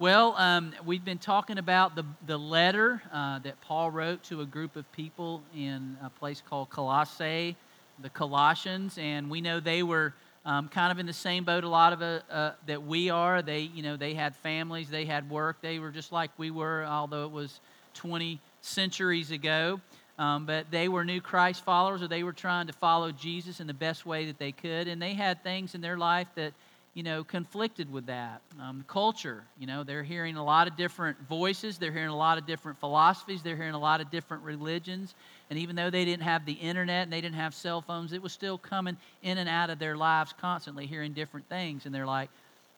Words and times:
Well, 0.00 0.36
um, 0.36 0.74
we've 0.86 1.04
been 1.04 1.18
talking 1.18 1.58
about 1.58 1.96
the, 1.96 2.04
the 2.24 2.38
letter 2.38 3.02
uh, 3.12 3.40
that 3.40 3.60
Paul 3.62 3.90
wrote 3.90 4.22
to 4.24 4.42
a 4.42 4.46
group 4.46 4.76
of 4.76 4.90
people 4.92 5.42
in 5.56 5.96
a 6.00 6.08
place 6.08 6.40
called 6.48 6.70
Colossae, 6.70 7.56
the 8.00 8.08
Colossians, 8.10 8.96
and 8.96 9.28
we 9.28 9.40
know 9.40 9.58
they 9.58 9.82
were 9.82 10.14
um, 10.46 10.68
kind 10.68 10.92
of 10.92 11.00
in 11.00 11.06
the 11.06 11.12
same 11.12 11.42
boat 11.42 11.64
a 11.64 11.68
lot 11.68 11.92
of 11.92 12.00
uh, 12.00 12.20
uh, 12.30 12.52
that 12.66 12.84
we 12.84 13.10
are. 13.10 13.42
They, 13.42 13.62
you 13.62 13.82
know, 13.82 13.96
they 13.96 14.14
had 14.14 14.36
families, 14.36 14.88
they 14.88 15.04
had 15.04 15.28
work, 15.28 15.56
they 15.62 15.80
were 15.80 15.90
just 15.90 16.12
like 16.12 16.30
we 16.38 16.52
were, 16.52 16.84
although 16.84 17.24
it 17.24 17.32
was 17.32 17.58
20 17.94 18.40
centuries 18.60 19.32
ago. 19.32 19.80
Um, 20.16 20.46
but 20.46 20.70
they 20.70 20.88
were 20.88 21.04
new 21.04 21.20
Christ 21.20 21.64
followers, 21.64 22.02
or 22.02 22.08
they 22.08 22.22
were 22.22 22.32
trying 22.32 22.68
to 22.68 22.72
follow 22.72 23.10
Jesus 23.10 23.58
in 23.58 23.66
the 23.66 23.74
best 23.74 24.06
way 24.06 24.26
that 24.26 24.38
they 24.38 24.52
could, 24.52 24.86
and 24.86 25.02
they 25.02 25.14
had 25.14 25.42
things 25.42 25.74
in 25.74 25.80
their 25.80 25.98
life 25.98 26.28
that 26.36 26.52
you 26.98 27.04
know, 27.04 27.22
conflicted 27.22 27.92
with 27.92 28.06
that. 28.06 28.42
Um, 28.60 28.84
culture, 28.88 29.44
you 29.56 29.68
know, 29.68 29.84
they're 29.84 30.02
hearing 30.02 30.34
a 30.34 30.44
lot 30.44 30.66
of 30.66 30.76
different 30.76 31.16
voices, 31.28 31.78
they're 31.78 31.92
hearing 31.92 32.08
a 32.08 32.16
lot 32.16 32.38
of 32.38 32.44
different 32.44 32.76
philosophies, 32.80 33.40
they're 33.40 33.54
hearing 33.54 33.74
a 33.74 33.78
lot 33.78 34.00
of 34.00 34.10
different 34.10 34.42
religions. 34.42 35.14
And 35.48 35.60
even 35.60 35.76
though 35.76 35.90
they 35.90 36.04
didn't 36.04 36.24
have 36.24 36.44
the 36.44 36.54
internet 36.54 37.04
and 37.04 37.12
they 37.12 37.20
didn't 37.20 37.36
have 37.36 37.54
cell 37.54 37.82
phones, 37.82 38.12
it 38.12 38.20
was 38.20 38.32
still 38.32 38.58
coming 38.58 38.96
in 39.22 39.38
and 39.38 39.48
out 39.48 39.70
of 39.70 39.78
their 39.78 39.96
lives 39.96 40.34
constantly, 40.40 40.86
hearing 40.86 41.12
different 41.12 41.48
things. 41.48 41.86
And 41.86 41.94
they're 41.94 42.04
like, 42.04 42.30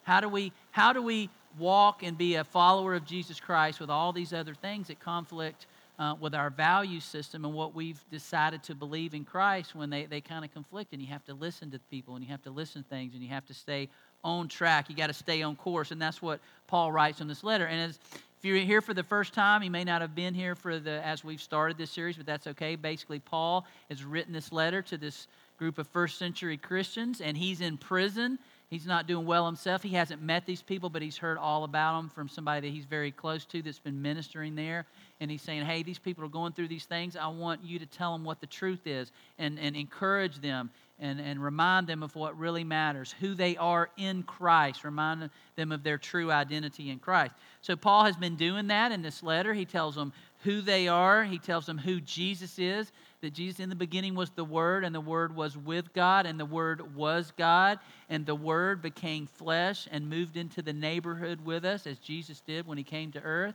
how 0.02 0.20
do 0.20 0.28
we, 0.28 0.52
how 0.70 0.92
do 0.92 1.00
we 1.00 1.30
walk 1.58 2.02
and 2.02 2.18
be 2.18 2.34
a 2.34 2.44
follower 2.44 2.94
of 2.94 3.06
Jesus 3.06 3.40
Christ 3.40 3.80
with 3.80 3.88
all 3.88 4.12
these 4.12 4.34
other 4.34 4.54
things 4.54 4.88
that 4.88 5.00
conflict 5.00 5.64
uh, 6.00 6.14
with 6.18 6.34
our 6.34 6.48
value 6.48 6.98
system 6.98 7.44
and 7.44 7.52
what 7.52 7.74
we've 7.74 8.02
decided 8.10 8.62
to 8.62 8.74
believe 8.74 9.12
in 9.12 9.22
Christ 9.22 9.74
when 9.74 9.90
they, 9.90 10.06
they 10.06 10.22
kind 10.22 10.46
of 10.46 10.52
conflict? 10.52 10.94
And 10.94 11.02
you 11.02 11.08
have 11.08 11.24
to 11.26 11.34
listen 11.34 11.70
to 11.72 11.78
people 11.90 12.16
and 12.16 12.24
you 12.24 12.30
have 12.30 12.42
to 12.44 12.50
listen 12.50 12.82
to 12.82 12.88
things 12.88 13.12
and 13.12 13.22
you 13.22 13.28
have 13.28 13.44
to 13.46 13.54
stay 13.54 13.88
on 14.24 14.48
track. 14.48 14.88
You 14.88 14.96
got 14.96 15.08
to 15.08 15.14
stay 15.14 15.42
on 15.42 15.56
course, 15.56 15.90
and 15.90 16.00
that's 16.00 16.20
what 16.20 16.40
Paul 16.66 16.92
writes 16.92 17.20
in 17.20 17.28
this 17.28 17.44
letter. 17.44 17.66
And 17.66 17.90
as 17.90 17.98
if 18.40 18.44
you're 18.44 18.56
here 18.56 18.80
for 18.80 18.94
the 18.94 19.02
first 19.02 19.34
time, 19.34 19.62
you 19.62 19.70
may 19.70 19.84
not 19.84 20.00
have 20.00 20.14
been 20.14 20.32
here 20.32 20.54
for 20.54 20.78
the 20.78 21.04
as 21.04 21.22
we've 21.22 21.42
started 21.42 21.76
this 21.76 21.90
series, 21.90 22.16
but 22.16 22.24
that's 22.24 22.46
okay. 22.46 22.74
Basically, 22.74 23.18
Paul 23.18 23.66
has 23.90 24.02
written 24.02 24.32
this 24.32 24.50
letter 24.50 24.80
to 24.82 24.96
this 24.96 25.26
group 25.58 25.76
of 25.76 25.86
first 25.88 26.18
century 26.18 26.56
Christians, 26.56 27.20
and 27.20 27.36
he's 27.36 27.60
in 27.60 27.76
prison. 27.76 28.38
He's 28.70 28.86
not 28.86 29.08
doing 29.08 29.26
well 29.26 29.46
himself. 29.46 29.82
He 29.82 29.94
hasn't 29.94 30.22
met 30.22 30.46
these 30.46 30.62
people, 30.62 30.90
but 30.90 31.02
he's 31.02 31.16
heard 31.16 31.38
all 31.38 31.64
about 31.64 31.96
them 31.96 32.08
from 32.08 32.28
somebody 32.28 32.68
that 32.68 32.72
he's 32.72 32.84
very 32.84 33.10
close 33.10 33.44
to 33.46 33.62
that's 33.62 33.80
been 33.80 34.00
ministering 34.00 34.54
there. 34.54 34.86
And 35.18 35.28
he's 35.28 35.42
saying, 35.42 35.66
Hey, 35.66 35.82
these 35.82 35.98
people 35.98 36.24
are 36.24 36.28
going 36.28 36.52
through 36.52 36.68
these 36.68 36.84
things. 36.84 37.16
I 37.16 37.26
want 37.26 37.64
you 37.64 37.80
to 37.80 37.86
tell 37.86 38.12
them 38.12 38.24
what 38.24 38.40
the 38.40 38.46
truth 38.46 38.86
is 38.86 39.10
and, 39.40 39.58
and 39.58 39.74
encourage 39.74 40.40
them 40.40 40.70
and, 41.00 41.20
and 41.20 41.42
remind 41.42 41.88
them 41.88 42.04
of 42.04 42.14
what 42.14 42.38
really 42.38 42.62
matters, 42.62 43.12
who 43.18 43.34
they 43.34 43.56
are 43.56 43.90
in 43.96 44.22
Christ, 44.22 44.84
remind 44.84 45.28
them 45.56 45.72
of 45.72 45.82
their 45.82 45.98
true 45.98 46.30
identity 46.30 46.90
in 46.90 47.00
Christ. 47.00 47.32
So, 47.62 47.74
Paul 47.74 48.04
has 48.04 48.16
been 48.16 48.36
doing 48.36 48.68
that 48.68 48.92
in 48.92 49.02
this 49.02 49.22
letter. 49.22 49.52
He 49.52 49.64
tells 49.64 49.96
them 49.96 50.12
who 50.44 50.60
they 50.60 50.86
are, 50.86 51.24
he 51.24 51.38
tells 51.38 51.66
them 51.66 51.78
who 51.78 52.00
Jesus 52.00 52.58
is, 52.58 52.92
that 53.20 53.34
Jesus 53.34 53.60
in 53.60 53.68
the 53.68 53.74
beginning 53.74 54.14
was 54.14 54.30
the 54.30 54.44
Word, 54.44 54.84
and 54.84 54.94
the 54.94 55.00
Word 55.00 55.34
was 55.34 55.56
with 55.56 55.92
God, 55.92 56.26
and 56.26 56.40
the 56.40 56.46
Word 56.46 56.94
was 56.94 57.32
God, 57.36 57.78
and 58.08 58.24
the 58.24 58.34
Word 58.34 58.80
became 58.82 59.26
flesh 59.26 59.86
and 59.90 60.08
moved 60.08 60.36
into 60.36 60.62
the 60.62 60.72
neighborhood 60.72 61.44
with 61.44 61.64
us, 61.64 61.86
as 61.86 61.98
Jesus 61.98 62.40
did 62.46 62.66
when 62.66 62.78
he 62.78 62.84
came 62.84 63.12
to 63.12 63.20
earth. 63.20 63.54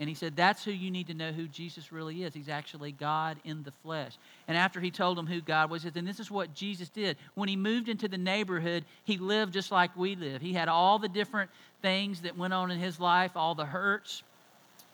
And 0.00 0.08
he 0.08 0.14
said, 0.14 0.34
That's 0.34 0.64
who 0.64 0.72
you 0.72 0.90
need 0.90 1.06
to 1.08 1.14
know 1.14 1.30
who 1.30 1.46
Jesus 1.46 1.92
really 1.92 2.24
is. 2.24 2.34
He's 2.34 2.48
actually 2.48 2.92
God 2.92 3.36
in 3.44 3.62
the 3.62 3.70
flesh. 3.70 4.12
And 4.48 4.56
after 4.56 4.80
he 4.80 4.90
told 4.90 5.16
them 5.16 5.26
who 5.26 5.40
God 5.40 5.70
was, 5.70 5.82
he 5.82 5.88
said, 5.88 5.96
And 5.96 6.08
this 6.08 6.18
is 6.18 6.30
what 6.30 6.54
Jesus 6.54 6.88
did. 6.88 7.16
When 7.34 7.48
he 7.48 7.56
moved 7.56 7.88
into 7.88 8.08
the 8.08 8.18
neighborhood, 8.18 8.84
he 9.04 9.18
lived 9.18 9.52
just 9.52 9.70
like 9.70 9.96
we 9.96 10.16
live. 10.16 10.40
He 10.42 10.54
had 10.54 10.68
all 10.68 10.98
the 10.98 11.08
different 11.08 11.50
things 11.82 12.22
that 12.22 12.36
went 12.36 12.52
on 12.52 12.70
in 12.70 12.78
his 12.78 12.98
life, 12.98 13.32
all 13.36 13.54
the 13.54 13.66
hurts, 13.66 14.22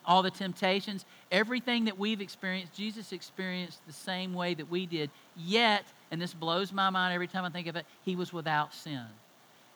all 0.04 0.22
the 0.22 0.30
temptations, 0.30 1.04
everything 1.30 1.86
that 1.86 1.98
we've 1.98 2.20
experienced, 2.20 2.74
Jesus 2.74 3.12
experienced 3.12 3.80
the 3.86 3.92
same 3.92 4.34
way 4.34 4.54
that 4.54 4.70
we 4.70 4.86
did. 4.86 5.10
Yet, 5.36 5.84
and 6.10 6.20
this 6.20 6.34
blows 6.34 6.72
my 6.72 6.90
mind 6.90 7.14
every 7.14 7.28
time 7.28 7.44
I 7.44 7.50
think 7.50 7.66
of 7.66 7.76
it, 7.76 7.86
he 8.04 8.16
was 8.16 8.32
without 8.32 8.74
sin 8.74 9.06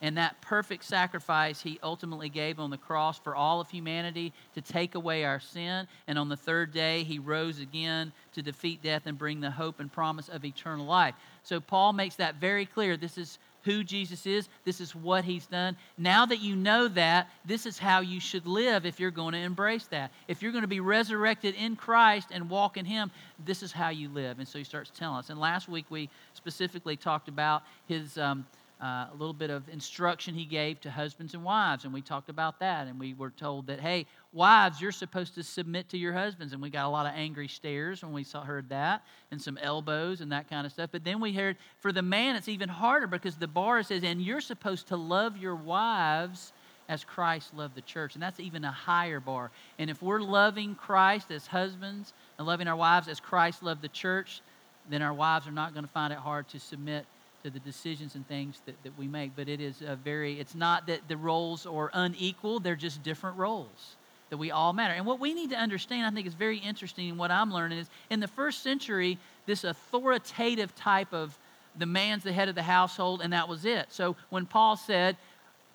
and 0.02 0.18
that 0.18 0.38
perfect 0.40 0.84
sacrifice 0.84 1.62
he 1.62 1.78
ultimately 1.80 2.28
gave 2.28 2.58
on 2.58 2.70
the 2.70 2.76
cross 2.76 3.20
for 3.20 3.36
all 3.36 3.60
of 3.60 3.70
humanity 3.70 4.32
to 4.54 4.60
take 4.60 4.96
away 4.96 5.24
our 5.24 5.38
sin. 5.38 5.86
And 6.08 6.18
on 6.18 6.28
the 6.28 6.36
third 6.36 6.72
day, 6.72 7.04
he 7.04 7.20
rose 7.20 7.60
again 7.60 8.12
to 8.32 8.42
defeat 8.42 8.82
death 8.82 9.02
and 9.06 9.16
bring 9.16 9.40
the 9.40 9.52
hope 9.52 9.78
and 9.78 9.90
promise 9.90 10.28
of 10.28 10.44
eternal 10.44 10.86
life. 10.86 11.14
So 11.44 11.60
Paul 11.60 11.92
makes 11.92 12.16
that 12.16 12.34
very 12.34 12.66
clear. 12.66 12.96
This 12.96 13.16
is 13.16 13.38
who 13.62 13.84
Jesus 13.84 14.26
is, 14.26 14.48
this 14.64 14.80
is 14.80 14.94
what 14.94 15.24
he's 15.24 15.46
done. 15.46 15.76
Now 15.96 16.26
that 16.26 16.40
you 16.40 16.56
know 16.56 16.88
that, 16.88 17.28
this 17.44 17.66
is 17.66 17.78
how 17.78 18.00
you 18.00 18.20
should 18.20 18.46
live 18.46 18.84
if 18.84 18.98
you're 18.98 19.10
going 19.10 19.32
to 19.32 19.38
embrace 19.38 19.86
that. 19.86 20.10
If 20.28 20.42
you're 20.42 20.52
going 20.52 20.62
to 20.62 20.68
be 20.68 20.80
resurrected 20.80 21.54
in 21.54 21.76
Christ 21.76 22.28
and 22.30 22.50
walk 22.50 22.76
in 22.76 22.84
him, 22.84 23.10
this 23.44 23.62
is 23.62 23.72
how 23.72 23.90
you 23.90 24.08
live. 24.08 24.38
And 24.38 24.48
so 24.48 24.58
he 24.58 24.64
starts 24.64 24.90
telling 24.90 25.18
us. 25.18 25.30
And 25.30 25.38
last 25.38 25.68
week 25.68 25.86
we 25.90 26.08
specifically 26.34 26.96
talked 26.96 27.28
about 27.28 27.62
his. 27.86 28.18
Um, 28.18 28.46
uh, 28.82 29.06
a 29.12 29.16
little 29.16 29.32
bit 29.32 29.50
of 29.50 29.68
instruction 29.68 30.34
he 30.34 30.44
gave 30.44 30.80
to 30.80 30.90
husbands 30.90 31.34
and 31.34 31.44
wives, 31.44 31.84
and 31.84 31.94
we 31.94 32.02
talked 32.02 32.28
about 32.28 32.58
that. 32.58 32.88
And 32.88 32.98
we 32.98 33.14
were 33.14 33.30
told 33.30 33.68
that, 33.68 33.78
hey, 33.78 34.06
wives, 34.32 34.80
you're 34.80 34.90
supposed 34.90 35.36
to 35.36 35.44
submit 35.44 35.88
to 35.90 35.98
your 35.98 36.12
husbands. 36.12 36.52
And 36.52 36.60
we 36.60 36.68
got 36.68 36.86
a 36.86 36.88
lot 36.88 37.06
of 37.06 37.12
angry 37.14 37.46
stares 37.46 38.02
when 38.02 38.12
we 38.12 38.24
saw, 38.24 38.42
heard 38.42 38.68
that, 38.70 39.04
and 39.30 39.40
some 39.40 39.56
elbows 39.58 40.20
and 40.20 40.32
that 40.32 40.50
kind 40.50 40.66
of 40.66 40.72
stuff. 40.72 40.90
But 40.90 41.04
then 41.04 41.20
we 41.20 41.32
heard 41.32 41.58
for 41.78 41.92
the 41.92 42.02
man, 42.02 42.34
it's 42.34 42.48
even 42.48 42.68
harder 42.68 43.06
because 43.06 43.36
the 43.36 43.46
bar 43.46 43.84
says, 43.84 44.02
and 44.02 44.20
you're 44.20 44.40
supposed 44.40 44.88
to 44.88 44.96
love 44.96 45.36
your 45.36 45.54
wives 45.54 46.52
as 46.88 47.04
Christ 47.04 47.54
loved 47.54 47.76
the 47.76 47.82
church. 47.82 48.14
And 48.14 48.22
that's 48.22 48.40
even 48.40 48.64
a 48.64 48.72
higher 48.72 49.20
bar. 49.20 49.52
And 49.78 49.90
if 49.90 50.02
we're 50.02 50.20
loving 50.20 50.74
Christ 50.74 51.30
as 51.30 51.46
husbands 51.46 52.12
and 52.36 52.48
loving 52.48 52.66
our 52.66 52.76
wives 52.76 53.06
as 53.06 53.20
Christ 53.20 53.62
loved 53.62 53.80
the 53.80 53.88
church, 53.88 54.42
then 54.90 55.02
our 55.02 55.14
wives 55.14 55.46
are 55.46 55.52
not 55.52 55.72
going 55.72 55.84
to 55.84 55.92
find 55.92 56.12
it 56.12 56.18
hard 56.18 56.48
to 56.48 56.58
submit 56.58 57.06
to 57.42 57.50
the 57.50 57.58
decisions 57.60 58.14
and 58.14 58.26
things 58.28 58.60
that, 58.66 58.74
that 58.84 58.96
we 58.98 59.06
make. 59.06 59.34
But 59.34 59.48
it 59.48 59.60
is 59.60 59.82
a 59.82 59.96
very, 59.96 60.38
it's 60.38 60.54
not 60.54 60.86
that 60.86 61.08
the 61.08 61.16
roles 61.16 61.66
are 61.66 61.90
unequal, 61.92 62.60
they're 62.60 62.76
just 62.76 63.02
different 63.02 63.36
roles 63.36 63.96
that 64.30 64.38
we 64.38 64.50
all 64.50 64.72
matter. 64.72 64.94
And 64.94 65.04
what 65.04 65.20
we 65.20 65.34
need 65.34 65.50
to 65.50 65.56
understand, 65.56 66.06
I 66.06 66.10
think 66.10 66.26
is 66.26 66.32
very 66.32 66.56
interesting, 66.56 67.10
and 67.10 67.18
what 67.18 67.30
I'm 67.30 67.52
learning 67.52 67.78
is 67.78 67.90
in 68.08 68.20
the 68.20 68.28
first 68.28 68.62
century, 68.62 69.18
this 69.44 69.62
authoritative 69.62 70.74
type 70.74 71.12
of 71.12 71.36
the 71.76 71.84
man's 71.84 72.22
the 72.22 72.32
head 72.32 72.48
of 72.48 72.54
the 72.54 72.62
household, 72.62 73.20
and 73.22 73.32
that 73.32 73.48
was 73.48 73.64
it. 73.66 73.86
So 73.90 74.16
when 74.30 74.46
Paul 74.46 74.76
said, 74.76 75.16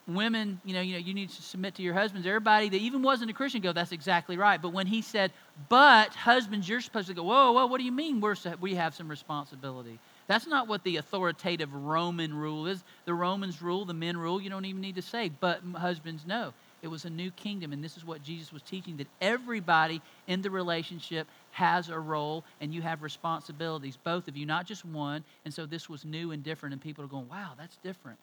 women, 0.07 0.59
you 0.63 0.73
know, 0.73 0.81
you 0.81 0.93
know, 0.93 0.99
you 0.99 1.13
need 1.13 1.29
to 1.29 1.41
submit 1.41 1.75
to 1.75 1.83
your 1.83 1.93
husbands. 1.93 2.25
Everybody 2.25 2.69
that 2.69 2.77
even 2.77 3.03
wasn't 3.03 3.29
a 3.29 3.33
Christian 3.33 3.61
go, 3.61 3.73
that's 3.73 3.91
exactly 3.91 4.37
right. 4.37 4.61
But 4.61 4.69
when 4.73 4.87
he 4.87 5.01
said, 5.01 5.31
but 5.69 6.13
husbands, 6.13 6.67
you're 6.67 6.81
supposed 6.81 7.09
to 7.09 7.13
go, 7.13 7.23
whoa, 7.23 7.51
whoa, 7.51 7.65
what 7.67 7.77
do 7.77 7.83
you 7.83 7.91
mean 7.91 8.21
we're, 8.21 8.35
we 8.61 8.75
have 8.75 8.95
some 8.95 9.09
responsibility? 9.09 9.99
That's 10.27 10.45
not 10.45 10.67
what 10.67 10.83
the 10.83 10.97
authoritative 10.97 11.73
Roman 11.73 12.33
rule 12.33 12.67
is. 12.67 12.83
The 13.05 13.13
Romans 13.13 13.61
rule, 13.61 13.85
the 13.85 13.93
men 13.93 14.17
rule, 14.17 14.41
you 14.41 14.49
don't 14.49 14.65
even 14.65 14.81
need 14.81 14.95
to 14.95 15.01
say, 15.01 15.29
but 15.29 15.61
husbands 15.75 16.25
know. 16.25 16.53
It 16.81 16.89
was 16.89 17.05
a 17.05 17.09
new 17.09 17.31
kingdom, 17.31 17.73
and 17.73 17.83
this 17.83 17.97
is 17.97 18.05
what 18.05 18.21
Jesus 18.21 18.53
was 18.53 18.61
teaching 18.61 18.97
that 18.97 19.07
everybody 19.19 20.01
in 20.27 20.41
the 20.41 20.51
relationship 20.51 21.27
has 21.51 21.89
a 21.89 21.97
role 21.97 22.43
and 22.61 22.73
you 22.73 22.81
have 22.81 23.01
responsibilities, 23.01 23.97
both 24.03 24.27
of 24.27 24.37
you, 24.37 24.45
not 24.45 24.67
just 24.67 24.85
one. 24.85 25.23
And 25.43 25.53
so 25.53 25.65
this 25.65 25.89
was 25.89 26.05
new 26.05 26.31
and 26.31 26.43
different, 26.43 26.73
and 26.73 26.81
people 26.81 27.03
are 27.03 27.07
going, 27.07 27.29
wow, 27.29 27.53
that's 27.57 27.77
different. 27.77 28.19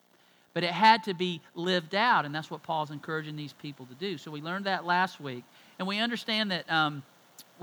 But 0.53 0.63
it 0.63 0.71
had 0.71 1.03
to 1.05 1.15
be 1.15 1.41
lived 1.57 1.97
out, 1.97 2.27
and 2.27 2.35
that's 2.35 2.51
what 2.51 2.63
Paul's 2.63 2.93
encouraging 2.93 3.35
these 3.35 3.55
people 3.55 3.87
to 3.87 3.95
do. 3.95 4.19
So 4.19 4.31
we 4.31 4.41
learned 4.41 4.67
that 4.67 4.85
last 4.85 5.21
week. 5.21 5.43
And 5.79 5.89
we 5.89 5.99
understand 5.99 6.51
that. 6.51 6.71
Um, 6.71 7.03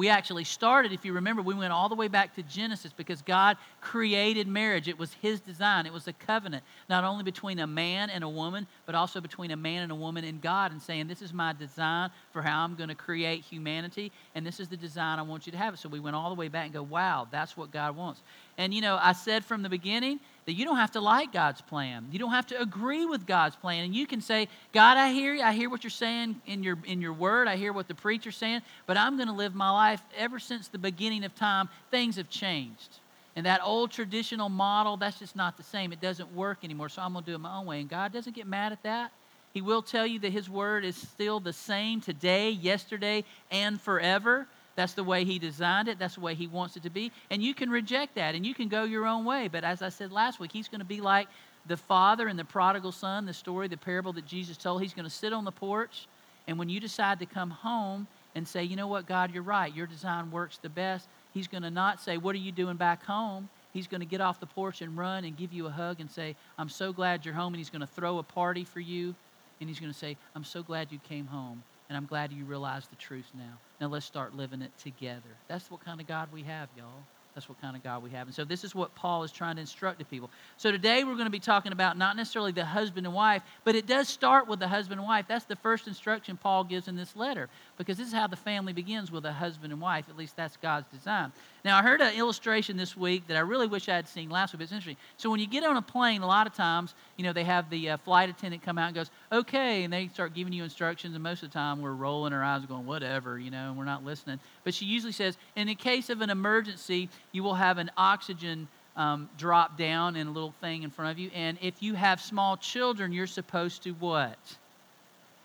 we 0.02 0.10
actually 0.10 0.44
started, 0.44 0.92
if 0.92 1.06
you 1.06 1.14
remember, 1.14 1.44
we 1.44 1.54
went 1.54 1.72
all 1.72 1.88
the 1.88 1.94
way 1.94 2.08
back 2.08 2.34
to 2.34 2.42
Genesis 2.42 2.92
because 2.92 3.22
God 3.22 3.56
created 3.82 4.48
marriage. 4.48 4.88
It 4.88 4.98
was 4.98 5.14
His 5.22 5.40
design, 5.40 5.86
it 5.86 5.94
was 5.94 6.08
a 6.08 6.14
covenant, 6.14 6.64
not 6.90 7.04
only 7.04 7.24
between 7.24 7.60
a 7.60 7.68
man 7.68 8.10
and 8.10 8.24
a 8.24 8.28
woman, 8.28 8.66
but 8.88 8.96
also 8.96 9.22
between 9.22 9.52
a 9.52 9.56
man 9.56 9.84
and 9.84 9.92
a 9.92 9.96
woman 9.96 10.24
and 10.24 10.42
God, 10.42 10.72
and 10.72 10.82
saying, 10.82 11.08
This 11.08 11.22
is 11.22 11.34
my 11.34 11.54
design 11.54 12.10
for 12.34 12.42
how 12.42 12.64
I'm 12.64 12.74
going 12.74 12.90
to 12.90 12.96
create 12.96 13.44
humanity, 13.44 14.12
and 14.34 14.44
this 14.44 14.60
is 14.60 14.68
the 14.68 14.76
design 14.76 15.20
I 15.20 15.22
want 15.22 15.46
you 15.46 15.52
to 15.52 15.58
have. 15.60 15.78
So 15.78 15.88
we 15.88 16.00
went 16.00 16.16
all 16.16 16.30
the 16.30 16.40
way 16.40 16.48
back 16.48 16.66
and 16.66 16.74
go, 16.74 16.82
Wow, 16.82 17.28
that's 17.30 17.56
what 17.56 17.70
God 17.70 17.96
wants. 17.96 18.24
And 18.58 18.74
you 18.74 18.82
know, 18.82 18.98
I 19.00 19.12
said 19.12 19.46
from 19.46 19.62
the 19.62 19.70
beginning 19.70 20.20
that 20.46 20.54
you 20.54 20.66
don't 20.66 20.78
have 20.78 20.92
to 20.92 21.02
like 21.02 21.32
God's 21.32 21.62
plan. 21.62 22.08
You 22.12 22.20
don't 22.20 22.32
have 22.32 22.48
to 22.48 22.62
agree 22.62 23.06
with 23.06 23.26
God's 23.26 23.56
plan. 23.56 23.86
And 23.86 23.96
you 23.96 24.08
can 24.08 24.22
say, 24.22 24.48
God, 24.74 24.98
I 24.98 25.12
hear 25.12 25.34
you. 25.34 25.44
I 25.44 25.54
hear 25.54 25.70
what 25.70 25.84
you're 25.84 25.92
saying 25.92 26.42
in 26.48 26.64
your 26.64 26.78
in 26.86 27.02
your 27.02 27.14
word. 27.14 27.48
I 27.48 27.56
hear 27.56 27.74
what 27.74 27.88
the 27.88 27.96
preacher's 27.96 28.36
saying, 28.36 28.62
but 28.88 28.98
I'm 28.98 29.18
going 29.18 29.28
to 29.28 29.34
live 29.34 29.54
my 29.54 29.70
life 29.70 30.02
ever 30.18 30.40
since 30.40 30.68
the 30.68 30.78
beginning 30.78 31.24
of 31.24 31.36
time, 31.36 31.70
things 31.92 32.16
have 32.16 32.30
changed. 32.30 33.00
And 33.36 33.46
that 33.46 33.62
old 33.64 33.92
traditional 33.92 34.50
model, 34.50 34.98
that's 34.98 35.20
just 35.20 35.36
not 35.36 35.56
the 35.56 35.64
same. 35.64 35.94
It 35.94 36.02
doesn't 36.02 36.34
work 36.36 36.60
anymore. 36.64 36.90
So 36.90 37.02
I'm 37.02 37.14
going 37.14 37.24
to 37.24 37.32
do 37.32 37.36
it 37.36 37.40
my 37.40 37.58
own 37.58 37.66
way. 37.66 37.80
And 37.80 37.90
God 37.90 38.12
doesn't 38.12 38.36
get 38.36 38.46
mad 38.46 38.72
at 38.72 38.84
that. 38.84 39.12
He 39.54 39.62
will 39.62 39.82
tell 39.82 40.06
you 40.06 40.20
that 40.20 40.32
His 40.32 40.50
word 40.50 40.86
is 40.86 40.96
still 40.96 41.40
the 41.40 41.54
same 41.54 42.02
today, 42.02 42.50
yesterday, 42.52 43.24
and 43.50 43.80
forever. 43.80 44.48
That's 44.76 44.94
the 44.94 45.04
way 45.04 45.26
He 45.26 45.40
designed 45.40 45.88
it. 45.88 46.00
That's 46.00 46.16
the 46.16 46.22
way 46.22 46.36
He 46.36 46.48
wants 46.48 46.78
it 46.78 46.84
to 46.84 46.90
be. 46.90 47.12
And 47.30 47.44
you 47.44 47.54
can 47.54 47.70
reject 47.70 48.16
that 48.16 48.36
and 48.36 48.46
you 48.46 48.54
can 48.54 48.70
go 48.70 48.84
your 48.84 49.06
own 49.06 49.26
way. 49.26 49.48
But 49.48 49.64
as 49.64 49.82
I 49.82 49.90
said 49.90 50.12
last 50.12 50.40
week, 50.40 50.52
He's 50.52 50.68
going 50.68 50.80
to 50.80 50.86
be 50.86 51.02
like 51.02 51.28
the 51.68 51.78
father 51.78 52.28
and 52.28 52.40
the 52.40 52.46
prodigal 52.46 52.92
son, 52.92 53.26
the 53.26 53.34
story, 53.34 53.68
the 53.68 53.78
parable 53.78 54.14
that 54.14 54.26
Jesus 54.26 54.58
told. 54.58 54.82
He's 54.82 54.94
going 54.94 55.06
to 55.06 55.10
sit 55.12 55.34
on 55.34 55.46
the 55.46 55.52
porch 55.52 56.08
And 56.48 56.58
when 56.58 56.70
you 56.70 56.80
decide 56.80 57.20
to 57.20 57.26
come 57.26 57.52
home 57.52 58.08
and 58.36 58.48
say, 58.48 58.64
you 58.64 58.76
know 58.76 58.88
what, 58.88 59.06
God, 59.06 59.34
you're 59.34 59.44
right, 59.44 59.76
your 59.76 59.88
design 59.88 60.32
works 60.32 60.58
the 60.58 60.70
best, 60.70 61.08
He's 61.34 61.48
going 61.48 61.64
to 61.64 61.72
not 61.72 62.02
say, 62.02 62.18
What 62.18 62.36
are 62.36 62.40
you 62.40 62.52
doing 62.52 62.78
back 62.78 63.04
home? 63.04 63.50
He's 63.74 63.88
going 63.88 64.02
to 64.02 64.06
get 64.08 64.22
off 64.22 64.40
the 64.40 64.46
porch 64.46 64.82
and 64.82 64.98
run 64.98 65.24
and 65.24 65.38
give 65.38 65.54
you 65.54 65.68
a 65.68 65.70
hug 65.70 66.02
and 66.02 66.12
say, 66.12 66.36
I'm 66.58 66.70
so 66.70 66.92
glad 66.92 67.26
you're 67.26 67.34
home. 67.34 67.54
And 67.54 67.58
he's 67.58 67.70
going 67.70 67.82
to 67.82 67.88
throw 67.88 68.18
a 68.18 68.24
party 68.24 68.66
for 68.66 68.82
you. 68.82 69.16
And 69.60 69.70
he's 69.70 69.80
going 69.80 69.92
to 69.92 69.98
say, 69.98 70.18
I'm 70.36 70.44
so 70.44 70.62
glad 70.62 70.92
you 70.92 71.00
came 71.00 71.28
home. 71.28 71.64
And 71.92 71.98
I'm 71.98 72.06
glad 72.06 72.32
you 72.32 72.46
realize 72.46 72.88
the 72.88 72.96
truth 72.96 73.30
now. 73.38 73.60
Now 73.82 73.88
let's 73.88 74.06
start 74.06 74.34
living 74.34 74.62
it 74.62 74.72
together. 74.78 75.36
That's 75.50 75.70
what 75.70 75.84
kind 75.84 76.00
of 76.00 76.08
God 76.08 76.30
we 76.32 76.42
have, 76.44 76.70
y'all. 76.78 77.04
That's 77.34 77.48
what 77.48 77.62
kind 77.62 77.78
of 77.78 77.84
God 77.84 78.04
we 78.04 78.10
have. 78.12 78.28
And 78.28 78.36
so 78.36 78.44
this 78.44 78.64
is 78.64 78.76
what 78.76 78.94
Paul 78.94 79.24
is 79.24 79.32
trying 79.32 79.56
to 79.56 79.62
instruct 79.62 80.00
the 80.00 80.06
people. 80.06 80.30
So 80.58 80.70
today 80.70 81.04
we're 81.04 81.16
going 81.16 81.26
to 81.26 81.32
be 81.32 81.40
talking 81.40 81.72
about 81.72 81.98
not 81.98 82.18
necessarily 82.18 82.52
the 82.52 82.66
husband 82.66 83.06
and 83.06 83.16
wife, 83.16 83.42
but 83.64 83.74
it 83.74 83.88
does 83.88 84.10
start 84.10 84.48
with 84.48 84.60
the 84.60 84.68
husband 84.68 85.00
and 85.00 85.08
wife. 85.08 85.26
That's 85.28 85.46
the 85.46 85.56
first 85.56 85.88
instruction 85.88 86.38
Paul 86.38 86.66
gives 86.66 86.90
in 86.90 86.96
this 86.98 87.16
letter 87.16 87.48
because 87.78 87.98
this 87.98 88.08
is 88.08 88.14
how 88.14 88.28
the 88.28 88.36
family 88.36 88.74
begins 88.74 89.12
with 89.12 89.26
a 89.26 89.32
husband 89.32 89.72
and 89.72 89.82
wife. 89.82 90.06
At 90.10 90.18
least 90.18 90.36
that's 90.36 90.58
God's 90.58 90.88
design. 90.92 91.32
Now 91.64 91.78
I 91.78 91.84
heard 91.84 92.02
an 92.02 92.16
illustration 92.16 92.76
this 92.76 92.98
week 92.98 93.28
that 93.28 93.38
I 93.38 93.42
really 93.42 93.68
wish 93.68 93.88
I 93.88 93.96
had 93.96 94.10
seen 94.10 94.30
last 94.30 94.54
week. 94.54 94.62
It's 94.62 94.72
interesting. 94.72 94.98
So 95.16 95.30
when 95.30 95.40
you 95.40 95.48
get 95.48 95.64
on 95.64 95.78
a 95.78 95.82
plane, 95.82 96.22
a 96.24 96.28
lot 96.28 96.48
of 96.48 96.54
times, 96.54 96.96
you 97.22 97.28
know, 97.28 97.34
they 97.34 97.44
have 97.44 97.70
the 97.70 97.92
uh, 97.92 97.98
flight 97.98 98.32
attendant 98.32 98.64
come 98.64 98.80
out 98.80 98.88
and 98.88 98.96
goes, 98.96 99.12
"Okay," 99.32 99.84
and 99.84 99.94
they 99.94 100.08
start 100.08 100.34
giving 100.34 100.54
you 100.54 100.64
instructions. 100.64 101.14
And 101.14 101.24
most 101.24 101.44
of 101.44 101.52
the 101.52 101.54
time, 101.54 101.80
we're 101.80 101.94
rolling 101.94 102.34
our 102.34 102.44
eyes, 102.44 102.66
going, 102.66 102.88
"Whatever," 102.88 103.38
you 103.38 103.52
know, 103.52 103.70
and 103.70 103.78
we're 103.78 103.86
not 103.86 104.04
listening. 104.04 104.40
But 104.64 104.74
she 104.74 104.86
usually 104.86 105.12
says, 105.12 105.38
"In 105.56 105.68
the 105.68 105.76
case 105.76 106.10
of 106.10 106.22
an 106.22 106.32
emergency, 106.32 107.10
you 107.32 107.44
will 107.44 107.54
have 107.54 107.78
an 107.78 107.92
oxygen." 107.96 108.68
Um, 108.96 109.30
drop 109.38 109.78
down 109.78 110.18
in 110.18 110.28
a 110.28 110.32
little 110.32 110.54
thing 110.60 110.84
in 110.84 110.90
front 110.90 111.12
of 111.12 111.20
you. 111.20 111.32
And 111.34 111.58
if 111.62 111.82
you 111.82 111.94
have 111.94 112.20
small 112.20 112.58
children, 112.58 113.14
you're 113.14 113.26
supposed 113.26 113.84
to 113.84 113.92
what? 113.92 114.38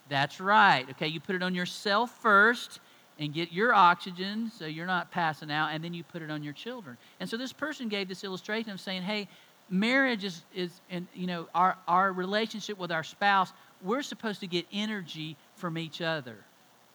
That's 0.08 0.40
right. 0.40 0.84
Okay, 0.90 1.06
you 1.06 1.20
put 1.20 1.36
it 1.36 1.42
on 1.44 1.54
yourself 1.54 2.10
first 2.20 2.80
and 3.20 3.32
get 3.32 3.52
your 3.52 3.72
oxygen 3.72 4.50
so 4.58 4.66
you're 4.66 4.86
not 4.86 5.12
passing 5.12 5.50
out, 5.52 5.68
and 5.68 5.82
then 5.82 5.94
you 5.94 6.02
put 6.02 6.22
it 6.22 6.30
on 6.30 6.42
your 6.42 6.52
children. 6.52 6.96
And 7.20 7.30
so 7.30 7.36
this 7.36 7.52
person 7.52 7.88
gave 7.88 8.08
this 8.08 8.24
illustration 8.24 8.72
of 8.72 8.80
saying, 8.80 9.02
hey, 9.02 9.28
marriage 9.68 10.24
is, 10.24 10.42
is 10.54 10.70
and 10.90 11.06
you 11.14 11.26
know, 11.26 11.48
our, 11.54 11.76
our 11.88 12.12
relationship 12.12 12.78
with 12.78 12.92
our 12.92 13.04
spouse, 13.04 13.52
we're 13.82 14.02
supposed 14.02 14.40
to 14.40 14.46
get 14.46 14.66
energy 14.72 15.36
from 15.56 15.78
each 15.78 16.00
other. 16.00 16.36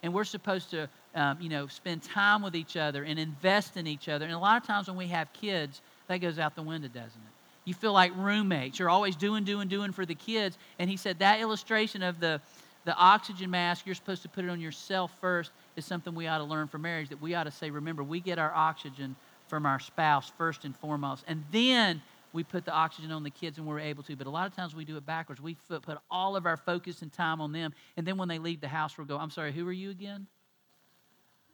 And 0.02 0.12
we're 0.12 0.24
supposed 0.24 0.70
to, 0.70 0.88
um, 1.14 1.40
you 1.40 1.48
know, 1.48 1.68
spend 1.68 2.02
time 2.02 2.42
with 2.42 2.56
each 2.56 2.76
other 2.76 3.04
and 3.04 3.18
invest 3.18 3.76
in 3.76 3.86
each 3.86 4.08
other. 4.08 4.24
And 4.24 4.34
a 4.34 4.38
lot 4.38 4.60
of 4.60 4.66
times 4.66 4.88
when 4.88 4.96
we 4.96 5.06
have 5.08 5.32
kids, 5.32 5.80
that 6.08 6.18
goes 6.18 6.38
out 6.38 6.56
the 6.56 6.62
window, 6.62 6.88
doesn't 6.88 7.06
it? 7.06 7.32
You 7.64 7.74
feel 7.74 7.92
like 7.92 8.12
roommates. 8.16 8.80
You're 8.80 8.90
always 8.90 9.14
doing, 9.14 9.44
doing, 9.44 9.68
doing 9.68 9.92
for 9.92 10.04
the 10.04 10.16
kids. 10.16 10.58
And 10.80 10.90
he 10.90 10.96
said 10.96 11.20
that 11.20 11.40
illustration 11.40 12.02
of 12.02 12.18
the, 12.18 12.40
the 12.84 12.96
oxygen 12.96 13.50
mask, 13.50 13.86
you're 13.86 13.94
supposed 13.94 14.22
to 14.22 14.28
put 14.28 14.44
it 14.44 14.50
on 14.50 14.60
yourself 14.60 15.12
first, 15.20 15.52
is 15.76 15.84
something 15.84 16.14
we 16.14 16.26
ought 16.26 16.38
to 16.38 16.44
learn 16.44 16.66
from 16.66 16.82
marriage. 16.82 17.10
That 17.10 17.22
we 17.22 17.36
ought 17.36 17.44
to 17.44 17.52
say, 17.52 17.70
remember, 17.70 18.02
we 18.02 18.18
get 18.18 18.40
our 18.40 18.52
oxygen 18.52 19.14
from 19.46 19.66
our 19.66 19.78
spouse 19.78 20.32
first 20.36 20.64
and 20.64 20.76
foremost. 20.76 21.24
And 21.28 21.44
then 21.52 22.02
we 22.32 22.44
put 22.44 22.64
the 22.64 22.72
oxygen 22.72 23.10
on 23.10 23.22
the 23.22 23.30
kids 23.30 23.58
and 23.58 23.66
we're 23.66 23.80
able 23.80 24.02
to. 24.04 24.16
But 24.16 24.26
a 24.26 24.30
lot 24.30 24.46
of 24.46 24.54
times 24.54 24.74
we 24.74 24.84
do 24.84 24.96
it 24.96 25.04
backwards. 25.06 25.40
We 25.40 25.56
put 25.68 25.98
all 26.10 26.36
of 26.36 26.46
our 26.46 26.56
focus 26.56 27.02
and 27.02 27.12
time 27.12 27.40
on 27.40 27.52
them. 27.52 27.74
And 27.96 28.06
then 28.06 28.16
when 28.16 28.28
they 28.28 28.38
leave 28.38 28.60
the 28.60 28.68
house, 28.68 28.96
we'll 28.96 29.06
go, 29.06 29.18
I'm 29.18 29.30
sorry, 29.30 29.52
who 29.52 29.66
are 29.68 29.72
you 29.72 29.90
again? 29.90 30.26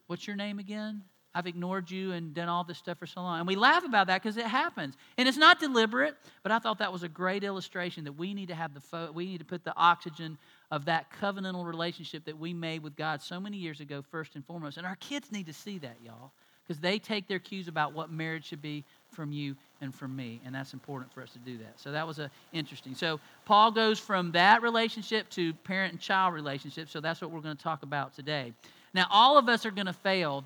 What's 0.06 0.26
your 0.26 0.36
name 0.36 0.58
again? 0.58 1.02
I've 1.34 1.46
ignored 1.46 1.90
you 1.90 2.12
and 2.12 2.34
done 2.34 2.48
all 2.48 2.64
this 2.64 2.78
stuff 2.78 2.98
for 2.98 3.06
so 3.06 3.20
long. 3.20 3.38
And 3.38 3.46
we 3.46 3.54
laugh 3.54 3.84
about 3.84 4.06
that 4.06 4.22
because 4.22 4.36
it 4.36 4.46
happens. 4.46 4.96
And 5.18 5.28
it's 5.28 5.36
not 5.36 5.60
deliberate, 5.60 6.16
but 6.42 6.50
I 6.50 6.58
thought 6.58 6.78
that 6.78 6.92
was 6.92 7.02
a 7.02 7.08
great 7.08 7.44
illustration 7.44 8.04
that 8.04 8.14
we 8.14 8.32
need 8.34 8.48
to 8.48 8.54
have 8.54 8.74
the 8.74 8.80
fo- 8.80 9.12
we 9.12 9.26
need 9.26 9.38
to 9.38 9.44
put 9.44 9.62
the 9.62 9.76
oxygen 9.76 10.38
of 10.70 10.86
that 10.86 11.06
covenantal 11.20 11.64
relationship 11.64 12.24
that 12.24 12.38
we 12.38 12.54
made 12.54 12.82
with 12.82 12.96
God 12.96 13.22
so 13.22 13.38
many 13.38 13.58
years 13.58 13.80
ago 13.80 14.02
first 14.10 14.34
and 14.34 14.44
foremost. 14.46 14.78
And 14.78 14.86
our 14.86 14.96
kids 14.96 15.30
need 15.30 15.46
to 15.46 15.52
see 15.52 15.78
that, 15.78 15.98
y'all, 16.02 16.32
because 16.66 16.80
they 16.80 16.98
take 16.98 17.28
their 17.28 17.38
cues 17.38 17.68
about 17.68 17.92
what 17.92 18.10
marriage 18.10 18.46
should 18.46 18.62
be 18.62 18.84
from 19.18 19.32
you 19.32 19.56
and 19.80 19.92
from 19.92 20.14
me, 20.14 20.40
and 20.46 20.54
that's 20.54 20.74
important 20.74 21.12
for 21.12 21.24
us 21.24 21.32
to 21.32 21.40
do 21.40 21.58
that. 21.58 21.72
So 21.74 21.90
that 21.90 22.06
was 22.06 22.20
a 22.20 22.30
interesting. 22.52 22.94
So 22.94 23.18
Paul 23.46 23.72
goes 23.72 23.98
from 23.98 24.30
that 24.30 24.62
relationship 24.62 25.28
to 25.30 25.52
parent 25.64 25.92
and 25.92 26.00
child 26.00 26.34
relationship. 26.34 26.88
So 26.88 27.00
that's 27.00 27.20
what 27.20 27.32
we're 27.32 27.40
going 27.40 27.56
to 27.56 27.62
talk 27.62 27.82
about 27.82 28.14
today. 28.14 28.52
Now, 28.94 29.06
all 29.10 29.36
of 29.36 29.48
us 29.48 29.66
are 29.66 29.72
going 29.72 29.88
to 29.88 29.92
fail 29.92 30.44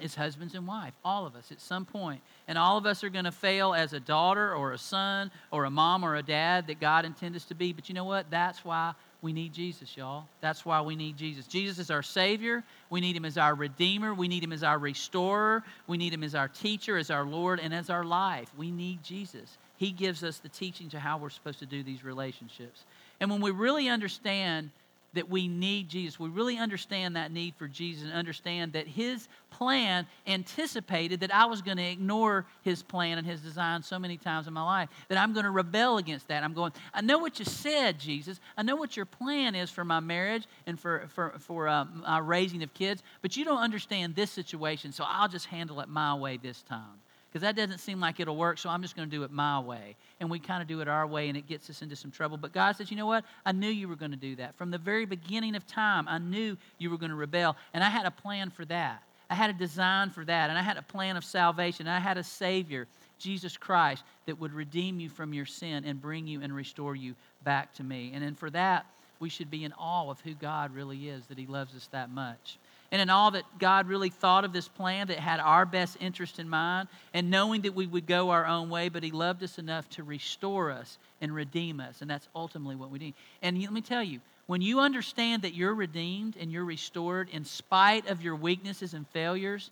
as 0.00 0.16
husbands 0.16 0.56
and 0.56 0.66
wife, 0.66 0.92
all 1.04 1.24
of 1.24 1.36
us 1.36 1.52
at 1.52 1.60
some 1.60 1.84
point. 1.84 2.20
And 2.48 2.58
all 2.58 2.76
of 2.76 2.84
us 2.84 3.04
are 3.04 3.10
going 3.10 3.26
to 3.26 3.32
fail 3.32 3.74
as 3.74 3.92
a 3.92 4.00
daughter 4.00 4.56
or 4.56 4.72
a 4.72 4.78
son 4.78 5.30
or 5.52 5.66
a 5.66 5.70
mom 5.70 6.04
or 6.04 6.16
a 6.16 6.22
dad 6.22 6.66
that 6.66 6.80
God 6.80 7.04
intended 7.04 7.36
us 7.36 7.44
to 7.44 7.54
be. 7.54 7.72
But 7.72 7.88
you 7.88 7.94
know 7.94 8.02
what? 8.02 8.28
That's 8.28 8.64
why 8.64 8.94
we 9.22 9.32
need 9.32 9.52
Jesus, 9.52 9.96
y'all. 9.96 10.24
That's 10.40 10.64
why 10.64 10.80
we 10.80 10.96
need 10.96 11.16
Jesus. 11.16 11.46
Jesus 11.46 11.78
is 11.78 11.90
our 11.90 12.02
Savior. 12.02 12.64
We 12.88 13.00
need 13.00 13.16
Him 13.16 13.24
as 13.24 13.36
our 13.36 13.54
Redeemer. 13.54 14.14
We 14.14 14.28
need 14.28 14.42
Him 14.42 14.52
as 14.52 14.62
our 14.62 14.78
Restorer. 14.78 15.62
We 15.86 15.98
need 15.98 16.14
Him 16.14 16.24
as 16.24 16.34
our 16.34 16.48
teacher, 16.48 16.96
as 16.96 17.10
our 17.10 17.24
Lord, 17.24 17.60
and 17.60 17.74
as 17.74 17.90
our 17.90 18.04
life. 18.04 18.50
We 18.56 18.70
need 18.70 19.02
Jesus. 19.02 19.58
He 19.76 19.90
gives 19.90 20.24
us 20.24 20.38
the 20.38 20.48
teaching 20.48 20.88
to 20.90 20.98
how 20.98 21.18
we're 21.18 21.30
supposed 21.30 21.58
to 21.58 21.66
do 21.66 21.82
these 21.82 22.02
relationships. 22.02 22.84
And 23.20 23.30
when 23.30 23.42
we 23.42 23.50
really 23.50 23.88
understand 23.88 24.70
that 25.14 25.28
we 25.28 25.48
need 25.48 25.88
Jesus. 25.88 26.18
We 26.18 26.28
really 26.28 26.58
understand 26.58 27.16
that 27.16 27.32
need 27.32 27.54
for 27.56 27.66
Jesus 27.66 28.04
and 28.04 28.12
understand 28.12 28.72
that 28.74 28.86
His 28.86 29.28
plan 29.50 30.06
anticipated 30.26 31.20
that 31.20 31.34
I 31.34 31.46
was 31.46 31.62
going 31.62 31.76
to 31.76 31.82
ignore 31.82 32.46
His 32.62 32.82
plan 32.82 33.18
and 33.18 33.26
His 33.26 33.40
design 33.40 33.82
so 33.82 33.98
many 33.98 34.16
times 34.16 34.46
in 34.46 34.52
my 34.52 34.62
life 34.62 34.88
that 35.08 35.18
I'm 35.18 35.32
going 35.32 35.44
to 35.44 35.50
rebel 35.50 35.98
against 35.98 36.28
that. 36.28 36.44
I'm 36.44 36.54
going, 36.54 36.72
I 36.94 37.00
know 37.00 37.18
what 37.18 37.38
you 37.38 37.44
said, 37.44 37.98
Jesus. 37.98 38.40
I 38.56 38.62
know 38.62 38.76
what 38.76 38.96
your 38.96 39.06
plan 39.06 39.54
is 39.54 39.70
for 39.70 39.84
my 39.84 40.00
marriage 40.00 40.46
and 40.66 40.78
for, 40.78 41.08
for, 41.14 41.34
for 41.38 41.68
uh, 41.68 41.84
my 41.84 42.18
raising 42.18 42.62
of 42.62 42.72
kids, 42.74 43.02
but 43.22 43.36
you 43.36 43.44
don't 43.44 43.60
understand 43.60 44.14
this 44.14 44.30
situation, 44.30 44.92
so 44.92 45.04
I'll 45.06 45.28
just 45.28 45.46
handle 45.46 45.80
it 45.80 45.88
my 45.88 46.14
way 46.14 46.36
this 46.36 46.62
time 46.62 47.00
because 47.30 47.42
that 47.42 47.54
doesn't 47.54 47.78
seem 47.78 48.00
like 48.00 48.18
it'll 48.18 48.36
work, 48.36 48.58
so 48.58 48.68
I'm 48.68 48.82
just 48.82 48.96
going 48.96 49.08
to 49.08 49.16
do 49.16 49.22
it 49.22 49.30
my 49.30 49.60
way. 49.60 49.94
And 50.18 50.28
we 50.28 50.40
kind 50.40 50.60
of 50.60 50.68
do 50.68 50.80
it 50.80 50.88
our 50.88 51.06
way, 51.06 51.28
and 51.28 51.36
it 51.36 51.46
gets 51.46 51.70
us 51.70 51.80
into 51.80 51.94
some 51.94 52.10
trouble. 52.10 52.36
But 52.36 52.52
God 52.52 52.76
says, 52.76 52.90
you 52.90 52.96
know 52.96 53.06
what? 53.06 53.24
I 53.46 53.52
knew 53.52 53.68
you 53.68 53.86
were 53.86 53.96
going 53.96 54.10
to 54.10 54.16
do 54.16 54.34
that. 54.36 54.56
From 54.56 54.72
the 54.72 54.78
very 54.78 55.04
beginning 55.04 55.54
of 55.54 55.64
time, 55.66 56.08
I 56.08 56.18
knew 56.18 56.56
you 56.78 56.90
were 56.90 56.98
going 56.98 57.10
to 57.10 57.16
rebel, 57.16 57.56
and 57.72 57.84
I 57.84 57.88
had 57.88 58.04
a 58.04 58.10
plan 58.10 58.50
for 58.50 58.64
that. 58.64 59.02
I 59.28 59.34
had 59.36 59.48
a 59.48 59.52
design 59.52 60.10
for 60.10 60.24
that, 60.24 60.50
and 60.50 60.58
I 60.58 60.62
had 60.62 60.76
a 60.76 60.82
plan 60.82 61.16
of 61.16 61.24
salvation. 61.24 61.86
I 61.86 62.00
had 62.00 62.18
a 62.18 62.24
Savior, 62.24 62.88
Jesus 63.18 63.56
Christ, 63.56 64.02
that 64.26 64.40
would 64.40 64.52
redeem 64.52 64.98
you 64.98 65.08
from 65.08 65.32
your 65.32 65.46
sin 65.46 65.84
and 65.84 66.02
bring 66.02 66.26
you 66.26 66.42
and 66.42 66.52
restore 66.52 66.96
you 66.96 67.14
back 67.44 67.72
to 67.74 67.84
me. 67.84 68.10
And 68.12 68.24
then 68.24 68.34
for 68.34 68.50
that, 68.50 68.86
we 69.20 69.28
should 69.28 69.50
be 69.50 69.62
in 69.62 69.72
awe 69.74 70.10
of 70.10 70.20
who 70.22 70.34
God 70.34 70.74
really 70.74 71.08
is, 71.08 71.26
that 71.26 71.38
He 71.38 71.46
loves 71.46 71.76
us 71.76 71.88
that 71.92 72.10
much 72.10 72.58
and 72.92 73.00
in 73.00 73.10
all 73.10 73.30
that 73.32 73.44
God 73.58 73.86
really 73.86 74.10
thought 74.10 74.44
of 74.44 74.52
this 74.52 74.68
plan 74.68 75.08
that 75.08 75.18
had 75.18 75.40
our 75.40 75.64
best 75.64 75.96
interest 76.00 76.38
in 76.38 76.48
mind, 76.48 76.88
and 77.14 77.30
knowing 77.30 77.62
that 77.62 77.74
we 77.74 77.86
would 77.86 78.06
go 78.06 78.30
our 78.30 78.46
own 78.46 78.68
way, 78.70 78.88
but 78.88 79.02
He 79.02 79.10
loved 79.10 79.42
us 79.42 79.58
enough 79.58 79.88
to 79.90 80.02
restore 80.02 80.70
us 80.70 80.98
and 81.20 81.34
redeem 81.34 81.80
us. 81.80 82.00
And 82.00 82.10
that's 82.10 82.28
ultimately 82.34 82.76
what 82.76 82.90
we 82.90 82.98
need. 82.98 83.14
And 83.42 83.60
let 83.60 83.72
me 83.72 83.80
tell 83.80 84.02
you, 84.02 84.20
when 84.46 84.60
you 84.60 84.80
understand 84.80 85.42
that 85.42 85.54
you're 85.54 85.74
redeemed 85.74 86.36
and 86.36 86.50
you're 86.50 86.64
restored 86.64 87.28
in 87.30 87.44
spite 87.44 88.08
of 88.08 88.20
your 88.22 88.34
weaknesses 88.34 88.94
and 88.94 89.06
failures, 89.08 89.70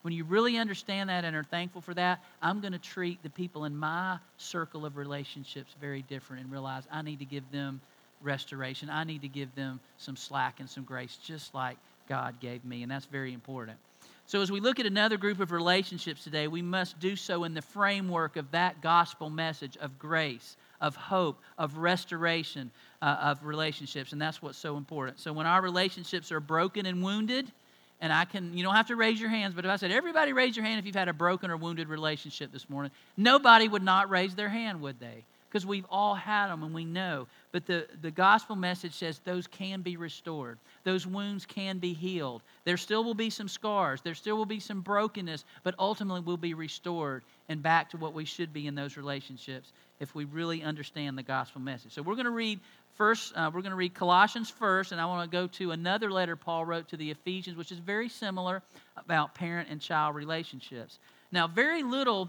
when 0.00 0.14
you 0.14 0.24
really 0.24 0.56
understand 0.56 1.10
that 1.10 1.24
and 1.24 1.34
are 1.36 1.44
thankful 1.44 1.80
for 1.80 1.94
that, 1.94 2.22
I'm 2.40 2.60
going 2.60 2.72
to 2.72 2.78
treat 2.78 3.22
the 3.22 3.30
people 3.30 3.64
in 3.64 3.76
my 3.76 4.18
circle 4.38 4.86
of 4.86 4.96
relationships 4.96 5.74
very 5.80 6.02
different 6.02 6.42
and 6.42 6.52
realize 6.52 6.84
I 6.90 7.02
need 7.02 7.18
to 7.18 7.24
give 7.26 7.44
them 7.52 7.80
restoration. 8.22 8.88
I 8.90 9.04
need 9.04 9.22
to 9.22 9.28
give 9.28 9.54
them 9.54 9.80
some 9.98 10.16
slack 10.16 10.60
and 10.60 10.68
some 10.68 10.84
grace, 10.84 11.18
just 11.24 11.54
like 11.54 11.76
God 12.08 12.40
gave 12.40 12.64
me, 12.64 12.82
and 12.82 12.90
that's 12.90 13.06
very 13.06 13.32
important. 13.32 13.78
So, 14.26 14.40
as 14.40 14.50
we 14.50 14.60
look 14.60 14.80
at 14.80 14.86
another 14.86 15.18
group 15.18 15.38
of 15.40 15.52
relationships 15.52 16.24
today, 16.24 16.48
we 16.48 16.62
must 16.62 16.98
do 16.98 17.14
so 17.14 17.44
in 17.44 17.52
the 17.52 17.60
framework 17.60 18.36
of 18.36 18.50
that 18.52 18.80
gospel 18.80 19.28
message 19.28 19.76
of 19.76 19.98
grace, 19.98 20.56
of 20.80 20.96
hope, 20.96 21.38
of 21.58 21.76
restoration 21.76 22.70
uh, 23.02 23.16
of 23.20 23.44
relationships, 23.44 24.12
and 24.12 24.22
that's 24.22 24.40
what's 24.40 24.56
so 24.56 24.78
important. 24.78 25.20
So, 25.20 25.32
when 25.32 25.46
our 25.46 25.60
relationships 25.60 26.32
are 26.32 26.40
broken 26.40 26.86
and 26.86 27.02
wounded, 27.02 27.52
and 28.00 28.12
I 28.12 28.24
can, 28.24 28.56
you 28.56 28.62
don't 28.62 28.74
have 28.74 28.88
to 28.88 28.96
raise 28.96 29.20
your 29.20 29.30
hands, 29.30 29.54
but 29.54 29.66
if 29.66 29.70
I 29.70 29.76
said, 29.76 29.90
everybody 29.90 30.32
raise 30.32 30.56
your 30.56 30.64
hand 30.64 30.78
if 30.78 30.86
you've 30.86 30.94
had 30.94 31.08
a 31.08 31.12
broken 31.12 31.50
or 31.50 31.56
wounded 31.58 31.88
relationship 31.88 32.50
this 32.50 32.68
morning, 32.70 32.92
nobody 33.16 33.68
would 33.68 33.82
not 33.82 34.08
raise 34.08 34.34
their 34.34 34.48
hand, 34.48 34.80
would 34.80 34.98
they? 35.00 35.24
Because 35.54 35.64
we've 35.64 35.86
all 35.88 36.16
had 36.16 36.48
them 36.48 36.64
and 36.64 36.74
we 36.74 36.84
know. 36.84 37.28
But 37.52 37.64
the, 37.64 37.86
the 38.02 38.10
gospel 38.10 38.56
message 38.56 38.92
says 38.92 39.20
those 39.20 39.46
can 39.46 39.82
be 39.82 39.96
restored, 39.96 40.58
those 40.82 41.06
wounds 41.06 41.46
can 41.46 41.78
be 41.78 41.92
healed. 41.92 42.42
There 42.64 42.76
still 42.76 43.04
will 43.04 43.14
be 43.14 43.30
some 43.30 43.46
scars, 43.46 44.00
there 44.00 44.16
still 44.16 44.36
will 44.36 44.46
be 44.46 44.58
some 44.58 44.80
brokenness, 44.80 45.44
but 45.62 45.76
ultimately 45.78 46.22
we'll 46.22 46.36
be 46.36 46.54
restored 46.54 47.22
and 47.48 47.62
back 47.62 47.88
to 47.90 47.96
what 47.96 48.14
we 48.14 48.24
should 48.24 48.52
be 48.52 48.66
in 48.66 48.74
those 48.74 48.96
relationships 48.96 49.70
if 50.00 50.12
we 50.12 50.24
really 50.24 50.64
understand 50.64 51.16
the 51.16 51.22
gospel 51.22 51.60
message. 51.60 51.92
So 51.92 52.02
we're 52.02 52.16
going 52.16 52.24
to 52.24 52.32
read 52.32 52.58
first, 52.96 53.32
uh, 53.36 53.48
we're 53.54 53.62
going 53.62 53.70
to 53.70 53.76
read 53.76 53.94
Colossians 53.94 54.50
first, 54.50 54.90
and 54.90 55.00
I 55.00 55.06
want 55.06 55.30
to 55.30 55.32
go 55.32 55.46
to 55.46 55.70
another 55.70 56.10
letter 56.10 56.34
Paul 56.34 56.64
wrote 56.64 56.88
to 56.88 56.96
the 56.96 57.12
Ephesians, 57.12 57.56
which 57.56 57.70
is 57.70 57.78
very 57.78 58.08
similar 58.08 58.60
about 58.96 59.36
parent 59.36 59.68
and 59.70 59.80
child 59.80 60.16
relationships. 60.16 60.98
Now, 61.30 61.46
very 61.46 61.84
little 61.84 62.28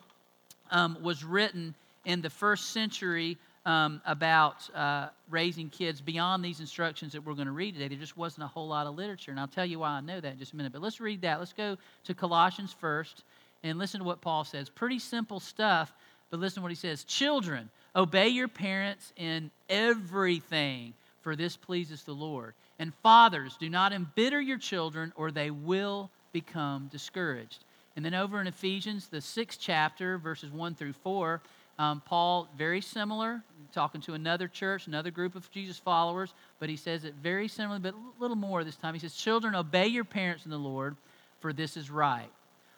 um, 0.70 1.00
was 1.02 1.24
written 1.24 1.74
in 2.06 2.22
the 2.22 2.30
first 2.30 2.72
century 2.72 3.38
um, 3.66 4.00
about 4.06 4.70
uh, 4.76 5.10
raising 5.30 5.70
kids 5.70 6.00
beyond 6.00 6.46
these 6.46 6.60
instructions 6.60 7.14
that 7.14 7.26
we're 7.26 7.34
going 7.34 7.48
to 7.48 7.52
read 7.52 7.74
today. 7.74 7.88
There 7.88 7.98
just 7.98 8.16
wasn't 8.16 8.44
a 8.44 8.48
whole 8.48 8.68
lot 8.68 8.86
of 8.86 8.96
literature. 8.96 9.32
And 9.32 9.40
I'll 9.40 9.48
tell 9.48 9.66
you 9.66 9.80
why 9.80 9.90
I 9.90 10.02
know 10.02 10.20
that 10.20 10.34
in 10.34 10.40
just 10.40 10.54
a 10.54 10.56
minute. 10.56 10.72
But 10.72 10.82
let's 10.82 11.02
read 11.02 11.22
that. 11.22 11.40
Let's 11.40 11.54
go 11.54 11.78
to 12.06 12.14
Colossians 12.14 12.74
first 12.74 13.24
and 13.64 13.80
listen 13.80 14.02
to 14.02 14.06
what 14.06 14.22
Paul 14.22 14.44
says. 14.44 14.70
Pretty 14.70 15.00
simple 15.00 15.40
stuff, 15.40 15.92
but 16.30 16.40
listen 16.40 16.58
to 16.58 16.62
what 16.62 16.72
he 16.72 16.76
says 16.76 17.04
Children, 17.04 17.70
obey 17.96 18.30
your 18.30 18.48
parents 18.48 19.12
in 19.18 19.50
everything, 19.68 20.94
for 21.22 21.36
this 21.36 21.58
pleases 21.58 22.04
the 22.04 22.14
Lord. 22.14 22.54
And 22.78 22.94
fathers, 23.02 23.58
do 23.60 23.70
not 23.70 23.94
embitter 23.94 24.40
your 24.40 24.58
children, 24.60 25.12
or 25.16 25.32
they 25.32 25.50
will 25.50 26.12
become 26.34 26.90
discouraged. 26.92 27.64
And 27.96 28.04
then 28.04 28.14
over 28.14 28.42
in 28.42 28.48
Ephesians, 28.48 29.08
the 29.08 29.22
sixth 29.22 29.60
chapter, 29.62 30.18
verses 30.18 30.52
1 30.52 30.76
through 30.76 30.94
4, 30.94 31.42
um, 31.78 32.02
Paul, 32.06 32.48
very 32.58 32.82
similar, 32.82 33.42
talking 33.74 34.00
to 34.02 34.14
another 34.14 34.48
church, 34.48 34.88
another 34.88 35.12
group 35.12 35.36
of 35.36 35.50
Jesus 35.52 35.78
followers, 35.78 36.34
but 36.60 36.70
he 36.70 36.78
says 36.78 37.04
it 37.04 37.14
very 37.22 37.48
similarly, 37.48 37.82
but 37.82 37.94
a 37.94 38.22
little 38.22 38.38
more 38.38 38.64
this 38.64 38.78
time. 38.78 38.94
He 38.94 39.00
says, 39.00 39.14
Children, 39.14 39.56
obey 39.56 39.88
your 39.88 40.06
parents 40.06 40.46
in 40.46 40.52
the 40.52 40.58
Lord, 40.58 40.96
for 41.42 41.52
this 41.52 41.76
is 41.76 41.92
right. 41.92 42.30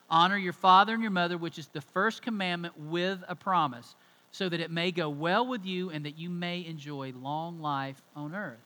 Honor 0.10 0.38
your 0.38 0.54
father 0.54 0.94
and 0.94 1.02
your 1.02 1.12
mother, 1.12 1.38
which 1.38 1.60
is 1.60 1.68
the 1.68 1.82
first 1.82 2.22
commandment 2.22 2.80
with 2.80 3.24
a 3.28 3.36
promise, 3.36 3.96
so 4.32 4.50
that 4.50 4.60
it 4.60 4.72
may 4.72 4.92
go 4.92 5.10
well 5.10 5.46
with 5.46 5.66
you 5.66 5.92
and 5.92 6.06
that 6.06 6.18
you 6.18 6.30
may 6.30 6.66
enjoy 6.66 7.14
long 7.22 7.62
life 7.62 8.02
on 8.16 8.34
earth. 8.34 8.58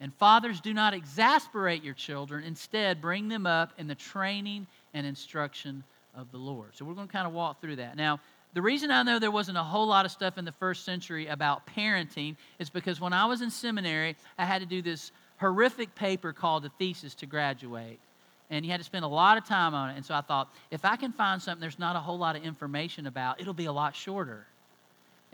And 0.00 0.14
fathers, 0.14 0.60
do 0.60 0.74
not 0.74 0.94
exasperate 0.94 1.84
your 1.84 1.94
children. 1.94 2.44
Instead, 2.44 3.00
bring 3.00 3.28
them 3.28 3.46
up 3.46 3.72
in 3.78 3.86
the 3.86 3.94
training 3.94 4.66
and 4.92 5.06
instruction 5.06 5.84
of 6.14 6.30
the 6.30 6.38
Lord. 6.38 6.70
So 6.74 6.84
we're 6.84 6.94
going 6.94 7.06
to 7.06 7.12
kind 7.12 7.26
of 7.26 7.32
walk 7.32 7.60
through 7.60 7.76
that. 7.76 7.96
Now, 7.96 8.20
the 8.54 8.62
reason 8.62 8.92
I 8.92 9.02
know 9.02 9.18
there 9.18 9.32
wasn't 9.32 9.58
a 9.58 9.62
whole 9.62 9.86
lot 9.86 10.04
of 10.04 10.12
stuff 10.12 10.38
in 10.38 10.44
the 10.44 10.52
first 10.52 10.84
century 10.84 11.26
about 11.26 11.66
parenting 11.66 12.36
is 12.60 12.70
because 12.70 13.00
when 13.00 13.12
I 13.12 13.26
was 13.26 13.42
in 13.42 13.50
seminary, 13.50 14.16
I 14.38 14.44
had 14.44 14.60
to 14.60 14.66
do 14.66 14.80
this 14.80 15.10
horrific 15.38 15.94
paper 15.96 16.32
called 16.32 16.64
a 16.64 16.70
thesis 16.78 17.16
to 17.16 17.26
graduate. 17.26 17.98
And 18.50 18.64
you 18.64 18.70
had 18.70 18.78
to 18.78 18.84
spend 18.84 19.04
a 19.04 19.08
lot 19.08 19.36
of 19.36 19.44
time 19.44 19.74
on 19.74 19.90
it. 19.90 19.96
And 19.96 20.04
so 20.04 20.14
I 20.14 20.20
thought, 20.20 20.54
if 20.70 20.84
I 20.84 20.94
can 20.94 21.10
find 21.10 21.42
something 21.42 21.60
there's 21.60 21.80
not 21.80 21.96
a 21.96 21.98
whole 21.98 22.18
lot 22.18 22.36
of 22.36 22.44
information 22.44 23.06
about, 23.06 23.40
it'll 23.40 23.54
be 23.54 23.64
a 23.64 23.72
lot 23.72 23.96
shorter. 23.96 24.46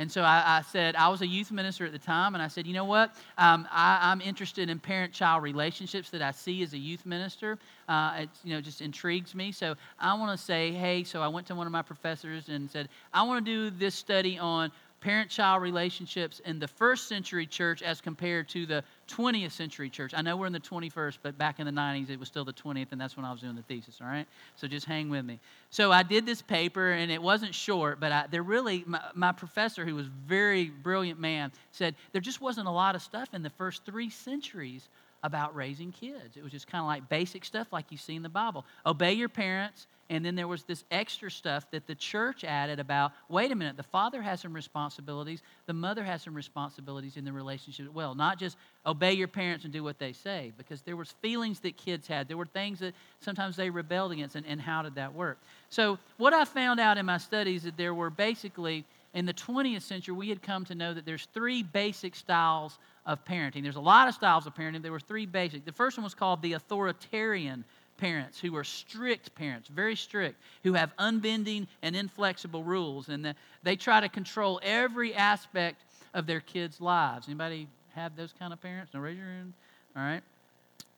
And 0.01 0.11
so 0.11 0.23
I, 0.23 0.43
I, 0.47 0.63
said, 0.63 0.97
I 0.97 1.09
was 1.09 1.21
a 1.21 1.27
youth 1.27 1.53
minister 1.53 1.85
at 1.85 1.93
the 1.93 1.99
time, 1.99 2.33
and 2.33 2.43
I 2.43 2.49
said, 2.49 2.67
you 2.67 2.73
know 2.73 2.87
what? 2.87 3.15
Um, 3.37 3.69
I, 3.71 4.11
am 4.11 4.23
interested 4.23 4.71
in 4.71 4.79
parent 4.79 5.13
child 5.13 5.43
relationships 5.43 6.09
that 6.09 6.23
I 6.23 6.31
see 6.31 6.63
as 6.63 6.73
a 6.73 6.79
youth 6.79 7.05
minister. 7.05 7.59
Uh, 7.87 8.21
it 8.21 8.31
you 8.43 8.55
know, 8.55 8.63
just 8.63 8.81
intrigues 8.81 9.35
me. 9.35 9.53
So 9.53 9.75
I 9.99 10.15
want 10.15 10.39
to 10.39 10.43
say, 10.43 10.73
hey, 10.73 11.05
so 11.05 11.21
I 11.21 11.29
went 11.29 11.47
to 11.49 11.55
one 11.55 11.67
of 11.67 11.73
my 11.75 11.83
professors 11.83 12.49
and 12.49 12.71
said, 12.71 12.89
I 13.13 13.25
want 13.25 13.45
to 13.45 13.53
do 13.53 13.77
this 13.77 13.95
study 13.95 14.39
on 14.39 14.73
parent 15.01 15.31
child 15.31 15.63
relationships 15.63 16.41
in 16.45 16.59
the 16.59 16.69
first 16.69 17.09
century 17.09 17.47
church 17.47 17.83
as 17.83 18.01
compared 18.01 18.49
to 18.51 18.67
the 18.67 18.85
20th 19.09 19.53
century 19.53 19.89
church. 19.89 20.13
I 20.15 20.23
know 20.23 20.37
we're 20.37 20.47
in 20.47 20.53
the 20.53 20.61
21st, 20.61 21.19
but 21.23 21.39
back 21.39 21.59
in 21.59 21.67
the 21.67 21.73
90s, 21.73 22.11
it 22.11 22.19
was 22.19 22.29
still 22.29 22.45
the 22.45 22.53
20th, 22.53 22.93
and 22.93 23.01
that's 23.01 23.17
when 23.17 23.25
I 23.25 23.33
was 23.33 23.41
doing 23.41 23.57
the 23.57 23.63
thesis, 23.63 23.99
all 24.01 24.07
right? 24.07 24.27
So 24.57 24.69
just 24.69 24.87
hang 24.87 25.09
with 25.09 25.25
me. 25.25 25.41
So 25.71 25.91
I 25.91 26.03
did 26.03 26.27
this 26.27 26.43
paper, 26.43 26.93
and 26.93 27.11
it 27.11 27.23
wasn't 27.23 27.55
short, 27.55 27.99
but 27.99 28.13
I, 28.13 28.27
there 28.31 28.43
really, 28.43 28.85
my, 28.87 29.01
my 29.15 29.33
professor, 29.33 29.85
who 29.85 29.95
was 29.95 30.07
very 30.27 30.67
brilliant 30.67 31.19
man, 31.19 31.51
said 31.73 31.95
there 32.13 32.21
just 32.21 32.41
wasn't 32.41 32.69
a 32.69 32.73
lot 32.73 32.95
of 32.95 33.03
stuff 33.03 33.33
in 33.33 33.43
the 33.43 33.51
first 33.51 33.85
three 33.85 34.11
centuries 34.11 34.89
about 35.23 35.55
raising 35.55 35.93
kids. 35.93 36.37
It 36.37 36.43
was 36.43 36.53
just 36.53 36.67
kind 36.67 36.81
of 36.81 36.87
like 36.87 37.09
basic 37.09 37.45
stuff 37.45 37.73
like 37.73 37.87
you 37.91 37.99
see 37.99 38.17
in 38.17 38.23
the 38.23 38.29
Bible. 38.29 38.65
Obey 38.87 39.13
your 39.13 39.29
parents 39.29 39.87
and 40.11 40.25
then 40.25 40.35
there 40.35 40.49
was 40.49 40.65
this 40.65 40.85
extra 40.91 41.31
stuff 41.31 41.71
that 41.71 41.87
the 41.87 41.95
church 41.95 42.43
added 42.43 42.81
about 42.81 43.13
wait 43.29 43.53
a 43.53 43.55
minute, 43.55 43.77
the 43.77 43.83
father 43.85 44.21
has 44.21 44.41
some 44.41 44.53
responsibilities, 44.53 45.41
the 45.67 45.73
mother 45.73 46.03
has 46.03 46.23
some 46.23 46.35
responsibilities 46.35 47.17
in 47.17 47.25
the 47.25 47.33
relationship 47.33 47.87
as 47.87 47.95
well. 47.95 48.17
Not 48.17 48.39
just 48.39 48.57
obey 48.85 49.13
your 49.13 49.29
parents 49.29 49.65
and 49.65 49.73
do 49.73 49.85
what 49.85 50.01
they 50.01 50.13
say, 50.13 50.53
because 50.59 50.83
there 50.83 50.97
was 50.97 51.13
feelings 51.23 51.61
that 51.61 51.77
kids 51.77 52.09
had. 52.09 52.27
There 52.27 52.37
were 52.37 52.47
things 52.47 52.81
that 52.81 52.93
sometimes 53.21 53.55
they 53.55 53.71
rebelled 53.71 54.11
against, 54.11 54.35
and, 54.35 54.45
and 54.47 54.61
how 54.61 54.83
did 54.83 54.97
that 54.97 55.15
work? 55.15 55.39
So 55.71 55.97
what 56.17 56.35
I 56.35 56.45
found 56.45 56.81
out 56.81 56.99
in 56.99 57.07
my 57.07 57.19
studies 57.19 57.63
that 57.63 57.77
there 57.77 57.95
were 57.95 58.11
basically 58.11 58.85
in 59.15 59.27
the 59.27 59.35
20th 59.35 59.83
century, 59.83 60.15
we 60.15 60.29
had 60.29 60.43
come 60.43 60.65
to 60.67 60.75
know 60.75 60.93
that 60.95 61.05
there's 61.05 61.27
three 61.33 61.63
basic 61.63 62.15
styles 62.15 62.79
of 63.07 63.25
parenting. 63.25 63.63
There's 63.63 63.77
a 63.77 63.81
lot 63.81 64.09
of 64.09 64.15
styles 64.15 64.47
of 64.47 64.55
parenting. 64.55 64.83
There 64.83 64.93
were 64.93 65.01
three 65.01 65.27
basic. 65.27 65.65
The 65.65 65.73
first 65.73 65.97
one 65.97 66.05
was 66.05 66.15
called 66.15 66.43
the 66.43 66.53
authoritarian 66.53 67.65
parents 68.01 68.41
who 68.41 68.57
are 68.57 68.65
strict 68.65 69.35
parents, 69.35 69.69
very 69.69 69.95
strict, 69.95 70.41
who 70.65 70.73
have 70.73 70.91
unbending 70.99 71.69
and 71.83 71.95
inflexible 71.95 72.65
rules, 72.65 73.11
and 73.11 73.35
they 73.63 73.77
try 73.77 74.01
to 74.01 74.09
control 74.09 74.59
every 74.63 75.15
aspect 75.15 75.83
of 76.15 76.27
their 76.27 76.41
kids' 76.41 76.81
lives. 76.81 77.29
Anybody 77.29 77.69
have 77.95 78.17
those 78.17 78.33
kind 78.39 78.53
of 78.53 78.61
parents? 78.61 78.93
No, 78.95 79.01
raise 79.01 79.19
your 79.19 79.27
hand. 79.27 79.53
All 79.95 80.03
right. 80.03 80.23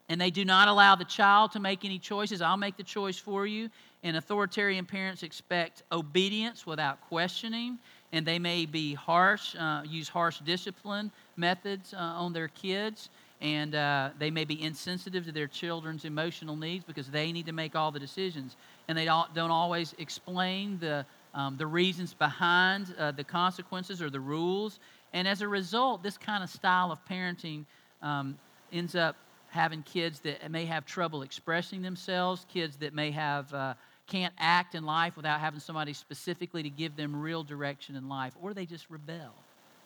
And 0.08 0.20
they 0.20 0.30
do 0.30 0.44
not 0.44 0.68
allow 0.68 0.94
the 0.94 1.04
child 1.04 1.52
to 1.52 1.60
make 1.60 1.84
any 1.84 1.98
choices. 1.98 2.40
I'll 2.40 2.56
make 2.56 2.76
the 2.76 2.82
choice 2.82 3.18
for 3.18 3.46
you. 3.46 3.68
And 4.04 4.16
authoritarian 4.16 4.84
parents 4.84 5.22
expect 5.22 5.82
obedience 5.90 6.66
without 6.66 7.00
questioning, 7.08 7.78
and 8.12 8.26
they 8.26 8.38
may 8.38 8.66
be 8.66 8.94
harsh, 8.94 9.56
uh, 9.58 9.82
use 9.86 10.08
harsh 10.08 10.38
discipline 10.40 11.10
methods 11.36 11.94
uh, 11.94 11.98
on 11.98 12.32
their 12.32 12.48
kids 12.48 13.10
and 13.42 13.74
uh, 13.74 14.10
they 14.20 14.30
may 14.30 14.44
be 14.44 14.62
insensitive 14.62 15.26
to 15.26 15.32
their 15.32 15.48
children's 15.48 16.04
emotional 16.04 16.54
needs 16.54 16.84
because 16.84 17.08
they 17.08 17.32
need 17.32 17.44
to 17.46 17.52
make 17.52 17.74
all 17.74 17.90
the 17.90 17.98
decisions. 17.98 18.56
And 18.86 18.96
they 18.96 19.04
don't, 19.04 19.36
always 19.36 19.94
explain 19.98 20.78
the, 20.78 21.04
um, 21.34 21.56
the 21.56 21.66
reasons 21.66 22.14
behind 22.14 22.94
uh, 22.96 23.10
the 23.10 23.24
consequences 23.24 24.00
or 24.00 24.10
the 24.10 24.20
rules. 24.20 24.78
And 25.12 25.26
as 25.26 25.42
a 25.42 25.48
result, 25.48 26.04
this 26.04 26.16
kind 26.16 26.44
of 26.44 26.50
style 26.50 26.92
of 26.92 27.04
parenting 27.10 27.64
um, 28.00 28.38
ends 28.72 28.94
up 28.94 29.16
having 29.48 29.82
kids 29.82 30.20
that 30.20 30.48
may 30.48 30.64
have 30.64 30.86
trouble 30.86 31.22
expressing 31.22 31.82
themselves, 31.82 32.46
kids 32.48 32.76
that 32.76 32.94
may 32.94 33.10
have. 33.10 33.52
Uh, 33.52 33.74
can't 34.08 34.34
act 34.36 34.74
in 34.74 34.84
life 34.84 35.16
without 35.16 35.38
having 35.40 35.60
somebody 35.60 35.92
specifically 35.92 36.62
to 36.64 36.68
give 36.68 36.96
them 36.96 37.14
real 37.14 37.44
direction 37.44 37.94
in 37.94 38.08
life, 38.08 38.34
or 38.42 38.52
they 38.52 38.66
just 38.66 38.90
rebel. 38.90 39.32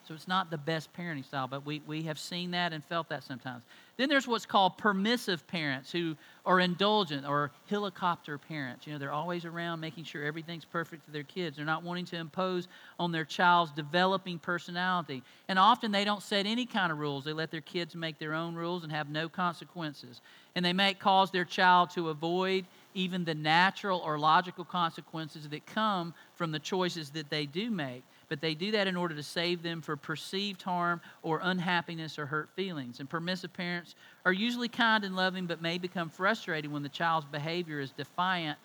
So 0.07 0.15
it's 0.15 0.29
not 0.29 0.51
the 0.51 0.59
best 0.59 0.93
parenting 0.93 1.25
style, 1.25 1.49
but 1.49 1.67
we, 1.67 1.83
we 1.85 2.03
have 2.03 2.19
seen 2.19 2.53
that 2.53 2.73
and 2.73 2.85
felt 2.85 3.09
that 3.09 3.25
sometimes. 3.25 3.65
Then 3.97 4.09
there's 4.09 4.29
what's 4.29 4.47
called 4.47 4.79
permissive 4.79 5.45
parents 5.49 5.91
who 5.91 6.17
are 6.45 6.61
indulgent 6.61 7.27
or 7.27 7.51
helicopter 7.69 8.39
parents. 8.39 8.87
You 8.87 8.93
know, 8.93 8.99
they're 9.01 9.13
always 9.13 9.45
around 9.45 9.81
making 9.81 10.05
sure 10.05 10.23
everything's 10.23 10.65
perfect 10.65 11.05
for 11.05 11.11
their 11.11 11.25
kids. 11.25 11.57
They're 11.57 11.67
not 11.67 11.83
wanting 11.83 12.05
to 12.07 12.17
impose 12.17 12.69
on 13.01 13.11
their 13.11 13.25
child's 13.25 13.73
developing 13.73 14.39
personality. 14.39 15.25
And 15.49 15.59
often 15.59 15.91
they 15.91 16.05
don't 16.05 16.23
set 16.23 16.47
any 16.47 16.67
kind 16.67 16.93
of 16.93 16.99
rules. 16.99 17.25
They 17.25 17.33
let 17.33 17.51
their 17.51 17.61
kids 17.61 17.97
make 17.97 18.19
their 18.19 18.35
own 18.35 18.55
rules 18.55 18.85
and 18.85 18.93
have 18.93 19.09
no 19.09 19.29
consequences. 19.29 20.21
And 20.55 20.65
they 20.65 20.73
may 20.73 20.95
cause 20.95 21.33
their 21.33 21.45
child 21.45 21.91
to 21.91 22.11
avoid 22.11 22.67
even 22.95 23.25
the 23.25 23.35
natural 23.35 24.01
or 24.01 24.19
logical 24.19 24.65
consequences 24.65 25.49
that 25.49 25.67
come 25.67 26.15
from 26.37 26.53
the 26.53 26.61
choices 26.61 27.11
that 27.11 27.29
they 27.29 27.45
do 27.45 27.71
make 27.71 28.05
but 28.29 28.41
they 28.41 28.55
do 28.55 28.73
that 28.73 28.87
in 28.87 28.97
order 28.97 29.15
to 29.15 29.23
save 29.23 29.63
them 29.63 29.81
for 29.81 29.97
perceived 29.97 30.63
harm 30.63 31.01
or 31.23 31.41
unhappiness 31.43 32.19
or 32.19 32.27
hurt 32.27 32.49
feelings. 32.57 33.01
And 33.01 33.09
permissive 33.09 33.53
parents 33.53 33.95
are 34.25 34.33
usually 34.33 34.69
kind 34.69 35.05
and 35.05 35.17
loving, 35.17 35.47
but 35.47 35.63
may 35.63 35.79
become 35.79 36.09
frustrated 36.09 36.73
when 36.73 36.83
the 36.83 36.89
child's 36.89 37.27
behavior 37.27 37.81
is 37.81 37.91
defiant 37.91 38.59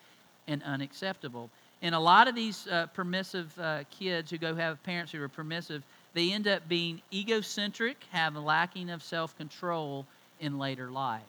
and 0.48 0.64
unacceptable. 0.64 1.50
And 1.82 1.96
a 1.96 2.00
lot 2.00 2.28
of 2.28 2.36
these 2.36 2.68
uh, 2.68 2.88
permissive 2.88 3.58
uh, 3.60 3.84
kids 3.90 4.30
who 4.30 4.38
go 4.38 4.56
have 4.56 4.82
parents 4.84 5.12
who 5.12 5.22
are 5.22 5.30
permissive, 5.30 5.84
they 6.14 6.32
end 6.32 6.48
up 6.48 6.68
being 6.68 7.02
egocentric, 7.12 7.98
have 8.12 8.36
a 8.36 8.40
lacking 8.40 8.90
of 8.90 9.02
self 9.02 9.36
control 9.38 10.06
in 10.40 10.60
later 10.60 10.92
life. 10.92 11.22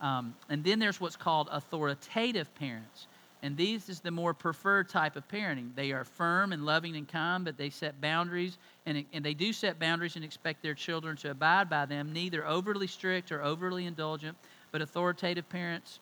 Um, 0.00 0.34
and 0.48 0.62
then 0.62 0.78
there's 0.78 1.00
what's 1.00 1.16
called 1.16 1.48
authoritative 1.50 2.52
parents. 2.56 3.06
And 3.44 3.58
these 3.58 3.90
is 3.90 4.00
the 4.00 4.10
more 4.10 4.32
preferred 4.32 4.88
type 4.88 5.16
of 5.16 5.28
parenting. 5.28 5.74
They 5.74 5.92
are 5.92 6.02
firm 6.02 6.54
and 6.54 6.64
loving 6.64 6.96
and 6.96 7.06
kind, 7.06 7.44
but 7.44 7.58
they 7.58 7.68
set 7.68 8.00
boundaries, 8.00 8.56
and, 8.86 9.04
and 9.12 9.22
they 9.22 9.34
do 9.34 9.52
set 9.52 9.78
boundaries 9.78 10.16
and 10.16 10.24
expect 10.24 10.62
their 10.62 10.72
children 10.72 11.14
to 11.18 11.30
abide 11.30 11.68
by 11.68 11.84
them, 11.84 12.10
neither 12.14 12.46
overly 12.46 12.86
strict 12.86 13.30
or 13.30 13.42
overly 13.42 13.84
indulgent. 13.84 14.34
But 14.72 14.80
authoritative 14.80 15.46
parents 15.50 15.98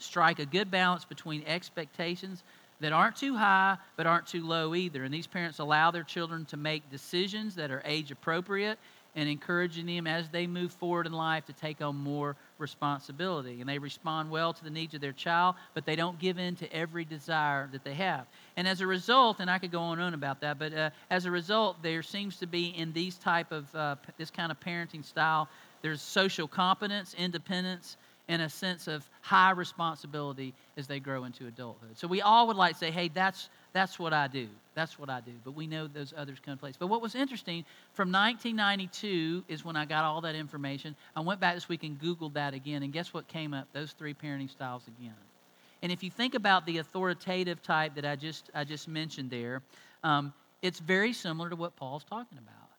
strike 0.00 0.40
a 0.40 0.46
good 0.46 0.68
balance 0.68 1.04
between 1.04 1.44
expectations 1.46 2.42
that 2.80 2.92
aren't 2.92 3.14
too 3.14 3.36
high 3.36 3.76
but 3.96 4.08
aren't 4.08 4.26
too 4.26 4.44
low 4.44 4.74
either. 4.74 5.04
And 5.04 5.14
these 5.14 5.28
parents 5.28 5.60
allow 5.60 5.92
their 5.92 6.02
children 6.02 6.44
to 6.46 6.56
make 6.56 6.90
decisions 6.90 7.54
that 7.54 7.70
are 7.70 7.82
age 7.84 8.10
appropriate 8.10 8.80
and 9.14 9.28
encouraging 9.28 9.86
them 9.86 10.08
as 10.08 10.28
they 10.28 10.48
move 10.48 10.72
forward 10.72 11.06
in 11.06 11.12
life 11.12 11.46
to 11.46 11.52
take 11.52 11.80
on 11.80 11.94
more 11.94 12.34
responsibility. 12.58 13.60
And 13.60 13.68
they 13.68 13.78
respond 13.78 14.30
well 14.30 14.52
to 14.52 14.64
the 14.64 14.70
needs 14.70 14.94
of 14.94 15.00
their 15.00 15.12
child, 15.12 15.56
but 15.74 15.84
they 15.84 15.96
don't 15.96 16.18
give 16.18 16.38
in 16.38 16.56
to 16.56 16.72
every 16.72 17.04
desire 17.04 17.68
that 17.72 17.84
they 17.84 17.94
have. 17.94 18.26
And 18.56 18.68
as 18.68 18.80
a 18.80 18.86
result, 18.86 19.40
and 19.40 19.50
I 19.50 19.58
could 19.58 19.72
go 19.72 19.80
on 19.80 19.98
and 19.98 20.02
on 20.02 20.14
about 20.14 20.40
that, 20.40 20.58
but 20.58 20.72
uh, 20.72 20.90
as 21.10 21.26
a 21.26 21.30
result, 21.30 21.82
there 21.82 22.02
seems 22.02 22.38
to 22.38 22.46
be 22.46 22.68
in 22.68 22.92
these 22.92 23.16
type 23.16 23.52
of 23.52 23.74
uh, 23.74 23.96
this 24.16 24.30
kind 24.30 24.52
of 24.52 24.60
parenting 24.60 25.04
style, 25.04 25.48
there's 25.82 26.00
social 26.00 26.48
competence, 26.48 27.14
independence, 27.18 27.96
and 28.28 28.40
a 28.40 28.48
sense 28.48 28.88
of 28.88 29.08
high 29.20 29.50
responsibility 29.50 30.54
as 30.76 30.86
they 30.86 30.98
grow 30.98 31.24
into 31.24 31.46
adulthood. 31.46 31.96
So 31.96 32.08
we 32.08 32.22
all 32.22 32.46
would 32.46 32.56
like 32.56 32.72
to 32.72 32.78
say, 32.78 32.90
hey, 32.90 33.08
that's, 33.08 33.50
that's 33.72 33.98
what 33.98 34.12
I 34.12 34.28
do. 34.28 34.48
That's 34.74 34.98
what 34.98 35.10
I 35.10 35.20
do. 35.20 35.32
But 35.44 35.52
we 35.52 35.66
know 35.66 35.86
those 35.86 36.14
others 36.16 36.38
come 36.44 36.56
place. 36.56 36.74
But 36.78 36.86
what 36.86 37.02
was 37.02 37.14
interesting, 37.14 37.64
from 37.92 38.10
1992 38.10 39.44
is 39.48 39.64
when 39.64 39.76
I 39.76 39.84
got 39.84 40.04
all 40.04 40.22
that 40.22 40.34
information. 40.34 40.96
I 41.14 41.20
went 41.20 41.38
back 41.38 41.54
this 41.54 41.68
week 41.68 41.84
and 41.84 42.00
Googled 42.00 42.34
that 42.34 42.54
again, 42.54 42.82
and 42.82 42.92
guess 42.92 43.12
what 43.12 43.28
came 43.28 43.52
up? 43.52 43.68
Those 43.72 43.92
three 43.92 44.14
parenting 44.14 44.50
styles 44.50 44.84
again. 44.88 45.14
And 45.82 45.92
if 45.92 46.02
you 46.02 46.10
think 46.10 46.34
about 46.34 46.64
the 46.64 46.78
authoritative 46.78 47.62
type 47.62 47.94
that 47.96 48.06
I 48.06 48.16
just, 48.16 48.50
I 48.54 48.64
just 48.64 48.88
mentioned 48.88 49.30
there, 49.30 49.60
um, 50.02 50.32
it's 50.62 50.78
very 50.78 51.12
similar 51.12 51.50
to 51.50 51.56
what 51.56 51.76
Paul's 51.76 52.04
talking 52.04 52.38
about. 52.38 52.70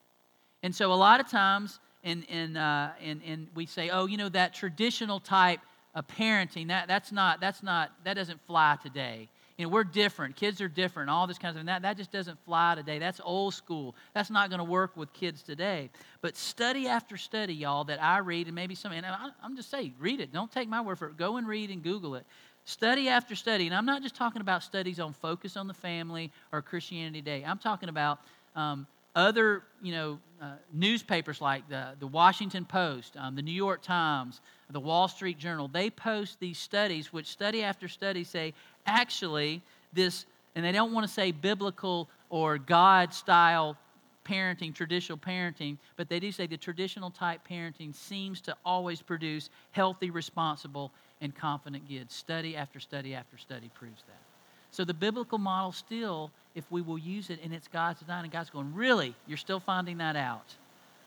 And 0.63 0.73
so 0.73 0.91
a 0.91 0.95
lot 0.95 1.19
of 1.19 1.29
times, 1.29 1.79
and, 2.05 2.23
and, 2.29 2.57
uh, 2.57 2.89
and, 3.03 3.21
and 3.25 3.47
we 3.55 3.65
say, 3.65 3.89
oh, 3.89 4.05
you 4.05 4.15
know, 4.15 4.29
that 4.29 4.53
traditional 4.53 5.19
type 5.19 5.59
of 5.95 6.07
parenting, 6.07 6.67
that, 6.67 6.87
that's 6.87 7.11
not, 7.11 7.41
that's 7.41 7.63
not, 7.63 7.91
that 8.03 8.13
doesn't 8.13 8.39
fly 8.45 8.77
today. 8.81 9.27
You 9.57 9.65
know, 9.65 9.69
we're 9.69 9.85
different. 9.85 10.35
Kids 10.35 10.59
are 10.59 10.67
different. 10.67 11.09
All 11.09 11.27
this 11.27 11.37
kind 11.37 11.51
of 11.51 11.59
thing. 11.59 11.65
That, 11.67 11.81
that 11.83 11.97
just 11.97 12.11
doesn't 12.11 12.37
fly 12.43 12.75
today. 12.75 12.99
That's 12.99 13.21
old 13.23 13.53
school. 13.53 13.95
That's 14.13 14.29
not 14.29 14.49
going 14.49 14.59
to 14.59 14.65
work 14.65 14.97
with 14.97 15.13
kids 15.13 15.41
today. 15.41 15.89
But 16.21 16.35
study 16.35 16.87
after 16.87 17.15
study, 17.15 17.53
y'all, 17.53 17.85
that 17.85 18.03
I 18.03 18.17
read, 18.17 18.47
and 18.47 18.55
maybe 18.55 18.75
some, 18.75 18.91
and 18.91 19.05
I, 19.05 19.29
I'm 19.41 19.55
just 19.55 19.71
saying, 19.71 19.95
read 19.97 20.19
it. 20.19 20.33
Don't 20.33 20.51
take 20.51 20.67
my 20.67 20.81
word 20.81 20.99
for 20.99 21.07
it. 21.07 21.17
Go 21.17 21.37
and 21.37 21.47
read 21.47 21.69
and 21.69 21.81
Google 21.81 22.15
it. 22.15 22.25
Study 22.65 23.07
after 23.07 23.33
study. 23.33 23.65
And 23.65 23.75
I'm 23.75 23.85
not 23.85 24.03
just 24.03 24.15
talking 24.15 24.41
about 24.41 24.61
studies 24.61 24.99
on 24.99 25.13
focus 25.13 25.55
on 25.55 25.67
the 25.67 25.73
family 25.73 26.31
or 26.51 26.61
Christianity 26.61 27.21
Today. 27.21 27.45
I'm 27.45 27.59
talking 27.59 27.89
about 27.89 28.19
um, 28.55 28.85
other, 29.15 29.63
you 29.81 29.93
know, 29.93 30.19
uh, 30.41 30.51
newspapers 30.73 31.39
like 31.41 31.67
the, 31.69 31.93
the 31.99 32.07
Washington 32.07 32.65
Post, 32.65 33.15
um, 33.17 33.35
the 33.35 33.41
New 33.41 33.51
York 33.51 33.81
Times, 33.81 34.41
the 34.69 34.79
Wall 34.79 35.07
Street 35.07 35.37
Journal, 35.39 35.67
they 35.67 35.89
post 35.89 36.39
these 36.39 36.57
studies, 36.57 37.13
which 37.13 37.27
study 37.27 37.63
after 37.63 37.87
study 37.87 38.23
say 38.23 38.53
actually 38.85 39.61
this, 39.93 40.25
and 40.55 40.65
they 40.65 40.71
don't 40.71 40.93
want 40.93 41.07
to 41.07 41.11
say 41.13 41.31
biblical 41.31 42.09
or 42.29 42.57
God 42.57 43.13
style 43.13 43.77
parenting, 44.25 44.73
traditional 44.73 45.17
parenting, 45.17 45.77
but 45.95 46.09
they 46.09 46.19
do 46.19 46.31
say 46.31 46.47
the 46.47 46.57
traditional 46.57 47.11
type 47.11 47.41
parenting 47.49 47.93
seems 47.95 48.41
to 48.41 48.55
always 48.65 49.01
produce 49.01 49.49
healthy, 49.71 50.09
responsible, 50.09 50.91
and 51.21 51.33
confident 51.33 51.87
kids. 51.87 52.13
Study 52.13 52.55
after 52.55 52.79
study 52.79 53.13
after 53.13 53.37
study 53.37 53.69
proves 53.75 54.03
that. 54.07 54.24
So 54.75 54.83
the 54.83 54.93
biblical 54.93 55.37
model 55.37 55.71
still, 55.71 56.31
if 56.53 56.69
we 56.69 56.81
will 56.81 56.97
use 56.97 57.29
it 57.29 57.39
and 57.41 57.53
it's 57.53 57.69
God's 57.69 58.01
design, 58.01 58.25
and 58.25 58.33
God's 58.33 58.49
going, 58.49 58.75
really? 58.75 59.15
You're 59.25 59.37
still 59.37 59.61
finding 59.61 59.99
that 59.99 60.17
out? 60.17 60.53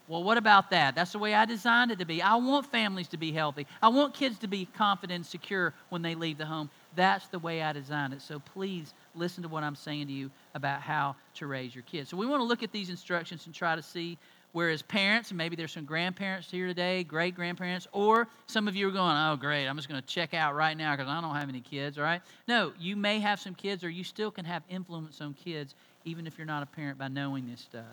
Well, 0.09 0.25
what 0.25 0.39
about 0.39 0.71
that? 0.71 0.95
That's 0.95 1.13
the 1.13 1.19
way 1.19 1.35
I 1.35 1.45
designed 1.45 1.91
it 1.91 1.99
to 1.99 2.07
be. 2.07 2.23
I 2.23 2.37
want 2.37 2.65
families 2.65 3.09
to 3.09 3.19
be 3.19 3.31
healthy. 3.31 3.67
I 3.83 3.89
want 3.89 4.15
kids 4.15 4.39
to 4.39 4.47
be 4.47 4.67
confident 4.75 5.17
and 5.17 5.27
secure 5.27 5.75
when 5.91 6.01
they 6.01 6.15
leave 6.15 6.39
the 6.39 6.47
home. 6.47 6.71
That's 6.97 7.29
the 7.29 7.39
way 7.39 7.61
I 7.61 7.75
designed 7.75 8.15
it. 8.15 8.23
So 8.23 8.39
please 8.39 8.95
listen 9.15 9.43
to 9.43 9.51
what 9.51 9.63
I'm 9.63 9.77
saying 9.77 10.07
to 10.07 10.15
you 10.15 10.31
about 10.55 10.81
how 10.81 11.15
to 11.35 11.47
raise 11.47 11.75
your 11.75 11.85
kids. 11.85 12.09
So 12.09 12.17
we 12.17 12.25
want 12.25 12.41
to 12.41 12.47
look 12.47 12.63
at 12.63 12.73
these 12.73 12.89
instructions 12.89 13.45
and 13.45 13.55
try 13.55 13.77
to 13.77 13.83
see 13.83 14.17
Whereas 14.59 14.83
parents, 14.83 15.31
and 15.31 15.39
maybe 15.39 15.55
there's 15.55 15.71
some 15.71 15.85
grandparents 15.85 16.51
here 16.51 16.67
today, 16.67 17.05
great 17.05 17.37
grandparents, 17.37 17.87
or 17.93 18.27
some 18.49 18.67
of 18.67 18.75
you 18.75 18.89
are 18.89 18.91
going, 18.91 19.17
oh, 19.17 19.37
great, 19.37 19.69
I'm 19.69 19.77
just 19.77 19.89
going 19.89 20.03
to 20.03 20.07
check 20.09 20.35
out 20.35 20.57
right 20.57 20.77
now 20.77 20.97
because 20.97 21.09
I 21.09 21.21
don't 21.21 21.37
have 21.37 21.49
any 21.49 21.61
kids, 21.61 21.97
all 21.97 22.03
right? 22.03 22.21
No, 22.49 22.73
you 22.77 22.97
may 22.97 23.21
have 23.21 23.39
some 23.39 23.55
kids, 23.55 23.85
or 23.85 23.89
you 23.89 24.03
still 24.03 24.33
can 24.33 24.45
have 24.45 24.65
influence 24.69 25.21
on 25.21 25.35
kids, 25.35 25.77
even 26.05 26.27
if 26.27 26.37
you're 26.37 26.45
not 26.45 26.65
a 26.65 26.67
parent, 26.67 26.99
by 26.99 27.07
knowing 27.07 27.49
this 27.49 27.61
stuff. 27.61 27.85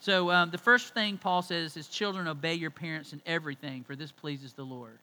So 0.00 0.32
um, 0.32 0.50
the 0.50 0.58
first 0.58 0.92
thing 0.92 1.18
Paul 1.18 1.40
says 1.40 1.76
is, 1.76 1.86
children, 1.86 2.26
obey 2.26 2.54
your 2.54 2.72
parents 2.72 3.12
in 3.12 3.22
everything, 3.24 3.84
for 3.84 3.94
this 3.94 4.10
pleases 4.10 4.54
the 4.54 4.64
Lord. 4.64 4.98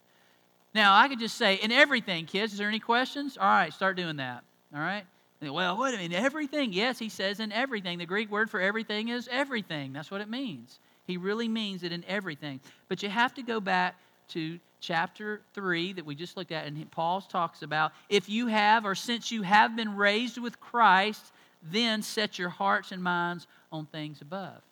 Now, 0.74 0.94
I 0.94 1.08
could 1.08 1.18
just 1.18 1.38
say, 1.38 1.54
in 1.54 1.72
everything, 1.72 2.26
kids, 2.26 2.52
is 2.52 2.58
there 2.58 2.68
any 2.68 2.78
questions? 2.78 3.38
All 3.38 3.46
right, 3.46 3.72
start 3.72 3.96
doing 3.96 4.16
that, 4.16 4.44
all 4.74 4.80
right? 4.82 5.06
Well, 5.40 5.78
what, 5.78 5.94
I 5.94 5.96
mean, 5.96 6.12
everything? 6.12 6.74
Yes, 6.74 6.98
he 6.98 7.08
says 7.08 7.40
in 7.40 7.52
everything. 7.52 7.96
The 7.96 8.04
Greek 8.04 8.30
word 8.30 8.50
for 8.50 8.60
everything 8.60 9.08
is 9.08 9.26
everything. 9.32 9.94
That's 9.94 10.10
what 10.10 10.20
it 10.20 10.28
means. 10.28 10.78
He 11.10 11.16
really 11.16 11.48
means 11.48 11.82
it 11.82 11.92
in 11.92 12.04
everything. 12.06 12.60
But 12.88 13.02
you 13.02 13.08
have 13.08 13.34
to 13.34 13.42
go 13.42 13.60
back 13.60 13.96
to 14.28 14.58
chapter 14.80 15.40
3 15.54 15.94
that 15.94 16.06
we 16.06 16.14
just 16.14 16.36
looked 16.36 16.52
at, 16.52 16.66
and 16.66 16.90
Paul 16.90 17.20
talks 17.20 17.62
about 17.62 17.92
if 18.08 18.28
you 18.28 18.46
have, 18.46 18.86
or 18.86 18.94
since 18.94 19.30
you 19.30 19.42
have 19.42 19.76
been 19.76 19.96
raised 19.96 20.38
with 20.38 20.58
Christ, 20.60 21.32
then 21.70 22.02
set 22.02 22.38
your 22.38 22.48
hearts 22.48 22.92
and 22.92 23.02
minds 23.02 23.46
on 23.70 23.86
things 23.86 24.22
above. 24.22 24.62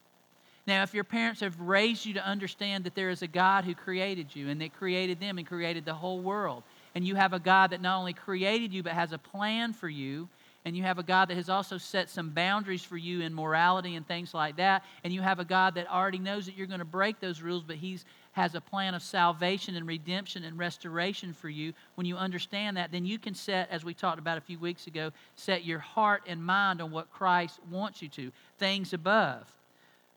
Now, 0.66 0.82
if 0.82 0.94
your 0.94 1.04
parents 1.04 1.40
have 1.40 1.58
raised 1.60 2.04
you 2.04 2.14
to 2.14 2.26
understand 2.26 2.84
that 2.84 2.94
there 2.94 3.10
is 3.10 3.22
a 3.22 3.26
God 3.26 3.64
who 3.64 3.74
created 3.74 4.34
you 4.36 4.48
and 4.48 4.60
that 4.60 4.74
created 4.74 5.18
them 5.18 5.38
and 5.38 5.46
created 5.46 5.84
the 5.84 5.94
whole 5.94 6.20
world, 6.20 6.62
and 6.94 7.06
you 7.06 7.14
have 7.14 7.32
a 7.32 7.38
God 7.38 7.70
that 7.70 7.80
not 7.80 7.98
only 7.98 8.12
created 8.12 8.72
you 8.72 8.82
but 8.82 8.92
has 8.92 9.12
a 9.12 9.18
plan 9.18 9.72
for 9.72 9.88
you, 9.88 10.28
and 10.68 10.76
you 10.76 10.82
have 10.82 10.98
a 10.98 11.02
God 11.02 11.28
that 11.28 11.36
has 11.36 11.48
also 11.48 11.78
set 11.78 12.10
some 12.10 12.30
boundaries 12.30 12.84
for 12.84 12.96
you 12.96 13.22
in 13.22 13.34
morality 13.34 13.96
and 13.96 14.06
things 14.06 14.34
like 14.34 14.56
that, 14.58 14.84
and 15.02 15.12
you 15.12 15.22
have 15.22 15.40
a 15.40 15.44
God 15.44 15.74
that 15.74 15.90
already 15.90 16.18
knows 16.18 16.46
that 16.46 16.56
you're 16.56 16.66
going 16.66 16.78
to 16.78 16.84
break 16.84 17.18
those 17.18 17.40
rules, 17.40 17.64
but 17.64 17.76
He's 17.76 18.04
has 18.32 18.54
a 18.54 18.60
plan 18.60 18.94
of 18.94 19.02
salvation 19.02 19.74
and 19.74 19.86
redemption 19.88 20.44
and 20.44 20.56
restoration 20.56 21.32
for 21.32 21.48
you. 21.48 21.72
When 21.96 22.06
you 22.06 22.16
understand 22.16 22.76
that, 22.76 22.92
then 22.92 23.04
you 23.04 23.18
can 23.18 23.34
set, 23.34 23.68
as 23.70 23.84
we 23.84 23.94
talked 23.94 24.20
about 24.20 24.38
a 24.38 24.42
few 24.42 24.60
weeks 24.60 24.86
ago, 24.86 25.10
set 25.34 25.64
your 25.64 25.80
heart 25.80 26.22
and 26.26 26.44
mind 26.44 26.80
on 26.80 26.92
what 26.92 27.10
Christ 27.10 27.58
wants 27.68 28.00
you 28.00 28.08
to, 28.10 28.30
things 28.58 28.92
above. 28.92 29.50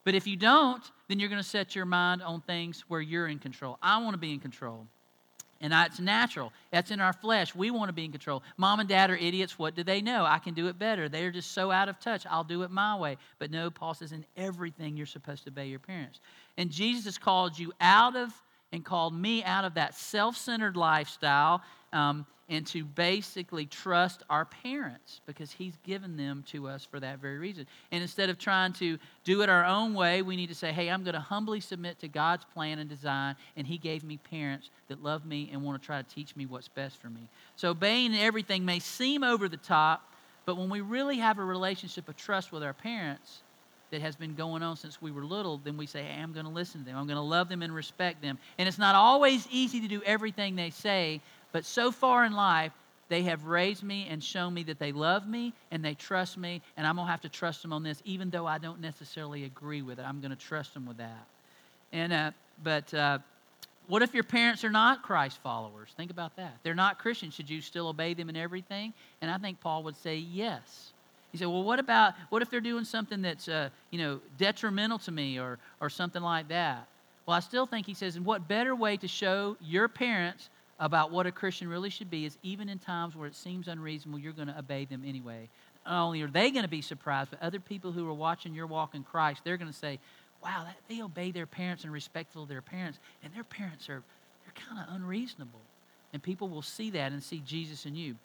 But 0.04 0.14
if 0.14 0.28
you 0.28 0.36
don't, 0.36 0.84
then 1.08 1.20
you're 1.20 1.30
going 1.30 1.42
to 1.42 1.48
set 1.48 1.76
your 1.76 1.86
mind 1.86 2.22
on 2.22 2.42
things 2.42 2.84
where 2.88 3.02
you're 3.02 3.28
in 3.28 3.40
control. 3.40 3.80
I 3.82 3.98
want 4.04 4.14
to 4.14 4.20
be 4.20 4.34
in 4.34 4.40
control. 4.40 4.86
And 5.62 5.72
it's 5.74 6.00
natural. 6.00 6.52
That's 6.72 6.90
in 6.90 7.00
our 7.00 7.14
flesh. 7.14 7.54
We 7.54 7.70
want 7.70 7.90
to 7.90 7.94
be 7.94 8.04
in 8.04 8.12
control. 8.12 8.42
Mom 8.58 8.80
and 8.80 8.90
dad 8.90 9.12
are 9.12 9.16
idiots. 9.16 9.60
What 9.60 9.76
do 9.76 9.84
they 9.84 10.02
know? 10.02 10.26
I 10.26 10.40
can 10.40 10.56
do 10.56 10.68
it 10.68 10.80
better. 10.80 11.08
They're 11.08 11.32
just 11.32 11.52
so 11.52 11.70
out 11.70 11.88
of 11.88 12.00
touch. 12.00 12.26
I'll 12.28 12.44
do 12.44 12.64
it 12.64 12.72
my 12.72 12.98
way. 12.98 13.18
But 13.38 13.52
no, 13.52 13.70
Paul 13.70 13.94
says, 13.94 14.12
in 14.12 14.26
everything 14.36 14.98
you're 14.98 15.06
supposed 15.06 15.44
to 15.44 15.52
obey 15.52 15.68
your 15.68 15.80
parents. 15.80 16.20
And 16.58 16.72
Jesus 16.72 17.20
called 17.20 17.58
you 17.58 17.72
out 17.80 18.16
of 18.16 18.34
and 18.72 18.84
called 18.84 19.14
me 19.14 19.44
out 19.44 19.64
of 19.64 19.76
that 19.76 19.94
self 19.96 20.36
centered 20.36 20.76
lifestyle 20.76 21.62
um, 21.94 22.26
and 22.52 22.68
to 22.68 22.84
basically 22.84 23.66
trust 23.66 24.24
our 24.30 24.44
parents 24.44 25.22
because 25.26 25.52
He's 25.52 25.74
given 25.86 26.18
them 26.18 26.44
to 26.50 26.68
us 26.68 26.86
for 26.86 27.00
that 27.00 27.20
very 27.20 27.38
reason. 27.38 27.66
And 27.92 28.04
instead 28.04 28.30
of 28.30 28.38
trying 28.38 28.74
to 28.74 29.00
do 29.24 29.42
it 29.42 29.50
our 29.50 29.66
own 29.66 29.94
way, 29.94 30.22
we 30.22 30.36
need 30.36 30.50
to 30.50 30.56
say, 30.56 30.74
hey, 30.74 30.90
I'm 30.90 31.04
going 31.04 31.14
to 31.14 31.22
humbly 31.22 31.62
submit 31.62 31.98
to 32.00 32.10
God's 32.10 32.44
plan 32.54 32.78
and 32.78 32.90
design, 32.90 33.38
and 33.56 33.66
He 33.66 33.78
gave 33.78 34.04
me 34.04 34.18
parents 34.18 34.70
that 34.90 35.02
love 35.02 35.26
me 35.26 35.50
and 35.52 35.64
want 35.64 35.82
to 35.82 35.86
try 35.86 36.02
to 36.02 36.08
teach 36.14 36.36
me 36.36 36.46
what's 36.46 36.68
best 36.68 37.02
for 37.02 37.10
me. 37.10 37.22
So 37.56 37.70
obeying 37.70 38.14
everything 38.14 38.66
may 38.66 38.80
seem 38.80 39.24
over 39.24 39.48
the 39.48 39.58
top, 39.58 40.04
but 40.46 40.58
when 40.58 40.70
we 40.70 40.82
really 40.82 41.20
have 41.20 41.40
a 41.40 41.44
relationship 41.46 42.10
of 42.10 42.18
trust 42.18 42.52
with 42.52 42.64
our 42.64 42.74
parents, 42.74 43.44
that 43.92 44.02
has 44.02 44.16
been 44.16 44.36
going 44.36 44.64
on 44.64 44.78
since 44.78 45.02
we 45.02 45.12
were 45.12 45.24
little, 45.24 45.58
then 45.58 45.78
we 45.78 45.86
say, 45.86 46.02
hey, 46.02 46.22
I'm 46.22 46.32
going 46.34 46.46
to 46.46 46.52
listen 46.52 46.82
to 46.82 46.86
them. 46.86 46.98
I'm 46.98 47.08
going 47.08 47.18
to 47.18 47.22
love 47.22 47.50
them 47.50 47.62
and 47.62 47.76
respect 47.76 48.22
them. 48.22 48.40
And 48.58 48.68
it's 48.68 48.78
not 48.78 48.96
always 48.96 49.48
easy 49.52 49.82
to 49.82 49.88
do 49.88 50.02
everything 50.06 50.56
they 50.56 50.70
say, 50.70 51.22
but 51.52 51.66
so 51.66 51.92
far 51.92 52.26
in 52.26 52.34
life, 52.34 52.72
they 53.10 53.24
have 53.24 53.46
raised 53.46 53.84
me 53.84 54.08
and 54.10 54.24
shown 54.24 54.54
me 54.54 54.64
that 54.64 54.80
they 54.80 54.94
love 54.94 55.28
me 55.28 55.54
and 55.70 55.84
they 55.84 55.94
trust 55.94 56.38
me, 56.38 56.62
and 56.78 56.88
I'm 56.88 56.96
going 56.96 57.08
to 57.08 57.12
have 57.12 57.22
to 57.22 57.30
trust 57.30 57.62
them 57.62 57.74
on 57.74 57.84
this, 57.84 58.02
even 58.06 58.30
though 58.30 58.48
I 58.48 58.58
don't 58.58 58.80
necessarily 58.80 59.44
agree 59.44 59.82
with 59.82 60.00
it. 60.00 60.04
I'm 60.04 60.22
going 60.22 60.32
to 60.32 60.38
trust 60.38 60.74
them 60.74 60.86
with 60.86 60.98
that. 60.98 61.28
And, 61.92 62.14
uh, 62.14 62.32
but 62.64 62.94
uh, 62.94 63.20
what 63.88 64.02
if 64.02 64.14
your 64.14 64.24
parents 64.24 64.64
are 64.64 64.70
not 64.70 65.04
Christ 65.04 65.40
followers? 65.44 65.90
Think 65.98 66.10
about 66.10 66.38
that. 66.38 66.54
They're 66.64 66.74
not 66.74 67.00
Christians. 67.00 67.34
Should 67.34 67.50
you 67.50 67.60
still 67.60 67.90
obey 67.90 68.14
them 68.14 68.30
in 68.30 68.38
everything? 68.38 68.94
And 69.22 69.30
I 69.30 69.38
think 69.38 69.60
Paul 69.60 69.84
would 69.84 69.98
say 69.98 70.16
yes. 70.16 70.94
He 71.34 71.38
said, 71.38 71.48
"Well, 71.48 71.64
what 71.64 71.80
about 71.80 72.14
what 72.30 72.42
if 72.42 72.50
they're 72.50 72.62
doing 72.62 72.86
something 72.86 73.22
that's 73.22 73.48
uh, 73.48 73.70
you 73.90 74.00
know 74.00 74.20
detrimental 74.38 75.00
to 75.00 75.12
me 75.12 75.40
or 75.40 75.60
or 75.80 75.90
something 75.90 76.22
like 76.22 76.48
that?" 76.50 76.88
Well, 77.26 77.36
I 77.36 77.40
still 77.40 77.66
think 77.66 77.86
he 77.86 77.94
says, 77.94 78.16
"And 78.16 78.26
what 78.26 78.48
better 78.48 78.76
way 78.76 78.98
to 78.98 79.08
show 79.08 79.56
your 79.62 79.88
parents 79.88 80.50
about 80.82 81.12
what 81.12 81.28
a 81.28 81.32
Christian 81.32 81.70
really 81.70 81.92
should 81.92 82.10
be 82.10 82.26
is 82.26 82.38
even 82.42 82.68
in 82.68 82.80
times 82.80 83.16
where 83.16 83.28
it 83.28 83.36
seems 83.36 83.68
unreasonable, 83.68 84.20
you're 84.20 84.34
going 84.34 84.48
to 84.48 84.58
obey 84.58 84.84
them 84.86 85.04
anyway. 85.06 85.48
Not 85.86 86.06
only 86.06 86.24
are 86.24 86.28
they 86.28 86.50
going 86.50 86.64
to 86.64 86.70
be 86.70 86.82
surprised, 86.82 87.30
but 87.30 87.42
other 87.42 87.60
people 87.60 87.92
who 87.92 88.10
are 88.10 88.14
watching 88.14 88.56
your 88.56 88.66
walk 88.66 88.96
in 88.96 89.04
Christ, 89.04 89.42
they're 89.46 89.58
going 89.58 89.72
to 89.72 89.78
say, 89.78 90.00
wow, 90.44 90.64
that, 90.66 90.76
they 90.90 91.04
obey 91.04 91.30
their 91.32 91.46
parents 91.46 91.84
and 91.84 91.94
respectful 91.94 92.44
of 92.44 92.50
their 92.50 92.64
parents, 92.64 92.98
and 93.24 93.32
their 93.34 93.44
parents 93.44 93.90
are 93.90 94.02
they're 94.44 94.66
kind 94.68 94.80
of 94.82 94.96
unreasonable. 94.96 95.60
And 96.14 96.22
people 96.22 96.50
will 96.50 96.64
see 96.64 96.90
that 96.90 97.12
and 97.12 97.22
see 97.22 97.42
Jesus 97.46 97.86
in 97.86 97.96
you. 97.96 98.16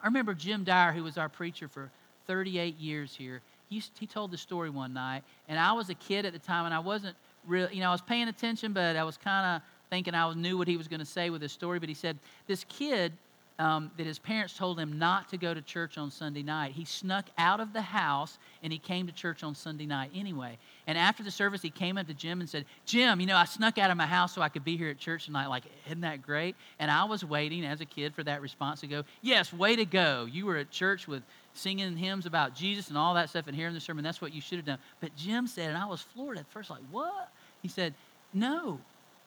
I 0.00 0.06
remember 0.06 0.34
Jim 0.34 0.62
Dyer, 0.62 0.92
who 0.92 1.02
was 1.02 1.18
our 1.18 1.28
preacher 1.28 1.66
for 1.66 1.90
38 2.28 2.78
years 2.78 3.14
here. 3.14 3.40
He, 3.68 3.82
he 3.98 4.06
told 4.06 4.30
the 4.30 4.38
story 4.38 4.70
one 4.70 4.94
night, 4.94 5.24
and 5.48 5.58
I 5.58 5.72
was 5.72 5.90
a 5.90 5.94
kid 5.94 6.24
at 6.24 6.32
the 6.32 6.38
time, 6.38 6.64
and 6.64 6.72
I 6.72 6.78
wasn't 6.78 7.16
really, 7.46 7.74
you 7.74 7.80
know, 7.80 7.88
I 7.88 7.92
was 7.92 8.02
paying 8.02 8.28
attention, 8.28 8.72
but 8.72 8.94
I 8.94 9.02
was 9.02 9.16
kind 9.16 9.56
of 9.56 9.62
thinking 9.90 10.14
I 10.14 10.32
knew 10.34 10.58
what 10.58 10.68
he 10.68 10.76
was 10.76 10.88
going 10.88 11.00
to 11.00 11.06
say 11.06 11.30
with 11.30 11.42
his 11.42 11.52
story, 11.52 11.78
but 11.78 11.88
he 11.88 11.94
said, 11.94 12.18
This 12.46 12.64
kid 12.68 13.12
um, 13.58 13.90
that 13.96 14.06
his 14.06 14.20
parents 14.20 14.56
told 14.56 14.78
him 14.78 14.98
not 14.98 15.28
to 15.30 15.36
go 15.36 15.52
to 15.52 15.60
church 15.60 15.98
on 15.98 16.12
Sunday 16.12 16.44
night. 16.44 16.72
He 16.72 16.84
snuck 16.84 17.26
out 17.36 17.58
of 17.58 17.72
the 17.72 17.80
house 17.80 18.38
and 18.62 18.72
he 18.72 18.78
came 18.78 19.08
to 19.08 19.12
church 19.12 19.42
on 19.42 19.56
Sunday 19.56 19.84
night 19.84 20.10
anyway. 20.14 20.58
And 20.86 20.96
after 20.96 21.24
the 21.24 21.30
service, 21.30 21.60
he 21.60 21.70
came 21.70 21.98
up 21.98 22.06
to 22.06 22.14
Jim 22.14 22.40
and 22.40 22.48
said, 22.48 22.66
Jim, 22.86 23.20
you 23.20 23.26
know, 23.26 23.36
I 23.36 23.46
snuck 23.46 23.76
out 23.76 23.90
of 23.90 23.96
my 23.96 24.06
house 24.06 24.32
so 24.32 24.42
I 24.42 24.48
could 24.48 24.64
be 24.64 24.76
here 24.76 24.90
at 24.90 24.98
church 24.98 25.24
tonight. 25.24 25.48
Like, 25.48 25.64
isn't 25.86 26.02
that 26.02 26.22
great? 26.22 26.54
And 26.78 26.88
I 26.88 27.04
was 27.04 27.24
waiting 27.24 27.64
as 27.64 27.80
a 27.80 27.84
kid 27.84 28.14
for 28.14 28.22
that 28.22 28.40
response 28.42 28.80
to 28.80 28.86
go, 28.86 29.02
Yes, 29.22 29.52
way 29.52 29.74
to 29.74 29.84
go. 29.84 30.28
You 30.30 30.46
were 30.46 30.56
at 30.58 30.70
church 30.70 31.08
with 31.08 31.24
singing 31.54 31.96
hymns 31.96 32.26
about 32.26 32.54
Jesus 32.54 32.88
and 32.88 32.96
all 32.96 33.14
that 33.14 33.28
stuff 33.28 33.48
and 33.48 33.56
hearing 33.56 33.74
the 33.74 33.80
sermon. 33.80 34.04
That's 34.04 34.22
what 34.22 34.32
you 34.32 34.40
should 34.40 34.58
have 34.58 34.66
done. 34.66 34.78
But 35.00 35.16
Jim 35.16 35.48
said, 35.48 35.70
and 35.70 35.78
I 35.78 35.86
was 35.86 36.00
floored 36.00 36.38
at 36.38 36.46
first, 36.50 36.70
like, 36.70 36.82
What? 36.92 37.28
He 37.60 37.68
said, 37.68 37.92
No, 38.32 38.78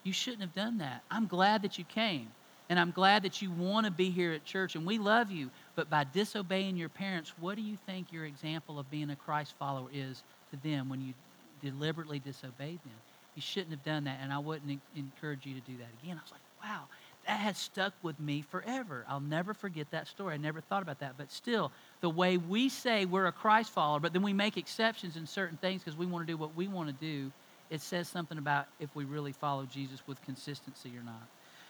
you 0.04 0.14
shouldn't 0.14 0.42
have 0.42 0.56
done 0.56 0.80
that. 0.80 1.04
I'm 1.10 1.28
glad 1.28 1.62
that 1.64 1.78
you 1.78 1.84
came. 1.84 2.28
And 2.70 2.80
I'm 2.80 2.92
glad 2.92 3.24
that 3.24 3.42
you 3.42 3.52
want 3.52 3.86
to 3.86 3.92
be 3.92 4.12
here 4.12 4.32
at 4.32 4.46
church, 4.46 4.76
and 4.76 4.86
we 4.86 4.98
love 4.98 5.30
you. 5.30 5.50
But 5.76 5.90
by 5.90 6.06
disobeying 6.06 6.78
your 6.78 6.88
parents, 6.88 7.34
what 7.38 7.58
do 7.58 7.62
you 7.62 7.78
think 7.86 8.14
your 8.14 8.24
example 8.24 8.80
of 8.80 8.90
being 8.90 9.10
a 9.10 9.16
Christ 9.18 9.56
follower 9.60 9.90
is 9.94 10.24
to 10.52 10.58
them 10.64 10.88
when 10.88 11.02
you 11.02 11.14
deliberately 11.62 12.20
disobeyed 12.20 12.80
them? 12.84 12.94
You 13.36 13.42
shouldn't 13.42 13.72
have 13.72 13.84
done 13.84 14.06
that, 14.06 14.20
and 14.24 14.32
I 14.32 14.40
wouldn't 14.40 14.80
encourage 14.96 15.46
you 15.46 15.54
to 15.54 15.60
do 15.60 15.78
that 15.80 15.90
again. 16.02 16.18
I 16.18 16.24
was 16.24 16.32
like, 16.32 16.42
wow, 16.64 16.84
that 17.28 17.40
has 17.40 17.58
stuck 17.58 17.94
with 18.04 18.18
me 18.22 18.42
forever. 18.42 19.06
I'll 19.08 19.20
never 19.20 19.54
forget 19.54 19.92
that 19.92 20.08
story. 20.08 20.34
I 20.34 20.38
never 20.38 20.62
thought 20.62 20.82
about 20.82 21.00
that. 21.02 21.16
But 21.18 21.30
still, 21.30 21.74
the 22.00 22.10
way 22.10 22.38
we 22.38 22.70
say 22.70 23.04
we're 23.04 23.28
a 23.28 23.32
Christ 23.34 23.72
follower, 23.72 24.00
but 24.00 24.14
then 24.14 24.22
we 24.22 24.32
make 24.34 24.56
exceptions 24.56 25.18
in 25.18 25.28
certain 25.28 25.58
things 25.58 25.84
because 25.84 25.98
we 25.98 26.06
want 26.06 26.26
to 26.26 26.32
do 26.32 26.38
what 26.38 26.56
we 26.56 26.70
want 26.70 26.88
to 26.88 26.96
do, 27.06 27.32
it 27.72 27.82
says 27.82 28.08
something 28.08 28.38
about 28.38 28.68
if 28.80 28.94
we 28.96 29.06
really 29.06 29.32
follow 29.32 29.66
Jesus 29.66 30.02
with 30.06 30.22
consistency 30.24 30.90
or 30.90 31.04
not. 31.04 31.28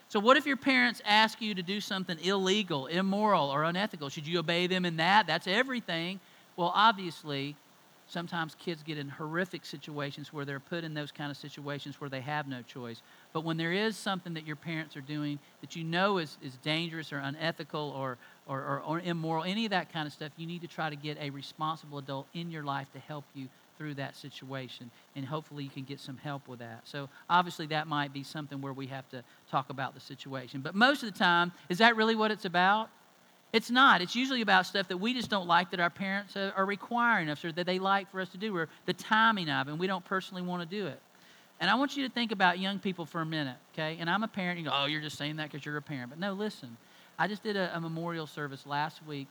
So, 0.09 0.19
what 0.19 0.35
if 0.35 0.45
your 0.45 0.57
parents 0.57 1.01
ask 1.05 1.41
you 1.41 1.55
to 1.55 1.63
do 1.63 1.79
something 1.79 2.17
illegal, 2.19 2.87
immoral, 2.87 3.49
or 3.49 3.63
unethical? 3.63 4.09
Should 4.09 4.27
you 4.27 4.39
obey 4.39 4.67
them 4.67 4.83
in 4.83 4.97
that? 4.97 5.25
That's 5.25 5.47
everything. 5.47 6.19
Well, 6.57 6.73
obviously, 6.75 7.55
sometimes 8.07 8.55
kids 8.55 8.83
get 8.83 8.97
in 8.97 9.07
horrific 9.07 9.65
situations 9.65 10.33
where 10.33 10.43
they're 10.43 10.59
put 10.59 10.83
in 10.83 10.93
those 10.93 11.11
kind 11.11 11.31
of 11.31 11.37
situations 11.37 12.01
where 12.01 12.09
they 12.09 12.19
have 12.19 12.47
no 12.47 12.61
choice. 12.61 13.01
But 13.31 13.45
when 13.45 13.55
there 13.55 13.71
is 13.71 13.95
something 13.95 14.33
that 14.33 14.45
your 14.45 14.57
parents 14.57 14.97
are 14.97 15.01
doing 15.01 15.39
that 15.61 15.77
you 15.77 15.83
know 15.85 16.17
is, 16.17 16.37
is 16.43 16.57
dangerous 16.57 17.13
or 17.13 17.19
unethical 17.19 17.93
or, 17.95 18.17
or, 18.47 18.59
or, 18.59 18.81
or 18.81 18.99
immoral, 18.99 19.45
any 19.45 19.65
of 19.65 19.71
that 19.71 19.93
kind 19.93 20.07
of 20.07 20.11
stuff, 20.11 20.31
you 20.35 20.45
need 20.45 20.61
to 20.61 20.67
try 20.67 20.89
to 20.89 20.95
get 20.97 21.17
a 21.21 21.29
responsible 21.29 21.99
adult 21.99 22.27
in 22.33 22.51
your 22.51 22.63
life 22.63 22.91
to 22.91 22.99
help 22.99 23.23
you 23.33 23.47
through 23.81 23.95
that 23.95 24.15
situation. 24.15 24.91
And 25.15 25.25
hopefully 25.25 25.63
you 25.63 25.71
can 25.71 25.85
get 25.85 25.99
some 25.99 26.17
help 26.17 26.47
with 26.47 26.59
that. 26.59 26.81
So 26.83 27.09
obviously 27.27 27.65
that 27.67 27.87
might 27.87 28.13
be 28.13 28.21
something 28.21 28.61
where 28.61 28.73
we 28.73 28.85
have 28.87 29.09
to 29.09 29.23
talk 29.49 29.71
about 29.71 29.95
the 29.95 29.99
situation. 29.99 30.61
But 30.61 30.75
most 30.75 31.01
of 31.01 31.11
the 31.11 31.17
time, 31.17 31.51
is 31.67 31.79
that 31.79 31.95
really 31.95 32.13
what 32.13 32.29
it's 32.29 32.45
about? 32.45 32.89
It's 33.51 33.71
not. 33.71 34.03
It's 34.03 34.15
usually 34.15 34.41
about 34.41 34.67
stuff 34.67 34.87
that 34.89 34.97
we 34.97 35.15
just 35.15 35.31
don't 35.31 35.47
like 35.47 35.71
that 35.71 35.79
our 35.79 35.89
parents 35.89 36.37
are 36.37 36.63
requiring 36.63 37.27
us 37.27 37.43
or 37.43 37.51
that 37.53 37.65
they 37.65 37.79
like 37.79 38.11
for 38.11 38.21
us 38.21 38.29
to 38.29 38.37
do 38.37 38.55
or 38.55 38.69
the 38.85 38.93
timing 38.93 39.49
of 39.49 39.67
and 39.67 39.79
we 39.79 39.87
don't 39.87 40.05
personally 40.05 40.43
want 40.43 40.61
to 40.61 40.77
do 40.77 40.85
it. 40.85 40.99
And 41.59 41.67
I 41.67 41.73
want 41.73 41.97
you 41.97 42.07
to 42.07 42.13
think 42.13 42.31
about 42.31 42.59
young 42.59 42.77
people 42.77 43.07
for 43.07 43.21
a 43.21 43.25
minute, 43.25 43.57
okay? 43.73 43.97
And 43.99 44.11
I'm 44.11 44.21
a 44.21 44.27
parent. 44.27 44.59
You 44.59 44.65
go, 44.65 44.71
oh, 44.71 44.85
you're 44.85 45.01
just 45.01 45.17
saying 45.17 45.37
that 45.37 45.51
because 45.51 45.65
you're 45.65 45.77
a 45.77 45.81
parent. 45.81 46.11
But 46.11 46.19
no, 46.19 46.33
listen. 46.33 46.77
I 47.17 47.27
just 47.27 47.41
did 47.41 47.57
a, 47.57 47.75
a 47.75 47.81
memorial 47.81 48.27
service 48.27 48.67
last 48.67 49.03
week. 49.07 49.27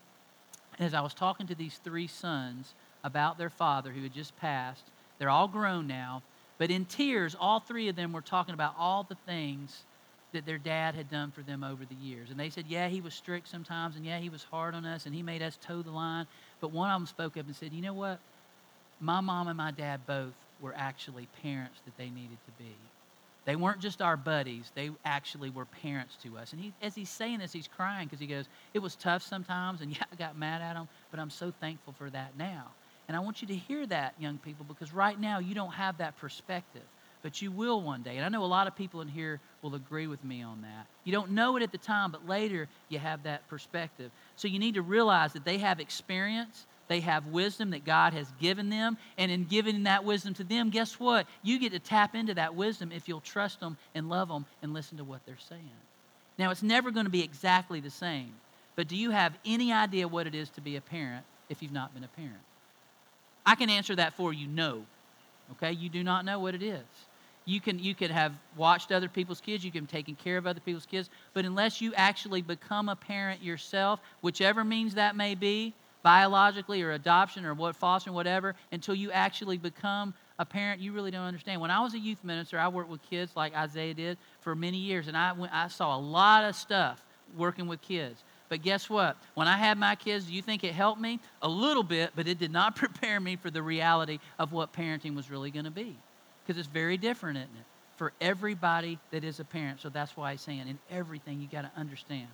As 0.81 0.93
I 0.93 1.03
was 1.03 1.15
talking 1.15 1.47
to 1.47 1.55
these 1.55 1.79
three 1.85 2.09
sons, 2.09 2.75
about 3.05 3.39
their 3.39 3.51
father 3.51 3.91
who 3.91 4.03
had 4.03 4.15
just 4.15 4.37
passed. 4.39 4.85
They're 5.19 5.31
all 5.31 5.49
grown 5.49 5.87
now, 5.87 6.23
but 6.59 6.71
in 6.71 6.85
tears, 6.85 7.37
all 7.39 7.61
three 7.61 7.89
of 7.89 7.97
them 7.97 8.13
were 8.13 8.21
talking 8.21 8.55
about 8.55 8.75
all 8.79 9.05
the 9.05 9.17
things 9.27 9.83
that 10.33 10.47
their 10.47 10.59
dad 10.59 10.95
had 10.95 11.11
done 11.11 11.31
for 11.31 11.43
them 11.43 11.65
over 11.65 11.85
the 11.85 11.95
years. 11.95 12.31
And 12.31 12.39
they 12.39 12.51
said, 12.51 12.65
yeah, 12.69 12.89
he 12.89 13.01
was 13.01 13.15
strict 13.15 13.49
sometimes, 13.49 13.97
and 13.97 14.05
yeah, 14.05 14.19
he 14.19 14.29
was 14.29 14.45
hard 14.45 14.75
on 14.75 14.85
us, 14.85 15.07
and 15.07 15.15
he 15.15 15.23
made 15.23 15.43
us 15.43 15.59
toe 15.61 15.83
the 15.83 15.91
line. 15.91 16.27
But 16.61 16.73
one 16.73 16.91
of 16.91 17.01
them 17.01 17.07
spoke 17.07 17.37
up 17.37 17.47
and 17.47 17.57
said, 17.57 17.73
you 17.73 17.83
know 17.83 17.95
what? 17.95 18.21
My 19.01 19.21
mom 19.21 19.49
and 19.49 19.57
my 19.57 19.71
dad 19.71 20.01
both 20.07 20.35
were 20.61 20.75
actually 20.77 21.27
parents 21.43 21.81
that 21.85 21.97
they 21.97 22.11
needed 22.11 22.39
to 22.47 22.53
be. 22.63 22.75
They 23.47 23.57
weren't 23.57 23.81
just 23.81 24.03
our 24.03 24.17
buddies, 24.17 24.71
they 24.75 24.91
actually 25.05 25.51
were 25.51 25.65
parents 25.65 26.17
to 26.23 26.37
us. 26.37 26.53
And 26.53 26.61
he, 26.61 26.73
as 26.83 26.95
he's 26.95 27.09
saying 27.09 27.39
this, 27.39 27.53
he's 27.53 27.69
crying 27.69 28.07
because 28.07 28.21
he 28.21 28.27
goes, 28.27 28.45
It 28.75 28.81
was 28.81 28.95
tough 28.97 29.23
sometimes, 29.23 29.81
and 29.81 29.91
yeah, 29.97 30.05
I 30.13 30.17
got 30.17 30.39
mad 30.39 30.61
at 30.61 30.75
them, 30.75 30.89
but 31.11 31.19
I'm 31.19 31.31
so 31.31 31.53
thankful 31.61 31.95
for 31.99 32.11
that 32.11 32.37
now. 32.39 32.67
And 33.11 33.17
I 33.17 33.19
want 33.19 33.43
you 33.43 33.49
to 33.49 33.57
hear 33.57 33.85
that, 33.87 34.15
young 34.21 34.39
people, 34.39 34.65
because 34.69 34.95
right 34.95 35.19
now 35.19 35.41
you 35.41 35.53
don't 35.53 35.73
have 35.73 35.99
that 35.99 36.17
perspective, 36.19 36.85
but 37.23 37.43
you 37.43 37.51
will 37.51 37.83
one 37.83 38.03
day. 38.03 38.17
And 38.17 38.25
I 38.25 38.29
know 38.29 38.45
a 38.45 38.47
lot 38.47 38.69
of 38.69 38.77
people 38.77 39.01
in 39.01 39.09
here 39.09 39.41
will 39.63 39.75
agree 39.75 40.07
with 40.07 40.23
me 40.23 40.43
on 40.43 40.63
that. 40.63 40.87
You 41.03 41.11
don't 41.11 41.33
know 41.33 41.57
it 41.57 41.65
at 41.65 41.73
the 41.73 41.79
time, 41.79 42.13
but 42.13 42.29
later 42.29 42.69
you 42.89 43.01
have 43.01 43.25
that 43.25 43.49
perspective. 43.49 44.13
So 44.37 44.47
you 44.47 44.61
need 44.61 44.75
to 44.75 44.83
realize 44.83 45.33
that 45.33 45.45
they 45.45 45.59
have 45.59 45.81
experience, 45.81 46.67
they 46.87 47.01
have 47.01 47.27
wisdom 47.27 47.71
that 47.71 47.85
God 47.85 48.13
has 48.13 48.29
given 48.41 48.71
them, 48.71 48.97
and 49.19 49.33
in 49.33 49.43
giving 49.43 49.83
that 49.83 50.05
wisdom 50.05 50.33
to 50.35 50.45
them, 50.45 50.71
guess 50.71 51.01
what? 51.01 51.27
You 51.43 51.59
get 51.59 51.73
to 51.73 51.81
tap 51.81 52.15
into 52.15 52.35
that 52.35 52.55
wisdom 52.55 52.93
if 52.93 53.09
you'll 53.09 53.19
trust 53.19 53.59
them 53.59 53.77
and 53.93 54.09
love 54.09 54.29
them 54.29 54.47
and 54.63 54.73
listen 54.73 54.99
to 54.99 55.05
what 55.05 55.27
they're 55.27 55.35
saying. 55.49 55.65
Now, 56.39 56.53
it's 56.53 56.63
never 56.63 56.93
going 56.93 57.07
to 57.07 57.11
be 57.11 57.25
exactly 57.25 57.81
the 57.81 57.91
same, 57.91 58.35
but 58.77 58.87
do 58.87 58.95
you 58.95 59.11
have 59.11 59.37
any 59.45 59.73
idea 59.73 60.07
what 60.07 60.29
it 60.29 60.37
is 60.37 60.49
to 60.51 60.61
be 60.61 60.77
a 60.77 60.81
parent 60.81 61.25
if 61.49 61.61
you've 61.61 61.73
not 61.73 61.93
been 61.93 62.05
a 62.05 62.09
parent? 62.09 62.39
I 63.45 63.55
can 63.55 63.71
answer 63.71 63.97
that 63.97 64.15
for 64.15 64.33
you 64.33 64.47
no. 64.47 64.85
Okay? 65.53 65.73
You 65.73 65.89
do 65.89 66.05
not 66.05 66.25
know 66.25 66.39
what 66.39 66.55
it 66.55 66.63
is. 66.63 66.85
You 67.47 67.61
can 67.61 67.79
you 67.79 67.95
could 67.95 68.11
have 68.11 68.33
watched 68.57 68.93
other 68.93 69.09
people's 69.09 69.41
kids, 69.41 69.65
you 69.65 69.73
can 69.73 69.83
have 69.83 69.91
taken 69.91 70.15
care 70.15 70.37
of 70.37 70.47
other 70.47 70.61
people's 70.61 70.87
kids, 70.87 71.11
but 71.33 71.45
unless 71.45 71.81
you 71.81 71.93
actually 71.95 72.43
become 72.43 72.89
a 72.89 72.97
parent 72.97 73.43
yourself, 73.43 74.01
whichever 74.21 74.63
means 74.63 74.95
that 74.95 75.17
may 75.17 75.35
be, 75.35 75.75
biologically 76.03 76.83
or 76.83 76.93
adoption 76.93 77.45
or 77.45 77.55
what 77.55 77.77
fostering 77.77 78.15
whatever, 78.15 78.55
until 78.73 78.95
you 78.95 79.11
actually 79.11 79.59
become 79.59 80.15
a 80.39 80.45
parent, 80.45 80.81
you 80.81 80.93
really 80.93 81.11
don't 81.11 81.27
understand. 81.27 81.61
When 81.61 81.71
I 81.71 81.81
was 81.81 81.95
a 81.95 81.99
youth 81.99 82.23
minister, 82.25 82.59
I 82.59 82.69
worked 82.69 82.89
with 82.89 83.03
kids 83.03 83.33
like 83.37 83.55
Isaiah 83.55 83.95
did 83.95 84.19
for 84.41 84.55
many 84.55 84.79
years, 84.79 85.09
and 85.09 85.17
I 85.17 85.33
went, 85.33 85.53
I 85.53 85.69
saw 85.69 85.97
a 85.97 86.01
lot 86.01 86.45
of 86.45 86.55
stuff 86.57 87.03
working 87.37 87.67
with 87.67 87.81
kids. 87.83 88.23
But 88.51 88.63
guess 88.63 88.91
what? 88.91 89.17
When 89.35 89.47
I 89.49 89.57
had 89.57 89.79
my 89.79 89.95
kids, 89.95 90.27
do 90.27 90.35
you 90.35 90.43
think 90.43 90.65
it 90.65 90.75
helped 90.75 91.01
me? 91.01 91.21
A 91.41 91.49
little 91.49 91.85
bit, 91.85 92.11
but 92.17 92.27
it 92.29 92.39
did 92.39 92.51
not 92.51 92.77
prepare 92.77 93.19
me 93.21 93.37
for 93.37 93.49
the 93.49 93.63
reality 93.63 94.19
of 94.39 94.53
what 94.53 94.75
parenting 94.75 95.15
was 95.15 95.31
really 95.31 95.51
going 95.51 95.65
to 95.65 95.71
be. 95.71 95.97
Because 96.45 96.59
it's 96.59 96.69
very 96.69 96.99
different, 96.99 97.39
isn't 97.39 97.49
it? 97.49 97.65
For 97.97 98.13
everybody 98.21 98.99
that 99.13 99.25
is 99.25 99.41
a 99.41 99.45
parent. 99.45 99.81
So 99.81 99.89
that's 99.89 100.17
why 100.17 100.33
I'm 100.33 100.39
saying 100.39 100.67
in 100.67 100.79
everything 100.91 101.41
you 101.41 101.47
got 101.47 101.63
to 101.63 101.71
understand. 101.79 102.27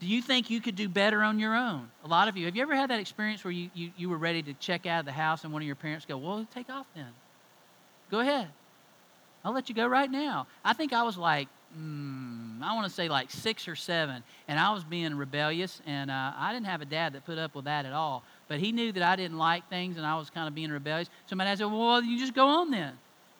Do 0.00 0.06
you 0.06 0.20
think 0.20 0.50
you 0.50 0.60
could 0.60 0.76
do 0.76 0.88
better 0.88 1.22
on 1.22 1.38
your 1.38 1.56
own? 1.56 1.88
A 2.04 2.08
lot 2.08 2.28
of 2.28 2.36
you. 2.36 2.46
Have 2.46 2.56
you 2.56 2.62
ever 2.62 2.74
had 2.74 2.90
that 2.90 3.00
experience 3.00 3.42
where 3.42 3.52
you, 3.52 3.70
you, 3.74 3.90
you 3.96 4.08
were 4.08 4.16
ready 4.16 4.42
to 4.42 4.52
check 4.54 4.86
out 4.86 5.00
of 5.00 5.06
the 5.06 5.12
house 5.12 5.44
and 5.44 5.52
one 5.52 5.62
of 5.62 5.66
your 5.66 5.76
parents 5.76 6.04
go, 6.04 6.18
Well, 6.18 6.46
take 6.54 6.68
off 6.68 6.86
then. 6.94 7.08
Go 8.10 8.20
ahead. 8.20 8.48
I'll 9.44 9.52
let 9.52 9.68
you 9.70 9.74
go 9.74 9.86
right 9.86 10.10
now. 10.10 10.46
I 10.64 10.74
think 10.74 10.92
I 10.92 11.04
was 11.04 11.16
like 11.16 11.48
hmm, 11.74 12.39
I 12.62 12.74
want 12.74 12.86
to 12.86 12.92
say 12.92 13.08
like 13.08 13.30
six 13.30 13.68
or 13.68 13.76
seven, 13.76 14.22
and 14.48 14.58
I 14.58 14.72
was 14.72 14.84
being 14.84 15.14
rebellious, 15.14 15.80
and 15.86 16.10
uh, 16.10 16.32
I 16.36 16.52
didn't 16.52 16.66
have 16.66 16.82
a 16.82 16.86
dad 16.86 17.12
that 17.14 17.24
put 17.24 17.38
up 17.38 17.54
with 17.54 17.64
that 17.64 17.86
at 17.86 17.92
all. 17.92 18.22
But 18.48 18.58
he 18.58 18.72
knew 18.72 18.92
that 18.92 19.02
I 19.02 19.16
didn't 19.16 19.38
like 19.38 19.68
things, 19.68 19.96
and 19.96 20.06
I 20.06 20.16
was 20.16 20.30
kind 20.30 20.48
of 20.48 20.54
being 20.54 20.70
rebellious. 20.70 21.08
So 21.26 21.36
my 21.36 21.44
dad 21.44 21.58
said, 21.58 21.66
"Well, 21.66 22.02
you 22.02 22.18
just 22.18 22.34
go 22.34 22.46
on 22.46 22.70
then. 22.70 22.92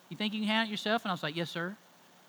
You 0.08 0.16
think 0.16 0.34
you 0.34 0.40
can 0.40 0.48
handle 0.48 0.68
it 0.68 0.70
yourself?" 0.70 1.02
And 1.04 1.10
I 1.10 1.14
was 1.14 1.22
like, 1.22 1.36
"Yes, 1.36 1.50
sir." 1.50 1.76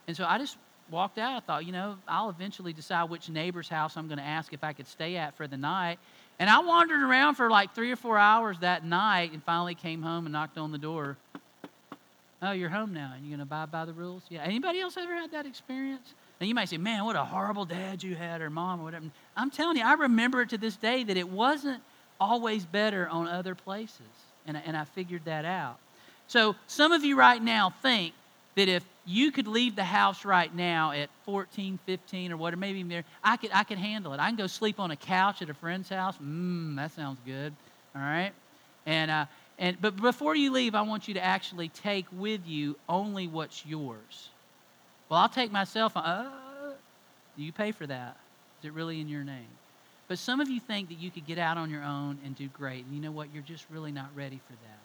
And 0.07 0.17
so 0.17 0.25
I 0.25 0.37
just 0.37 0.57
walked 0.89 1.17
out. 1.17 1.37
I 1.37 1.39
thought, 1.39 1.65
you 1.65 1.71
know, 1.71 1.97
I'll 2.07 2.29
eventually 2.29 2.73
decide 2.73 3.09
which 3.09 3.29
neighbor's 3.29 3.69
house 3.69 3.95
I'm 3.95 4.07
going 4.07 4.17
to 4.17 4.23
ask 4.23 4.53
if 4.53 4.63
I 4.63 4.73
could 4.73 4.87
stay 4.87 5.15
at 5.15 5.35
for 5.35 5.47
the 5.47 5.57
night. 5.57 5.99
And 6.37 6.49
I 6.49 6.59
wandered 6.59 7.01
around 7.01 7.35
for 7.35 7.49
like 7.49 7.73
three 7.73 7.91
or 7.91 7.95
four 7.95 8.17
hours 8.17 8.59
that 8.59 8.83
night, 8.83 9.31
and 9.31 9.43
finally 9.43 9.75
came 9.75 10.01
home 10.01 10.25
and 10.25 10.33
knocked 10.33 10.57
on 10.57 10.71
the 10.71 10.77
door. 10.77 11.17
Oh, 12.41 12.51
you're 12.51 12.69
home 12.69 12.93
now, 12.93 13.13
and 13.15 13.23
you're 13.23 13.37
going 13.37 13.47
to 13.47 13.55
abide 13.55 13.71
by 13.71 13.85
the 13.85 13.93
rules? 13.93 14.23
Yeah. 14.29 14.41
Anybody 14.41 14.79
else 14.79 14.97
ever 14.97 15.13
had 15.13 15.31
that 15.31 15.45
experience? 15.45 16.15
And 16.41 16.47
you 16.47 16.55
might 16.55 16.69
say, 16.69 16.77
man, 16.77 17.05
what 17.05 17.15
a 17.15 17.23
horrible 17.23 17.65
dad 17.65 18.01
you 18.01 18.15
had, 18.15 18.41
or 18.41 18.49
mom, 18.49 18.81
or 18.81 18.85
whatever. 18.85 19.05
I'm 19.37 19.51
telling 19.51 19.77
you, 19.77 19.83
I 19.83 19.93
remember 19.93 20.41
it 20.41 20.49
to 20.49 20.57
this 20.57 20.75
day 20.75 21.03
that 21.03 21.15
it 21.15 21.29
wasn't 21.29 21.83
always 22.19 22.65
better 22.65 23.07
on 23.07 23.27
other 23.27 23.53
places. 23.53 24.01
And, 24.47 24.59
and 24.65 24.75
I 24.75 24.85
figured 24.85 25.25
that 25.25 25.45
out. 25.45 25.77
So 26.27 26.55
some 26.65 26.93
of 26.93 27.03
you 27.03 27.15
right 27.15 27.41
now 27.41 27.75
think 27.83 28.15
that 28.55 28.67
if 28.67 28.83
you 29.05 29.31
could 29.31 29.47
leave 29.47 29.75
the 29.75 29.83
house 29.83 30.25
right 30.25 30.53
now 30.53 30.91
at 30.91 31.09
14, 31.25 31.77
15, 31.85 32.31
or 32.31 32.37
whatever, 32.37 32.59
maybe 32.59 32.79
even 32.79 32.89
there, 32.89 33.05
I 33.23 33.37
could, 33.37 33.51
I 33.53 33.63
could 33.63 33.77
handle 33.77 34.11
it. 34.13 34.19
I 34.19 34.27
can 34.27 34.35
go 34.35 34.47
sleep 34.47 34.79
on 34.79 34.89
a 34.89 34.95
couch 34.95 35.43
at 35.43 35.49
a 35.51 35.53
friend's 35.53 35.89
house. 35.89 36.17
Mmm, 36.17 36.75
that 36.75 36.91
sounds 36.91 37.19
good. 37.23 37.53
All 37.95 38.01
right? 38.01 38.31
And 38.87 39.11
uh, 39.11 39.25
and, 39.59 39.79
but 39.79 39.95
before 39.95 40.35
you 40.35 40.51
leave, 40.51 40.73
I 40.73 40.81
want 40.81 41.07
you 41.07 41.13
to 41.13 41.23
actually 41.23 41.69
take 41.69 42.07
with 42.11 42.47
you 42.47 42.77
only 42.89 43.27
what's 43.27 43.63
yours. 43.63 44.29
Well, 45.11 45.19
I'll 45.19 45.29
take 45.29 45.51
myself. 45.51 45.91
Uh, 45.95 46.29
you 47.35 47.51
pay 47.51 47.73
for 47.73 47.85
that. 47.85 48.15
Is 48.61 48.67
it 48.67 48.73
really 48.73 49.01
in 49.01 49.09
your 49.09 49.25
name? 49.25 49.49
But 50.07 50.17
some 50.19 50.39
of 50.39 50.49
you 50.49 50.61
think 50.61 50.87
that 50.87 50.99
you 50.99 51.11
could 51.11 51.27
get 51.27 51.37
out 51.37 51.57
on 51.57 51.69
your 51.69 51.83
own 51.83 52.17
and 52.25 52.33
do 52.33 52.47
great. 52.47 52.85
And 52.85 52.95
you 52.95 53.01
know 53.01 53.11
what? 53.11 53.27
You're 53.33 53.43
just 53.43 53.65
really 53.69 53.91
not 53.91 54.09
ready 54.15 54.39
for 54.47 54.53
that. 54.53 54.79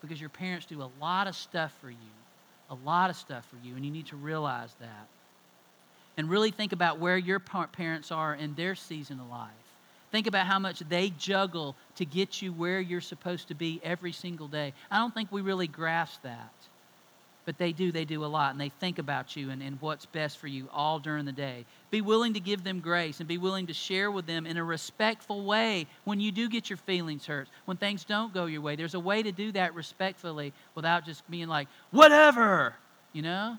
Because 0.00 0.20
your 0.20 0.30
parents 0.30 0.66
do 0.66 0.80
a 0.80 0.90
lot 1.00 1.26
of 1.26 1.34
stuff 1.34 1.72
for 1.80 1.90
you. 1.90 1.96
A 2.70 2.76
lot 2.84 3.10
of 3.10 3.16
stuff 3.16 3.44
for 3.50 3.56
you. 3.66 3.74
And 3.74 3.84
you 3.84 3.90
need 3.90 4.06
to 4.06 4.16
realize 4.16 4.74
that. 4.80 5.08
and 6.18 6.28
really 6.28 6.50
think 6.50 6.72
about 6.72 6.98
where 6.98 7.16
your 7.16 7.40
parents 7.40 8.12
are 8.12 8.34
in 8.34 8.54
their 8.54 8.74
season 8.76 9.20
of 9.20 9.30
life. 9.30 9.50
Think 10.10 10.26
about 10.26 10.46
how 10.46 10.58
much 10.58 10.80
they 10.88 11.10
juggle 11.10 11.76
to 11.96 12.04
get 12.04 12.42
you 12.42 12.52
where 12.52 12.80
you're 12.80 13.00
supposed 13.00 13.48
to 13.48 13.54
be 13.54 13.80
every 13.84 14.12
single 14.12 14.48
day. 14.48 14.72
I 14.90 14.98
don't 14.98 15.14
think 15.14 15.32
we 15.32 15.40
really 15.40 15.68
grasp 15.68 16.22
that. 16.22 16.52
But 17.48 17.56
they 17.56 17.72
do, 17.72 17.90
they 17.90 18.04
do 18.04 18.26
a 18.26 18.26
lot, 18.26 18.50
and 18.50 18.60
they 18.60 18.68
think 18.68 18.98
about 18.98 19.34
you 19.34 19.48
and, 19.48 19.62
and 19.62 19.80
what's 19.80 20.04
best 20.04 20.36
for 20.36 20.48
you 20.48 20.68
all 20.70 20.98
during 20.98 21.24
the 21.24 21.32
day. 21.32 21.64
Be 21.90 22.02
willing 22.02 22.34
to 22.34 22.40
give 22.40 22.62
them 22.62 22.80
grace 22.80 23.20
and 23.20 23.26
be 23.26 23.38
willing 23.38 23.68
to 23.68 23.72
share 23.72 24.10
with 24.10 24.26
them 24.26 24.44
in 24.44 24.58
a 24.58 24.62
respectful 24.62 25.46
way 25.46 25.86
when 26.04 26.20
you 26.20 26.30
do 26.30 26.50
get 26.50 26.68
your 26.68 26.76
feelings 26.76 27.24
hurt, 27.24 27.48
when 27.64 27.78
things 27.78 28.04
don't 28.04 28.34
go 28.34 28.44
your 28.44 28.60
way. 28.60 28.76
There's 28.76 28.92
a 28.92 29.00
way 29.00 29.22
to 29.22 29.32
do 29.32 29.50
that 29.52 29.74
respectfully 29.74 30.52
without 30.74 31.06
just 31.06 31.26
being 31.30 31.48
like, 31.48 31.68
whatever, 31.90 32.74
you 33.14 33.22
know? 33.22 33.56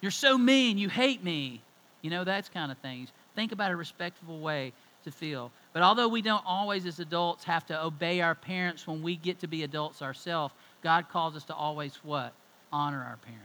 You're 0.00 0.10
so 0.10 0.36
mean, 0.36 0.76
you 0.76 0.88
hate 0.88 1.22
me. 1.22 1.62
You 2.02 2.10
know, 2.10 2.24
that's 2.24 2.48
kind 2.48 2.72
of 2.72 2.78
things. 2.78 3.10
Think 3.36 3.52
about 3.52 3.70
a 3.70 3.76
respectful 3.76 4.40
way 4.40 4.72
to 5.04 5.12
feel. 5.12 5.52
But 5.72 5.84
although 5.84 6.08
we 6.08 6.20
don't 6.20 6.42
always, 6.44 6.84
as 6.84 6.98
adults, 6.98 7.44
have 7.44 7.64
to 7.66 7.80
obey 7.80 8.22
our 8.22 8.34
parents 8.34 8.88
when 8.88 9.04
we 9.04 9.14
get 9.14 9.38
to 9.38 9.46
be 9.46 9.62
adults 9.62 10.02
ourselves, 10.02 10.52
God 10.82 11.08
calls 11.08 11.36
us 11.36 11.44
to 11.44 11.54
always 11.54 11.94
what? 12.02 12.32
Honor 12.72 12.98
our 12.98 13.18
parents. 13.24 13.44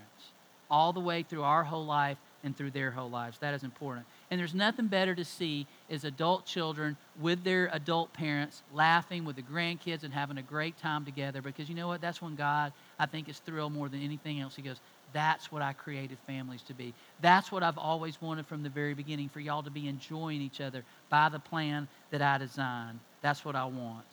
All 0.69 0.93
the 0.93 0.99
way 0.99 1.23
through 1.23 1.43
our 1.43 1.63
whole 1.63 1.85
life 1.85 2.17
and 2.43 2.55
through 2.55 2.71
their 2.71 2.91
whole 2.91 3.09
lives. 3.09 3.37
That 3.39 3.53
is 3.53 3.63
important. 3.63 4.05
And 4.29 4.39
there's 4.39 4.53
nothing 4.53 4.87
better 4.87 5.15
to 5.15 5.23
see 5.23 5.65
is 5.89 6.03
adult 6.03 6.45
children 6.45 6.97
with 7.19 7.43
their 7.43 7.69
adult 7.71 8.11
parents 8.13 8.63
laughing 8.73 9.23
with 9.23 9.35
the 9.35 9.41
grandkids 9.41 10.03
and 10.03 10.13
having 10.13 10.37
a 10.37 10.41
great 10.41 10.77
time 10.77 11.05
together 11.05 11.41
because 11.41 11.69
you 11.69 11.75
know 11.75 11.87
what? 11.87 12.01
That's 12.01 12.21
when 12.21 12.35
God, 12.35 12.73
I 12.99 13.05
think, 13.05 13.29
is 13.29 13.39
thrilled 13.39 13.73
more 13.73 13.87
than 13.87 14.01
anything 14.01 14.41
else. 14.41 14.55
He 14.55 14.61
goes, 14.61 14.79
that's 15.13 15.51
what 15.51 15.61
I 15.61 15.73
created 15.73 16.17
families 16.25 16.63
to 16.63 16.73
be. 16.73 16.93
That's 17.21 17.51
what 17.51 17.63
I've 17.63 17.77
always 17.77 18.21
wanted 18.21 18.47
from 18.47 18.63
the 18.63 18.69
very 18.69 18.95
beginning 18.95 19.29
for 19.29 19.39
y'all 19.39 19.63
to 19.63 19.69
be 19.69 19.87
enjoying 19.87 20.41
each 20.41 20.59
other 20.59 20.83
by 21.09 21.29
the 21.29 21.39
plan 21.39 21.87
that 22.09 22.21
I 22.21 22.39
designed. 22.39 22.99
That's 23.21 23.45
what 23.45 23.55
I 23.55 23.65
want. 23.65 24.05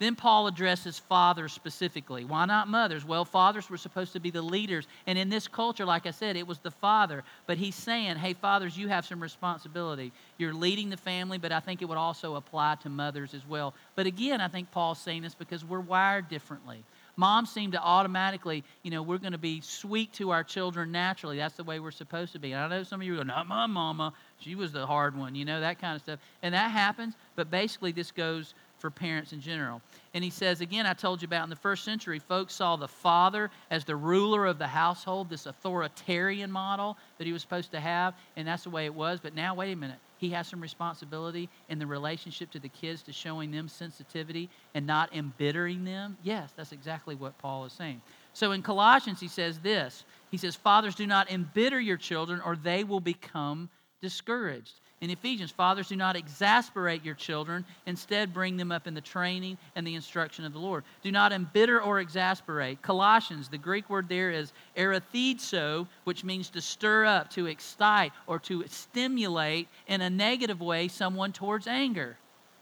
Then 0.00 0.16
Paul 0.16 0.46
addresses 0.46 0.98
fathers 0.98 1.52
specifically. 1.52 2.24
Why 2.24 2.46
not 2.46 2.68
mothers? 2.68 3.04
Well, 3.04 3.26
fathers 3.26 3.68
were 3.68 3.76
supposed 3.76 4.14
to 4.14 4.20
be 4.20 4.30
the 4.30 4.40
leaders. 4.40 4.88
And 5.06 5.18
in 5.18 5.28
this 5.28 5.46
culture, 5.46 5.84
like 5.84 6.06
I 6.06 6.10
said, 6.10 6.36
it 6.36 6.46
was 6.46 6.58
the 6.58 6.70
father. 6.70 7.22
But 7.46 7.58
he's 7.58 7.74
saying, 7.74 8.16
hey, 8.16 8.32
fathers, 8.32 8.78
you 8.78 8.88
have 8.88 9.04
some 9.04 9.20
responsibility. 9.20 10.10
You're 10.38 10.54
leading 10.54 10.88
the 10.88 10.96
family, 10.96 11.36
but 11.36 11.52
I 11.52 11.60
think 11.60 11.82
it 11.82 11.84
would 11.84 11.98
also 11.98 12.36
apply 12.36 12.76
to 12.82 12.88
mothers 12.88 13.34
as 13.34 13.46
well. 13.46 13.74
But 13.94 14.06
again, 14.06 14.40
I 14.40 14.48
think 14.48 14.70
Paul's 14.70 14.98
saying 14.98 15.20
this 15.20 15.34
because 15.34 15.66
we're 15.66 15.80
wired 15.80 16.30
differently. 16.30 16.82
Moms 17.16 17.50
seem 17.50 17.72
to 17.72 17.82
automatically, 17.82 18.64
you 18.82 18.90
know, 18.90 19.02
we're 19.02 19.18
going 19.18 19.32
to 19.32 19.38
be 19.38 19.60
sweet 19.60 20.14
to 20.14 20.30
our 20.30 20.42
children 20.42 20.90
naturally. 20.90 21.36
That's 21.36 21.56
the 21.56 21.64
way 21.64 21.78
we're 21.78 21.90
supposed 21.90 22.32
to 22.32 22.38
be. 22.38 22.52
And 22.52 22.62
I 22.62 22.68
know 22.68 22.82
some 22.84 23.02
of 23.02 23.06
you 23.06 23.16
go, 23.16 23.22
not 23.22 23.46
my 23.46 23.66
mama. 23.66 24.14
She 24.38 24.54
was 24.54 24.72
the 24.72 24.86
hard 24.86 25.14
one, 25.14 25.34
you 25.34 25.44
know, 25.44 25.60
that 25.60 25.78
kind 25.78 25.94
of 25.94 26.00
stuff. 26.00 26.20
And 26.42 26.54
that 26.54 26.70
happens, 26.70 27.12
but 27.36 27.50
basically 27.50 27.92
this 27.92 28.10
goes 28.10 28.54
for 28.80 28.90
parents 28.90 29.32
in 29.32 29.40
general. 29.40 29.80
And 30.14 30.24
he 30.24 30.30
says, 30.30 30.60
again, 30.60 30.86
I 30.86 30.94
told 30.94 31.22
you 31.22 31.26
about 31.26 31.44
in 31.44 31.50
the 31.50 31.56
first 31.56 31.84
century, 31.84 32.18
folks 32.18 32.54
saw 32.54 32.76
the 32.76 32.88
father 32.88 33.50
as 33.70 33.84
the 33.84 33.96
ruler 33.96 34.46
of 34.46 34.58
the 34.58 34.66
household, 34.66 35.28
this 35.28 35.46
authoritarian 35.46 36.50
model 36.50 36.96
that 37.18 37.26
he 37.26 37.32
was 37.32 37.42
supposed 37.42 37.70
to 37.72 37.80
have, 37.80 38.14
and 38.36 38.48
that's 38.48 38.64
the 38.64 38.70
way 38.70 38.86
it 38.86 38.94
was. 38.94 39.20
But 39.20 39.34
now, 39.34 39.54
wait 39.54 39.72
a 39.72 39.76
minute. 39.76 39.98
He 40.18 40.30
has 40.30 40.46
some 40.46 40.60
responsibility 40.60 41.48
in 41.70 41.78
the 41.78 41.86
relationship 41.86 42.50
to 42.50 42.58
the 42.58 42.68
kids 42.68 43.02
to 43.04 43.12
showing 43.12 43.50
them 43.50 43.68
sensitivity 43.68 44.50
and 44.74 44.86
not 44.86 45.14
embittering 45.14 45.84
them. 45.84 46.18
Yes, 46.22 46.52
that's 46.54 46.72
exactly 46.72 47.14
what 47.14 47.38
Paul 47.38 47.64
is 47.64 47.72
saying. 47.72 48.02
So 48.34 48.52
in 48.52 48.60
Colossians, 48.62 49.18
he 49.18 49.28
says 49.28 49.58
this 49.60 50.04
He 50.30 50.36
says, 50.36 50.56
Fathers, 50.56 50.94
do 50.94 51.06
not 51.06 51.30
embitter 51.30 51.80
your 51.80 51.96
children, 51.96 52.40
or 52.44 52.54
they 52.54 52.84
will 52.84 53.00
become 53.00 53.70
discouraged. 54.02 54.80
In 55.00 55.08
Ephesians, 55.08 55.50
fathers, 55.50 55.88
do 55.88 55.96
not 55.96 56.14
exasperate 56.14 57.02
your 57.02 57.14
children. 57.14 57.64
Instead, 57.86 58.34
bring 58.34 58.58
them 58.58 58.70
up 58.70 58.86
in 58.86 58.92
the 58.92 59.00
training 59.00 59.56
and 59.74 59.86
the 59.86 59.94
instruction 59.94 60.44
of 60.44 60.52
the 60.52 60.58
Lord. 60.58 60.84
Do 61.02 61.10
not 61.10 61.32
embitter 61.32 61.80
or 61.80 62.00
exasperate. 62.00 62.82
Colossians, 62.82 63.48
the 63.48 63.56
Greek 63.56 63.88
word 63.88 64.10
there 64.10 64.30
is 64.30 64.52
erethizo, 64.76 65.86
which 66.04 66.22
means 66.22 66.50
to 66.50 66.60
stir 66.60 67.06
up, 67.06 67.30
to 67.30 67.46
excite, 67.46 68.12
or 68.26 68.38
to 68.40 68.62
stimulate 68.68 69.68
in 69.86 70.02
a 70.02 70.10
negative 70.10 70.60
way 70.60 70.86
someone 70.88 71.32
towards 71.32 71.66
anger. 71.66 72.18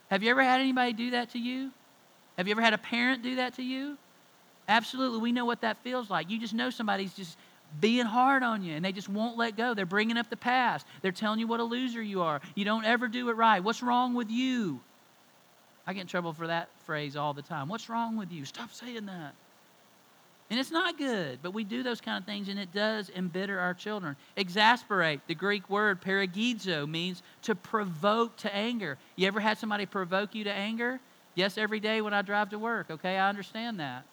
Have 0.09 0.23
you 0.23 0.31
ever 0.31 0.45
had 0.45 0.61
anybody 0.61 0.93
do 0.93 1.11
that 1.11 1.31
to 1.31 1.41
you? 1.41 1.73
Have 2.37 2.47
you 2.47 2.53
ever 2.53 2.63
had 2.63 2.73
a 2.73 2.79
parent 2.79 3.25
do 3.25 3.35
that 3.37 3.55
to 3.55 3.63
you? 3.65 3.99
Absolutely. 4.69 5.19
We 5.19 5.33
know 5.33 5.45
what 5.45 5.63
that 5.63 5.79
feels 5.79 6.09
like. 6.09 6.31
You 6.31 6.39
just 6.39 6.55
know 6.55 6.71
somebody's 6.71 7.15
just 7.15 7.37
being 7.81 8.07
hard 8.07 8.43
on 8.43 8.63
you 8.63 8.75
and 8.75 8.85
they 8.85 8.93
just 8.93 9.09
won't 9.09 9.37
let 9.37 9.57
go. 9.57 9.75
They're 9.75 9.87
bringing 9.87 10.17
up 10.17 10.31
the 10.31 10.37
past. 10.37 10.87
They're 11.03 11.13
telling 11.13 11.39
you 11.41 11.47
what 11.47 11.61
a 11.61 11.65
loser 11.65 12.03
you 12.03 12.23
are. 12.23 12.41
You 12.55 12.65
don't 12.65 12.85
ever 12.85 13.09
do 13.09 13.29
it 13.29 13.37
right. 13.37 13.63
What's 13.63 13.83
wrong 13.83 14.15
with 14.15 14.31
you? 14.31 14.81
I 15.87 15.93
get 15.93 16.03
in 16.03 16.07
trouble 16.07 16.33
for 16.33 16.49
that 16.49 16.69
phrase 16.85 17.17
all 17.17 17.33
the 17.33 17.43
time. 17.43 17.69
What's 17.69 17.89
wrong 17.89 18.17
with 18.17 18.33
you? 18.33 18.45
Stop 18.45 18.73
saying 18.73 19.07
that. 19.07 19.35
And 20.51 20.59
it's 20.59 20.71
not 20.71 20.97
good, 20.97 21.41
but 21.43 21.53
we 21.53 21.63
do 21.63 21.83
those 21.83 22.01
kind 22.01 22.19
of 22.19 22.25
things 22.25 22.49
and 22.49 22.59
it 22.59 22.73
does 22.73 23.11
embitter 23.11 23.61
our 23.61 23.75
children. 23.75 24.17
Exasperate, 24.37 25.21
the 25.27 25.35
Greek 25.35 25.69
word 25.69 26.01
parorgizo 26.01 26.89
means 26.89 27.23
to 27.43 27.55
provoke 27.55 28.37
to 28.39 28.55
anger. 28.55 28.97
You 29.17 29.27
ever 29.27 29.41
had 29.41 29.59
somebody 29.59 29.85
provoke 29.85 30.35
you 30.35 30.45
to 30.45 30.53
anger? 30.53 31.01
Yes, 31.35 31.59
every 31.59 31.81
day 31.81 32.01
when 32.01 32.15
I 32.15 32.23
drive 32.23 32.51
to 32.51 32.59
work, 32.59 32.91
okay? 32.91 33.19
I 33.19 33.29
understand 33.29 33.79
that. 33.81 34.05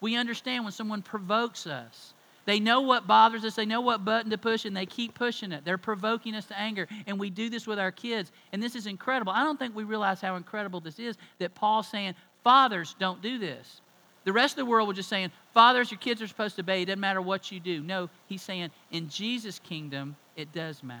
We 0.00 0.16
understand 0.16 0.64
when 0.64 0.72
someone 0.72 1.00
provokes 1.00 1.66
us. 1.66 2.12
They 2.46 2.60
know 2.60 2.82
what 2.82 3.06
bothers 3.06 3.44
us, 3.44 3.54
they 3.54 3.64
know 3.64 3.80
what 3.80 4.04
button 4.04 4.30
to 4.30 4.38
push, 4.38 4.64
and 4.64 4.76
they 4.76 4.86
keep 4.86 5.14
pushing 5.14 5.52
it. 5.52 5.64
They're 5.64 5.78
provoking 5.78 6.34
us 6.34 6.46
to 6.46 6.58
anger. 6.58 6.86
And 7.06 7.18
we 7.18 7.30
do 7.30 7.48
this 7.48 7.66
with 7.66 7.78
our 7.78 7.92
kids. 7.92 8.32
And 8.52 8.62
this 8.62 8.76
is 8.76 8.86
incredible. 8.86 9.32
I 9.32 9.44
don't 9.44 9.58
think 9.58 9.74
we 9.74 9.84
realize 9.84 10.20
how 10.20 10.36
incredible 10.36 10.80
this 10.80 10.98
is 10.98 11.16
that 11.38 11.54
Paul's 11.54 11.88
saying, 11.88 12.14
Fathers, 12.42 12.94
don't 12.98 13.22
do 13.22 13.38
this. 13.38 13.80
The 14.24 14.32
rest 14.32 14.54
of 14.54 14.58
the 14.58 14.64
world 14.66 14.88
was 14.88 14.96
just 14.96 15.08
saying, 15.08 15.30
Fathers, 15.52 15.90
your 15.90 15.98
kids 15.98 16.20
are 16.20 16.26
supposed 16.26 16.56
to 16.56 16.62
obey. 16.62 16.82
It 16.82 16.86
doesn't 16.86 17.00
matter 17.00 17.22
what 17.22 17.50
you 17.50 17.60
do. 17.60 17.82
No, 17.82 18.10
he's 18.26 18.42
saying, 18.42 18.70
in 18.90 19.08
Jesus' 19.08 19.58
kingdom, 19.58 20.16
it 20.36 20.52
does 20.52 20.82
matter. 20.82 21.00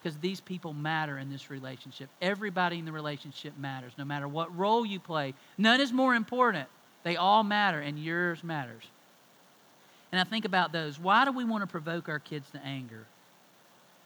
Because 0.00 0.18
these 0.18 0.40
people 0.40 0.72
matter 0.72 1.18
in 1.18 1.30
this 1.30 1.50
relationship. 1.50 2.08
Everybody 2.20 2.78
in 2.78 2.84
the 2.84 2.92
relationship 2.92 3.56
matters, 3.56 3.92
no 3.96 4.04
matter 4.04 4.26
what 4.26 4.56
role 4.56 4.84
you 4.84 4.98
play. 4.98 5.34
None 5.58 5.80
is 5.80 5.92
more 5.92 6.14
important. 6.14 6.68
They 7.04 7.16
all 7.16 7.44
matter, 7.44 7.80
and 7.80 7.98
yours 7.98 8.42
matters. 8.42 8.84
And 10.12 10.20
I 10.20 10.24
think 10.24 10.44
about 10.44 10.72
those. 10.72 11.00
Why 11.00 11.24
do 11.24 11.32
we 11.32 11.44
want 11.44 11.62
to 11.62 11.66
provoke 11.66 12.08
our 12.08 12.18
kids 12.18 12.50
to 12.50 12.64
anger? 12.64 13.06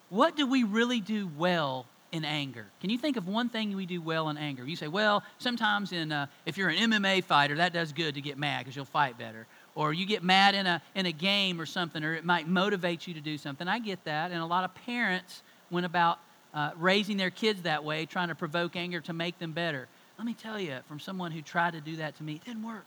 What 0.08 0.36
do 0.36 0.46
we 0.46 0.62
really 0.62 1.00
do 1.00 1.28
well 1.36 1.84
in 2.12 2.24
anger? 2.24 2.66
Can 2.80 2.90
you 2.90 2.98
think 2.98 3.16
of 3.16 3.26
one 3.26 3.48
thing 3.48 3.74
we 3.74 3.86
do 3.86 4.00
well 4.00 4.28
in 4.28 4.38
anger? 4.38 4.64
You 4.64 4.76
say, 4.76 4.86
well, 4.86 5.24
sometimes 5.38 5.90
in 5.90 6.12
uh, 6.12 6.26
if 6.46 6.56
you're 6.56 6.68
an 6.68 6.92
MMA 6.92 7.24
fighter, 7.24 7.56
that 7.56 7.72
does 7.72 7.92
good 7.92 8.14
to 8.14 8.20
get 8.20 8.38
mad 8.38 8.60
because 8.60 8.76
you'll 8.76 8.84
fight 8.84 9.18
better. 9.18 9.48
Or 9.74 9.92
you 9.92 10.06
get 10.06 10.22
mad 10.22 10.54
in 10.54 10.66
a 10.66 10.80
in 10.94 11.06
a 11.06 11.12
game 11.12 11.60
or 11.60 11.66
something, 11.66 12.04
or 12.04 12.14
it 12.14 12.24
might 12.24 12.46
motivate 12.46 13.08
you 13.08 13.14
to 13.14 13.20
do 13.20 13.36
something. 13.36 13.66
I 13.66 13.80
get 13.80 14.04
that, 14.04 14.30
and 14.30 14.40
a 14.40 14.46
lot 14.46 14.62
of 14.62 14.72
parents 14.86 15.42
went 15.70 15.84
about 15.84 16.20
uh, 16.54 16.70
raising 16.76 17.16
their 17.16 17.30
kids 17.30 17.62
that 17.62 17.82
way, 17.82 18.06
trying 18.06 18.28
to 18.28 18.36
provoke 18.36 18.76
anger 18.76 19.00
to 19.00 19.12
make 19.12 19.40
them 19.40 19.50
better. 19.50 19.88
Let 20.18 20.26
me 20.26 20.34
tell 20.34 20.58
you, 20.60 20.78
from 20.86 21.00
someone 21.00 21.32
who 21.32 21.42
tried 21.42 21.72
to 21.72 21.80
do 21.80 21.96
that 21.96 22.16
to 22.18 22.22
me, 22.22 22.36
it 22.36 22.44
didn't 22.44 22.62
work. 22.62 22.86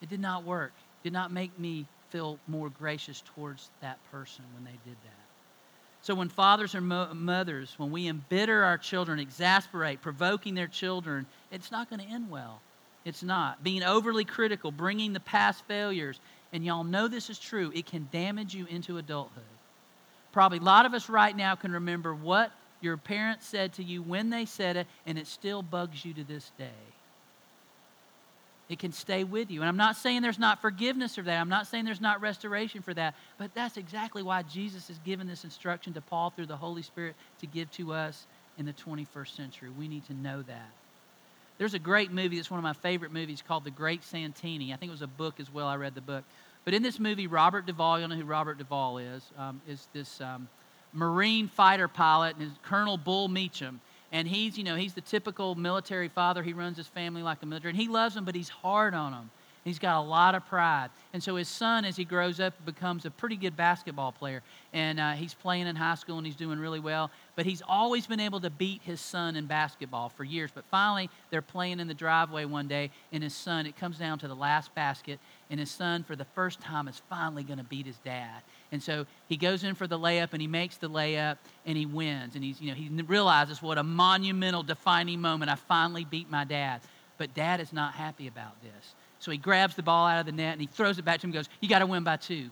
It 0.00 0.08
did 0.08 0.20
not 0.20 0.44
work 0.44 0.72
did 1.02 1.12
not 1.12 1.32
make 1.32 1.58
me 1.58 1.86
feel 2.10 2.38
more 2.48 2.68
gracious 2.70 3.22
towards 3.34 3.70
that 3.80 3.98
person 4.10 4.44
when 4.54 4.64
they 4.64 4.78
did 4.84 4.96
that. 5.04 5.14
So, 6.02 6.14
when 6.14 6.28
fathers 6.28 6.74
or 6.74 6.80
mo- 6.80 7.12
mothers, 7.14 7.74
when 7.76 7.90
we 7.90 8.08
embitter 8.08 8.64
our 8.64 8.78
children, 8.78 9.18
exasperate, 9.18 10.00
provoking 10.00 10.54
their 10.54 10.66
children, 10.66 11.26
it's 11.52 11.70
not 11.70 11.90
going 11.90 12.00
to 12.00 12.06
end 12.06 12.30
well. 12.30 12.60
It's 13.04 13.22
not. 13.22 13.62
Being 13.62 13.82
overly 13.82 14.24
critical, 14.24 14.72
bringing 14.72 15.12
the 15.12 15.20
past 15.20 15.64
failures, 15.66 16.18
and 16.52 16.64
y'all 16.64 16.84
know 16.84 17.06
this 17.06 17.30
is 17.30 17.38
true, 17.38 17.70
it 17.74 17.86
can 17.86 18.08
damage 18.10 18.54
you 18.54 18.66
into 18.66 18.98
adulthood. 18.98 19.44
Probably 20.32 20.58
a 20.58 20.62
lot 20.62 20.86
of 20.86 20.94
us 20.94 21.08
right 21.08 21.36
now 21.36 21.54
can 21.54 21.72
remember 21.72 22.14
what 22.14 22.50
your 22.80 22.96
parents 22.96 23.46
said 23.46 23.74
to 23.74 23.84
you 23.84 24.02
when 24.02 24.30
they 24.30 24.46
said 24.46 24.76
it, 24.76 24.86
and 25.06 25.18
it 25.18 25.26
still 25.26 25.62
bugs 25.62 26.04
you 26.04 26.14
to 26.14 26.24
this 26.24 26.50
day 26.56 26.70
it 28.70 28.78
can 28.78 28.92
stay 28.92 29.24
with 29.24 29.50
you. 29.50 29.60
And 29.60 29.68
I'm 29.68 29.76
not 29.76 29.96
saying 29.96 30.22
there's 30.22 30.38
not 30.38 30.62
forgiveness 30.62 31.16
for 31.16 31.22
that. 31.22 31.40
I'm 31.40 31.48
not 31.48 31.66
saying 31.66 31.84
there's 31.84 32.00
not 32.00 32.20
restoration 32.20 32.82
for 32.82 32.94
that. 32.94 33.16
But 33.36 33.52
that's 33.52 33.76
exactly 33.76 34.22
why 34.22 34.42
Jesus 34.44 34.86
has 34.86 34.98
given 35.00 35.26
this 35.26 35.42
instruction 35.42 35.92
to 35.94 36.00
Paul 36.00 36.30
through 36.30 36.46
the 36.46 36.56
Holy 36.56 36.82
Spirit 36.82 37.16
to 37.40 37.46
give 37.46 37.68
to 37.72 37.92
us 37.92 38.26
in 38.58 38.66
the 38.66 38.72
21st 38.72 39.34
century. 39.34 39.70
We 39.76 39.88
need 39.88 40.06
to 40.06 40.14
know 40.14 40.42
that. 40.42 40.70
There's 41.58 41.74
a 41.74 41.80
great 41.80 42.12
movie 42.12 42.36
that's 42.36 42.50
one 42.50 42.58
of 42.58 42.64
my 42.64 42.72
favorite 42.72 43.12
movies 43.12 43.42
called 43.46 43.64
The 43.64 43.72
Great 43.72 44.04
Santini. 44.04 44.72
I 44.72 44.76
think 44.76 44.90
it 44.90 44.92
was 44.92 45.02
a 45.02 45.08
book 45.08 45.40
as 45.40 45.52
well. 45.52 45.66
I 45.66 45.74
read 45.74 45.96
the 45.96 46.00
book. 46.00 46.22
But 46.64 46.72
in 46.72 46.82
this 46.84 47.00
movie, 47.00 47.26
Robert 47.26 47.66
Duvall, 47.66 47.98
you 47.98 48.06
know 48.06 48.14
who 48.14 48.24
Robert 48.24 48.56
Duvall 48.56 48.98
is, 48.98 49.24
um, 49.36 49.60
is 49.66 49.88
this 49.92 50.20
um, 50.20 50.48
Marine 50.92 51.48
fighter 51.48 51.88
pilot, 51.88 52.36
and 52.36 52.50
Colonel 52.62 52.96
Bull 52.96 53.28
Meechum 53.28 53.80
and 54.12 54.26
he's 54.28 54.56
you 54.56 54.64
know 54.64 54.76
he's 54.76 54.94
the 54.94 55.00
typical 55.00 55.54
military 55.54 56.08
father 56.08 56.42
he 56.42 56.52
runs 56.52 56.76
his 56.76 56.86
family 56.86 57.22
like 57.22 57.42
a 57.42 57.46
military 57.46 57.70
and 57.70 57.80
he 57.80 57.88
loves 57.88 58.14
them 58.14 58.24
but 58.24 58.34
he's 58.34 58.48
hard 58.48 58.94
on 58.94 59.12
them 59.12 59.30
He's 59.64 59.78
got 59.78 60.00
a 60.00 60.06
lot 60.06 60.34
of 60.34 60.46
pride. 60.46 60.88
And 61.12 61.22
so 61.22 61.36
his 61.36 61.48
son, 61.48 61.84
as 61.84 61.94
he 61.94 62.04
grows 62.04 62.40
up, 62.40 62.54
becomes 62.64 63.04
a 63.04 63.10
pretty 63.10 63.36
good 63.36 63.56
basketball 63.56 64.10
player. 64.10 64.42
And 64.72 64.98
uh, 64.98 65.12
he's 65.12 65.34
playing 65.34 65.66
in 65.66 65.76
high 65.76 65.96
school 65.96 66.16
and 66.16 66.26
he's 66.26 66.36
doing 66.36 66.58
really 66.58 66.80
well. 66.80 67.10
But 67.36 67.44
he's 67.44 67.62
always 67.66 68.06
been 68.06 68.20
able 68.20 68.40
to 68.40 68.48
beat 68.48 68.80
his 68.82 69.02
son 69.02 69.36
in 69.36 69.46
basketball 69.46 70.08
for 70.08 70.24
years. 70.24 70.50
But 70.54 70.64
finally, 70.70 71.10
they're 71.28 71.42
playing 71.42 71.78
in 71.78 71.88
the 71.88 71.94
driveway 71.94 72.46
one 72.46 72.68
day, 72.68 72.90
and 73.12 73.22
his 73.22 73.34
son, 73.34 73.66
it 73.66 73.76
comes 73.76 73.98
down 73.98 74.18
to 74.20 74.28
the 74.28 74.34
last 74.34 74.74
basket, 74.74 75.20
and 75.50 75.60
his 75.60 75.70
son, 75.70 76.04
for 76.04 76.16
the 76.16 76.24
first 76.24 76.60
time, 76.60 76.88
is 76.88 77.02
finally 77.10 77.42
going 77.42 77.58
to 77.58 77.64
beat 77.64 77.86
his 77.86 77.98
dad. 77.98 78.42
And 78.72 78.82
so 78.82 79.06
he 79.28 79.36
goes 79.36 79.64
in 79.64 79.74
for 79.74 79.86
the 79.86 79.98
layup 79.98 80.28
and 80.32 80.40
he 80.40 80.46
makes 80.46 80.76
the 80.76 80.88
layup 80.88 81.38
and 81.66 81.76
he 81.76 81.86
wins. 81.86 82.36
And 82.36 82.44
he's, 82.44 82.60
you 82.60 82.68
know, 82.68 82.74
he 82.74 82.88
realizes 83.02 83.60
what 83.60 83.78
a 83.78 83.82
monumental, 83.82 84.62
defining 84.62 85.20
moment. 85.20 85.50
I 85.50 85.56
finally 85.56 86.04
beat 86.04 86.30
my 86.30 86.44
dad. 86.44 86.80
But 87.18 87.34
dad 87.34 87.60
is 87.60 87.72
not 87.72 87.94
happy 87.94 88.28
about 88.28 88.62
this. 88.62 88.94
So 89.18 89.30
he 89.30 89.38
grabs 89.38 89.74
the 89.74 89.82
ball 89.82 90.06
out 90.06 90.20
of 90.20 90.26
the 90.26 90.32
net 90.32 90.52
and 90.52 90.60
he 90.60 90.66
throws 90.66 90.98
it 90.98 91.04
back 91.04 91.20
to 91.20 91.26
him 91.26 91.28
and 91.28 91.34
goes, 91.34 91.48
You 91.60 91.68
got 91.68 91.80
to 91.80 91.86
win 91.86 92.04
by 92.04 92.16
two. 92.16 92.50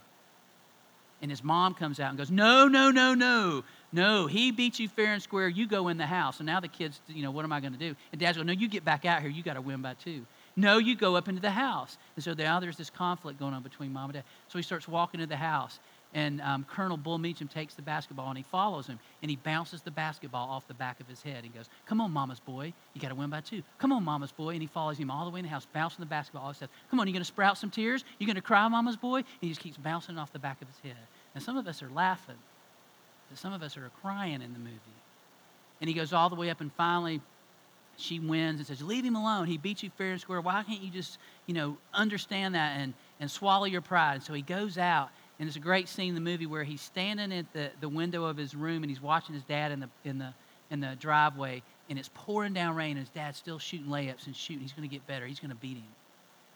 And 1.21 1.31
his 1.31 1.43
mom 1.43 1.75
comes 1.75 1.99
out 1.99 2.11
and 2.11 2.19
goes, 2.19 2.31
No, 2.31 2.69
no, 2.69 2.91
no, 2.91 3.15
no. 3.15 3.65
No, 3.91 4.27
he 4.27 4.51
beat 4.51 4.79
you 4.79 4.87
fair 4.89 5.15
and 5.15 5.23
square. 5.23 5.49
You 5.49 5.67
go 5.67 5.89
in 5.89 5.97
the 5.97 6.07
house. 6.07 6.41
And 6.41 6.47
now 6.47 6.61
the 6.61 6.69
kids, 6.69 7.01
you 7.09 7.23
know, 7.23 7.31
what 7.31 7.45
am 7.45 7.53
I 7.53 7.61
going 7.61 7.73
to 7.73 7.79
do? 7.79 7.97
And 8.13 8.21
dad's 8.21 8.37
going, 8.37 8.47
No, 8.47 8.53
you 8.53 8.69
get 8.69 8.85
back 8.85 9.05
out 9.05 9.23
here. 9.23 9.31
You 9.31 9.43
got 9.43 9.55
to 9.55 9.63
win 9.63 9.81
by 9.81 9.95
two. 9.95 10.27
No, 10.57 10.79
you 10.79 10.97
go 10.97 11.17
up 11.17 11.29
into 11.29 11.41
the 11.41 11.51
house. 11.51 11.97
And 12.17 12.25
so 12.25 12.35
now 12.35 12.61
there's 12.61 12.77
this 12.77 12.91
conflict 12.91 13.39
going 13.39 13.55
on 13.55 13.63
between 13.63 13.93
mom 13.93 14.11
and 14.11 14.15
dad. 14.15 14.25
So 14.49 14.59
he 14.59 14.63
starts 14.63 14.87
walking 14.87 15.21
into 15.21 15.29
the 15.29 15.37
house 15.37 15.79
and 16.19 16.41
um, 16.41 16.67
Colonel 16.69 16.97
Bull 16.97 17.17
Meechum 17.17 17.49
takes 17.49 17.75
the 17.75 17.83
basketball 17.83 18.29
and 18.29 18.37
he 18.37 18.43
follows 18.43 18.89
him 18.89 18.99
and 19.23 19.31
he 19.31 19.37
bounces 19.37 19.83
the 19.83 19.93
basketball 19.93 20.51
off 20.51 20.67
the 20.67 20.75
back 20.75 20.99
of 20.99 21.07
his 21.07 21.23
head. 21.23 21.45
He 21.45 21.49
goes, 21.49 21.69
Come 21.87 22.01
on, 22.01 22.11
mama's 22.11 22.41
boy. 22.41 22.73
You 22.93 23.01
got 23.01 23.11
to 23.11 23.15
win 23.15 23.31
by 23.31 23.41
two. 23.41 23.63
Come 23.79 23.93
on, 23.93 24.03
mama's 24.03 24.33
boy. 24.33 24.51
And 24.51 24.61
he 24.61 24.67
follows 24.67 24.99
him 24.99 25.13
all 25.13 25.25
the 25.25 25.31
way 25.31 25.39
in 25.39 25.45
the 25.45 25.51
house, 25.51 25.69
bouncing 25.73 26.01
the 26.01 26.07
basketball. 26.07 26.49
He 26.49 26.57
says, 26.57 26.71
Come 26.91 26.99
on, 26.99 27.07
you're 27.07 27.13
going 27.13 27.21
to 27.21 27.25
sprout 27.25 27.57
some 27.57 27.71
tears? 27.71 28.05
You're 28.19 28.27
going 28.27 28.35
to 28.35 28.43
cry, 28.43 28.67
mama's 28.67 28.97
boy? 28.97 29.19
And 29.19 29.27
he 29.41 29.49
just 29.49 29.61
keeps 29.61 29.77
bouncing 29.77 30.19
off 30.19 30.33
the 30.33 30.41
back 30.41 30.61
of 30.61 30.67
his 30.67 30.79
head. 30.81 31.07
And 31.37 31.45
some 31.45 31.57
of 31.57 31.69
us 31.69 31.85
are 31.85 31.91
laughing, 31.91 32.39
but 33.29 33.39
some 33.39 33.53
of 33.53 33.63
us 33.63 33.77
are 33.77 33.89
crying 34.03 34.43
in 34.43 34.53
the 34.53 34.59
movie. 34.59 34.81
And 35.81 35.87
he 35.87 35.95
goes 35.95 36.13
all 36.13 36.29
the 36.29 36.35
way 36.35 36.51
up 36.51 36.61
and 36.61 36.73
finally 36.73 37.21
she 37.97 38.19
wins 38.19 38.59
and 38.59 38.67
says, 38.67 38.83
Leave 38.83 39.05
him 39.05 39.15
alone. 39.15 39.47
He 39.47 39.59
beat 39.59 39.85
you 39.85 39.91
fair 39.91 40.13
and 40.13 40.21
square. 40.21 40.41
Why 40.41 40.65
can't 40.65 40.81
you 40.81 40.91
just, 40.91 41.19
you 41.47 41.55
know, 41.55 41.77
understand 41.93 42.57
that 42.57 42.81
and, 42.81 42.95
and 43.21 43.31
swallow 43.31 43.67
your 43.67 43.83
pride? 43.83 44.15
And 44.15 44.23
so 44.23 44.33
he 44.33 44.43
goes 44.43 44.79
out 44.79 45.11
and 45.39 45.47
it's 45.47 45.57
a 45.57 45.61
great 45.61 45.89
scene 45.89 46.11
in 46.11 46.15
the 46.15 46.21
movie 46.21 46.47
where 46.47 46.65
he's 46.65 46.81
standing 46.81 47.33
at 47.33 47.53
the, 47.53 47.71
the 47.81 47.89
window 47.89 48.25
of 48.25 48.37
his 48.37 48.55
room 48.55 48.83
and 48.83 48.91
he's 48.91 49.01
watching 49.01 49.35
his 49.35 49.45
dad 49.45 49.71
in 49.71 49.81
the, 49.81 49.89
in, 50.05 50.19
the, 50.19 50.35
in 50.71 50.81
the 50.81 50.97
driveway 50.99 51.63
and 51.89 51.99
it's 51.99 52.11
pouring 52.13 52.53
down 52.53 52.75
rain 52.75 52.93
and 52.93 53.01
his 53.01 53.09
dad's 53.11 53.39
still 53.39 53.59
shooting 53.59 53.87
layups 53.87 54.27
and 54.27 54.37
shooting. 54.37 54.63
He's 54.63 54.73
going 54.73 54.89
to 54.89 54.95
get 54.95 55.07
better. 55.07 55.27
He's 55.27 55.41
going 55.41 55.51
to 55.51 55.57
beat 55.57 55.77
him. 55.77 55.85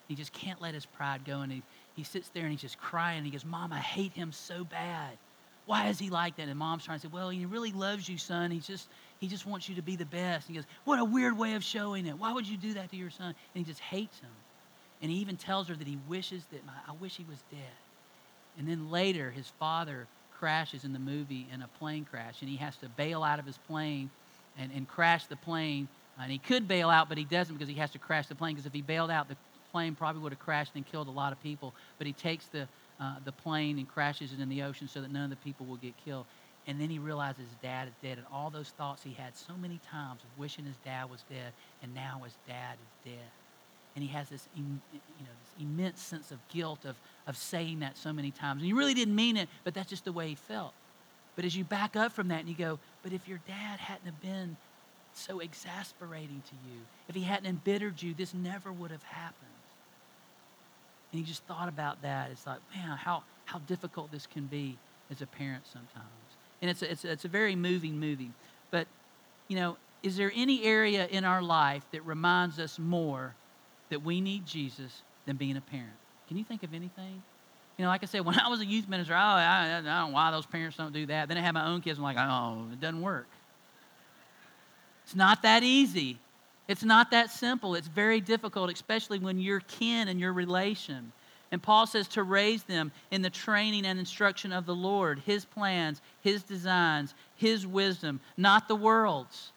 He 0.08 0.14
just 0.14 0.32
can't 0.32 0.60
let 0.60 0.74
his 0.74 0.84
pride 0.84 1.24
go. 1.24 1.40
And 1.40 1.50
he, 1.50 1.62
he 1.96 2.04
sits 2.04 2.28
there 2.28 2.42
and 2.42 2.50
he's 2.50 2.60
just 2.60 2.78
crying. 2.78 3.18
And 3.18 3.26
he 3.26 3.32
goes, 3.32 3.44
Mom, 3.44 3.72
I 3.72 3.78
hate 3.78 4.12
him 4.12 4.32
so 4.32 4.64
bad. 4.64 5.16
Why 5.64 5.88
is 5.88 5.98
he 5.98 6.10
like 6.10 6.36
that? 6.36 6.48
And 6.48 6.58
mom's 6.58 6.84
trying 6.84 6.98
to 6.98 7.06
say, 7.06 7.10
Well, 7.12 7.30
he 7.30 7.46
really 7.46 7.72
loves 7.72 8.08
you, 8.08 8.18
son. 8.18 8.50
He 8.50 8.58
just, 8.58 8.88
he 9.20 9.28
just 9.28 9.46
wants 9.46 9.68
you 9.68 9.76
to 9.76 9.82
be 9.82 9.96
the 9.96 10.04
best. 10.04 10.48
And 10.48 10.56
he 10.56 10.60
goes, 10.60 10.68
What 10.84 10.98
a 10.98 11.04
weird 11.04 11.38
way 11.38 11.54
of 11.54 11.64
showing 11.64 12.06
it. 12.06 12.18
Why 12.18 12.32
would 12.32 12.46
you 12.46 12.56
do 12.56 12.74
that 12.74 12.90
to 12.90 12.96
your 12.96 13.10
son? 13.10 13.28
And 13.28 13.36
he 13.54 13.62
just 13.64 13.80
hates 13.80 14.18
him. 14.18 14.30
And 15.00 15.10
he 15.10 15.18
even 15.18 15.36
tells 15.36 15.68
her 15.68 15.74
that 15.74 15.86
he 15.86 15.98
wishes 16.08 16.44
that 16.52 16.66
my, 16.66 16.72
I 16.86 16.92
wish 17.00 17.16
he 17.16 17.24
was 17.28 17.38
dead. 17.50 17.60
And 18.58 18.68
then 18.68 18.90
later, 18.90 19.30
his 19.30 19.48
father 19.58 20.06
crashes 20.38 20.84
in 20.84 20.92
the 20.92 20.98
movie 20.98 21.46
in 21.52 21.62
a 21.62 21.68
plane 21.78 22.04
crash, 22.04 22.40
and 22.40 22.50
he 22.50 22.56
has 22.56 22.76
to 22.76 22.88
bail 22.88 23.22
out 23.22 23.38
of 23.38 23.46
his 23.46 23.58
plane 23.68 24.10
and, 24.58 24.70
and 24.74 24.88
crash 24.88 25.26
the 25.26 25.36
plane. 25.36 25.88
And 26.20 26.30
he 26.30 26.38
could 26.38 26.68
bail 26.68 26.90
out, 26.90 27.08
but 27.08 27.16
he 27.16 27.24
doesn't 27.24 27.54
because 27.54 27.68
he 27.68 27.76
has 27.76 27.90
to 27.92 27.98
crash 27.98 28.26
the 28.26 28.34
plane. 28.34 28.54
Because 28.54 28.66
if 28.66 28.72
he 28.72 28.82
bailed 28.82 29.10
out, 29.10 29.28
the 29.28 29.36
plane 29.70 29.94
probably 29.94 30.20
would 30.22 30.32
have 30.32 30.38
crashed 30.38 30.72
and 30.74 30.86
killed 30.86 31.08
a 31.08 31.12
lot 31.12 31.32
of 31.32 31.42
people. 31.42 31.72
But 31.98 32.06
he 32.06 32.12
takes 32.12 32.46
the, 32.46 32.68
uh, 33.00 33.16
the 33.24 33.32
plane 33.32 33.78
and 33.78 33.88
crashes 33.88 34.32
it 34.32 34.40
in 34.40 34.48
the 34.48 34.62
ocean 34.62 34.88
so 34.88 35.00
that 35.00 35.10
none 35.10 35.24
of 35.24 35.30
the 35.30 35.36
people 35.36 35.64
will 35.64 35.76
get 35.76 35.94
killed. 36.04 36.26
And 36.66 36.80
then 36.80 36.90
he 36.90 36.98
realizes 36.98 37.38
his 37.38 37.56
dad 37.62 37.88
is 37.88 37.94
dead. 38.02 38.18
And 38.18 38.26
all 38.32 38.50
those 38.50 38.68
thoughts 38.70 39.02
he 39.02 39.14
had 39.14 39.36
so 39.36 39.54
many 39.54 39.80
times 39.90 40.20
of 40.22 40.38
wishing 40.38 40.64
his 40.64 40.76
dad 40.84 41.10
was 41.10 41.24
dead, 41.30 41.52
and 41.82 41.94
now 41.94 42.20
his 42.24 42.34
dad 42.46 42.74
is 42.74 43.12
dead 43.12 43.30
and 43.94 44.02
he 44.02 44.10
has 44.10 44.28
this, 44.28 44.48
you 44.56 44.62
know, 44.62 44.78
this 45.20 45.62
immense 45.62 46.00
sense 46.00 46.30
of 46.30 46.38
guilt 46.48 46.84
of, 46.84 46.96
of 47.26 47.36
saying 47.36 47.80
that 47.80 47.96
so 47.96 48.12
many 48.12 48.30
times. 48.30 48.62
And 48.62 48.68
you 48.68 48.76
really 48.76 48.94
didn't 48.94 49.14
mean 49.14 49.36
it, 49.36 49.48
but 49.64 49.74
that's 49.74 49.88
just 49.88 50.04
the 50.04 50.12
way 50.12 50.28
he 50.28 50.34
felt. 50.34 50.72
But 51.36 51.44
as 51.44 51.56
you 51.56 51.64
back 51.64 51.96
up 51.96 52.12
from 52.12 52.28
that 52.28 52.40
and 52.40 52.48
you 52.48 52.54
go, 52.54 52.78
but 53.02 53.12
if 53.12 53.26
your 53.26 53.38
dad 53.46 53.78
hadn't 53.78 54.06
have 54.06 54.20
been 54.20 54.56
so 55.14 55.40
exasperating 55.40 56.42
to 56.48 56.54
you, 56.68 56.80
if 57.08 57.14
he 57.14 57.22
hadn't 57.22 57.46
embittered 57.46 58.02
you, 58.02 58.14
this 58.14 58.34
never 58.34 58.72
would 58.72 58.90
have 58.90 59.02
happened. 59.02 59.36
And 61.12 61.18
he 61.20 61.24
just 61.24 61.44
thought 61.44 61.68
about 61.68 62.02
that. 62.02 62.30
It's 62.30 62.46
like, 62.46 62.60
man, 62.74 62.96
how, 62.96 63.22
how 63.44 63.58
difficult 63.60 64.10
this 64.10 64.26
can 64.26 64.46
be 64.46 64.78
as 65.10 65.22
a 65.22 65.26
parent 65.26 65.66
sometimes. 65.66 66.06
And 66.60 66.70
it's 66.70 66.82
a, 66.82 66.90
it's, 66.90 67.04
a, 67.04 67.12
it's 67.12 67.24
a 67.24 67.28
very 67.28 67.56
moving 67.56 67.98
movie. 67.98 68.30
But, 68.70 68.86
you 69.48 69.56
know, 69.56 69.76
is 70.02 70.16
there 70.16 70.32
any 70.34 70.64
area 70.64 71.06
in 71.06 71.24
our 71.24 71.42
life 71.42 71.84
that 71.92 72.04
reminds 72.04 72.58
us 72.58 72.78
more 72.78 73.34
that 73.92 74.02
we 74.02 74.22
need 74.22 74.46
Jesus 74.46 75.02
than 75.26 75.36
being 75.36 75.58
a 75.58 75.60
parent. 75.60 75.90
Can 76.32 76.38
you 76.38 76.44
think 76.44 76.62
of 76.62 76.72
anything? 76.72 77.22
You 77.76 77.84
know, 77.84 77.90
like 77.90 78.02
I 78.02 78.06
said, 78.06 78.20
when 78.24 78.40
I 78.40 78.48
was 78.48 78.60
a 78.60 78.64
youth 78.64 78.88
minister, 78.88 79.12
oh, 79.12 79.18
I, 79.18 79.66
I 79.66 79.70
don't 79.74 79.84
know 79.84 80.08
why 80.12 80.30
those 80.30 80.46
parents 80.46 80.78
don't 80.78 80.94
do 80.94 81.04
that. 81.04 81.28
Then 81.28 81.36
I 81.36 81.42
had 81.42 81.52
my 81.52 81.66
own 81.66 81.82
kids, 81.82 81.98
I'm 81.98 82.04
like, 82.04 82.16
oh, 82.18 82.68
it 82.72 82.80
doesn't 82.80 83.02
work. 83.02 83.26
It's 85.04 85.14
not 85.14 85.42
that 85.42 85.62
easy. 85.62 86.16
It's 86.68 86.84
not 86.84 87.10
that 87.10 87.30
simple. 87.30 87.74
It's 87.74 87.86
very 87.86 88.22
difficult, 88.22 88.72
especially 88.72 89.18
when 89.18 89.38
you're 89.38 89.60
kin 89.60 90.08
and 90.08 90.18
your 90.18 90.32
relation. 90.32 91.12
And 91.50 91.62
Paul 91.62 91.86
says 91.86 92.08
to 92.08 92.22
raise 92.22 92.62
them 92.62 92.92
in 93.10 93.20
the 93.20 93.28
training 93.28 93.84
and 93.84 93.98
instruction 93.98 94.54
of 94.54 94.64
the 94.64 94.74
Lord, 94.74 95.18
His 95.26 95.44
plans, 95.44 96.00
His 96.22 96.42
designs, 96.44 97.12
His 97.36 97.66
wisdom, 97.66 98.20
not 98.38 98.68
the 98.68 98.76
world's. 98.76 99.51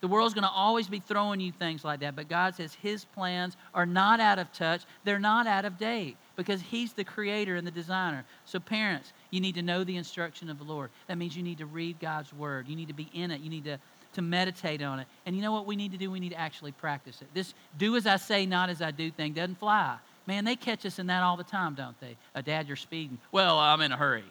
The 0.00 0.08
world's 0.08 0.34
going 0.34 0.44
to 0.44 0.50
always 0.50 0.88
be 0.88 1.00
throwing 1.00 1.40
you 1.40 1.50
things 1.50 1.84
like 1.84 2.00
that, 2.00 2.14
but 2.14 2.28
God 2.28 2.54
says 2.54 2.74
His 2.74 3.04
plans 3.04 3.56
are 3.74 3.86
not 3.86 4.20
out 4.20 4.38
of 4.38 4.52
touch, 4.52 4.82
they're 5.04 5.18
not 5.18 5.46
out 5.46 5.64
of 5.64 5.76
date 5.76 6.16
because 6.36 6.60
He's 6.60 6.92
the 6.92 7.04
creator 7.04 7.56
and 7.56 7.66
the 7.66 7.72
designer. 7.72 8.24
So, 8.44 8.60
parents, 8.60 9.12
you 9.30 9.40
need 9.40 9.56
to 9.56 9.62
know 9.62 9.82
the 9.82 9.96
instruction 9.96 10.50
of 10.50 10.58
the 10.58 10.64
Lord. 10.64 10.90
That 11.08 11.18
means 11.18 11.36
you 11.36 11.42
need 11.42 11.58
to 11.58 11.66
read 11.66 11.98
God's 12.00 12.32
Word, 12.32 12.68
you 12.68 12.76
need 12.76 12.88
to 12.88 12.94
be 12.94 13.10
in 13.12 13.30
it, 13.30 13.40
you 13.40 13.50
need 13.50 13.64
to, 13.64 13.78
to 14.14 14.22
meditate 14.22 14.82
on 14.82 15.00
it. 15.00 15.08
And 15.26 15.34
you 15.34 15.42
know 15.42 15.52
what 15.52 15.66
we 15.66 15.74
need 15.74 15.92
to 15.92 15.98
do? 15.98 16.10
We 16.10 16.20
need 16.20 16.30
to 16.30 16.40
actually 16.40 16.72
practice 16.72 17.20
it. 17.20 17.28
This 17.34 17.54
do 17.76 17.96
as 17.96 18.06
I 18.06 18.16
say, 18.16 18.46
not 18.46 18.70
as 18.70 18.80
I 18.80 18.92
do 18.92 19.10
thing 19.10 19.32
doesn't 19.32 19.58
fly. 19.58 19.98
Man, 20.28 20.44
they 20.44 20.56
catch 20.56 20.84
us 20.84 20.98
in 20.98 21.06
that 21.06 21.22
all 21.22 21.38
the 21.38 21.44
time, 21.44 21.74
don't 21.74 21.98
they? 22.00 22.16
A 22.34 22.42
dad, 22.42 22.68
you're 22.68 22.76
speeding. 22.76 23.18
Well, 23.32 23.58
I'm 23.58 23.80
in 23.80 23.92
a 23.92 23.96
hurry. 23.96 24.24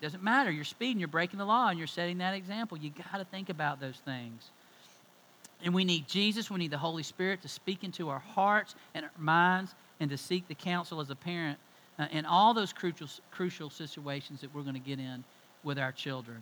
Doesn't 0.00 0.22
matter. 0.22 0.50
You're 0.50 0.64
speeding, 0.64 1.00
you're 1.00 1.08
breaking 1.08 1.38
the 1.38 1.44
law, 1.44 1.68
and 1.68 1.78
you're 1.78 1.88
setting 1.88 2.18
that 2.18 2.34
example. 2.34 2.78
You 2.78 2.90
got 2.90 3.18
to 3.18 3.24
think 3.24 3.48
about 3.48 3.80
those 3.80 3.96
things. 4.04 4.50
And 5.64 5.74
we 5.74 5.84
need 5.84 6.06
Jesus, 6.06 6.50
we 6.50 6.58
need 6.58 6.70
the 6.70 6.78
Holy 6.78 7.02
Spirit 7.02 7.42
to 7.42 7.48
speak 7.48 7.82
into 7.82 8.08
our 8.08 8.20
hearts 8.20 8.74
and 8.94 9.04
our 9.04 9.10
minds 9.18 9.74
and 9.98 10.08
to 10.10 10.16
seek 10.16 10.46
the 10.46 10.54
counsel 10.54 11.00
as 11.00 11.10
a 11.10 11.16
parent 11.16 11.58
uh, 11.98 12.06
in 12.12 12.24
all 12.24 12.54
those 12.54 12.72
crucial, 12.72 13.08
crucial 13.30 13.70
situations 13.70 14.40
that 14.40 14.54
we're 14.54 14.62
going 14.62 14.74
to 14.74 14.80
get 14.80 14.98
in 14.98 15.24
with 15.64 15.78
our 15.78 15.90
children. 15.90 16.38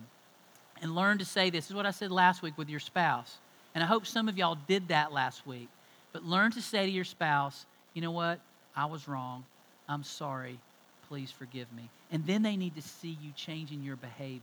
And 0.81 0.95
learn 0.95 1.17
to 1.17 1.25
say 1.25 1.49
this. 1.49 1.65
this 1.65 1.71
is 1.71 1.75
what 1.75 1.87
I 1.87 1.91
said 1.91 2.11
last 2.11 2.43
week 2.43 2.55
with 2.57 2.69
your 2.69 2.79
spouse. 2.79 3.37
And 3.73 3.83
I 3.83 3.87
hope 3.87 4.05
some 4.05 4.29
of 4.29 4.37
y'all 4.37 4.57
did 4.67 4.89
that 4.89 5.11
last 5.11 5.47
week. 5.47 5.69
But 6.13 6.23
learn 6.23 6.51
to 6.51 6.61
say 6.61 6.85
to 6.85 6.91
your 6.91 7.03
spouse, 7.03 7.65
you 7.95 8.01
know 8.01 8.11
what? 8.11 8.39
I 8.75 8.85
was 8.85 9.07
wrong. 9.07 9.43
I'm 9.89 10.03
sorry. 10.03 10.59
Please 11.07 11.31
forgive 11.31 11.71
me. 11.73 11.89
And 12.11 12.25
then 12.27 12.43
they 12.43 12.55
need 12.55 12.75
to 12.75 12.81
see 12.81 13.17
you 13.21 13.31
changing 13.35 13.81
your 13.81 13.95
behavior 13.95 14.41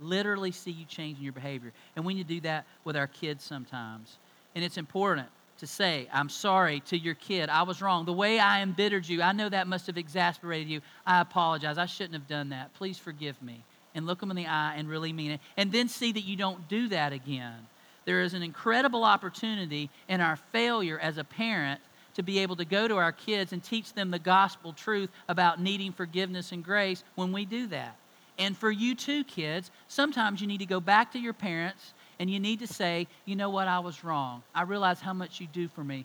literally 0.00 0.52
see 0.52 0.70
you 0.70 0.84
changing 0.84 1.24
your 1.24 1.32
behavior. 1.32 1.72
And 1.96 2.04
we 2.04 2.14
need 2.14 2.28
to 2.28 2.34
do 2.34 2.40
that 2.42 2.66
with 2.84 2.96
our 2.96 3.06
kids 3.06 3.44
sometimes. 3.44 4.16
And 4.54 4.64
it's 4.64 4.76
important 4.76 5.28
to 5.58 5.66
say, 5.66 6.08
I'm 6.12 6.28
sorry 6.28 6.80
to 6.86 6.96
your 6.96 7.14
kid. 7.14 7.48
I 7.48 7.62
was 7.62 7.82
wrong. 7.82 8.04
The 8.04 8.12
way 8.12 8.38
I 8.38 8.62
embittered 8.62 9.08
you, 9.08 9.22
I 9.22 9.32
know 9.32 9.48
that 9.48 9.66
must 9.66 9.86
have 9.88 9.98
exasperated 9.98 10.68
you. 10.68 10.80
I 11.06 11.20
apologize. 11.20 11.78
I 11.78 11.86
shouldn't 11.86 12.14
have 12.14 12.28
done 12.28 12.50
that. 12.50 12.72
Please 12.74 12.98
forgive 12.98 13.40
me. 13.42 13.64
And 13.94 14.06
look 14.06 14.20
them 14.20 14.30
in 14.30 14.36
the 14.36 14.46
eye 14.46 14.74
and 14.76 14.88
really 14.88 15.12
mean 15.12 15.32
it. 15.32 15.40
And 15.56 15.72
then 15.72 15.88
see 15.88 16.12
that 16.12 16.24
you 16.24 16.36
don't 16.36 16.68
do 16.68 16.88
that 16.88 17.12
again. 17.12 17.66
There 18.04 18.22
is 18.22 18.34
an 18.34 18.42
incredible 18.42 19.04
opportunity 19.04 19.90
in 20.08 20.20
our 20.20 20.36
failure 20.36 20.98
as 20.98 21.18
a 21.18 21.24
parent 21.24 21.80
to 22.14 22.22
be 22.22 22.38
able 22.38 22.56
to 22.56 22.64
go 22.64 22.88
to 22.88 22.96
our 22.96 23.12
kids 23.12 23.52
and 23.52 23.62
teach 23.62 23.92
them 23.94 24.10
the 24.10 24.18
gospel 24.18 24.72
truth 24.72 25.10
about 25.28 25.60
needing 25.60 25.92
forgiveness 25.92 26.52
and 26.52 26.64
grace 26.64 27.04
when 27.16 27.32
we 27.32 27.44
do 27.44 27.66
that. 27.68 27.96
And 28.38 28.56
for 28.56 28.70
you 28.70 28.94
too, 28.94 29.24
kids, 29.24 29.70
sometimes 29.88 30.40
you 30.40 30.46
need 30.46 30.58
to 30.58 30.66
go 30.66 30.80
back 30.80 31.12
to 31.12 31.18
your 31.18 31.32
parents 31.32 31.92
and 32.20 32.30
you 32.30 32.38
need 32.38 32.60
to 32.60 32.66
say, 32.66 33.06
you 33.24 33.36
know 33.36 33.50
what, 33.50 33.68
I 33.68 33.80
was 33.80 34.04
wrong. 34.04 34.42
I 34.54 34.62
realize 34.62 35.00
how 35.00 35.12
much 35.12 35.40
you 35.40 35.48
do 35.52 35.68
for 35.68 35.82
me. 35.82 36.04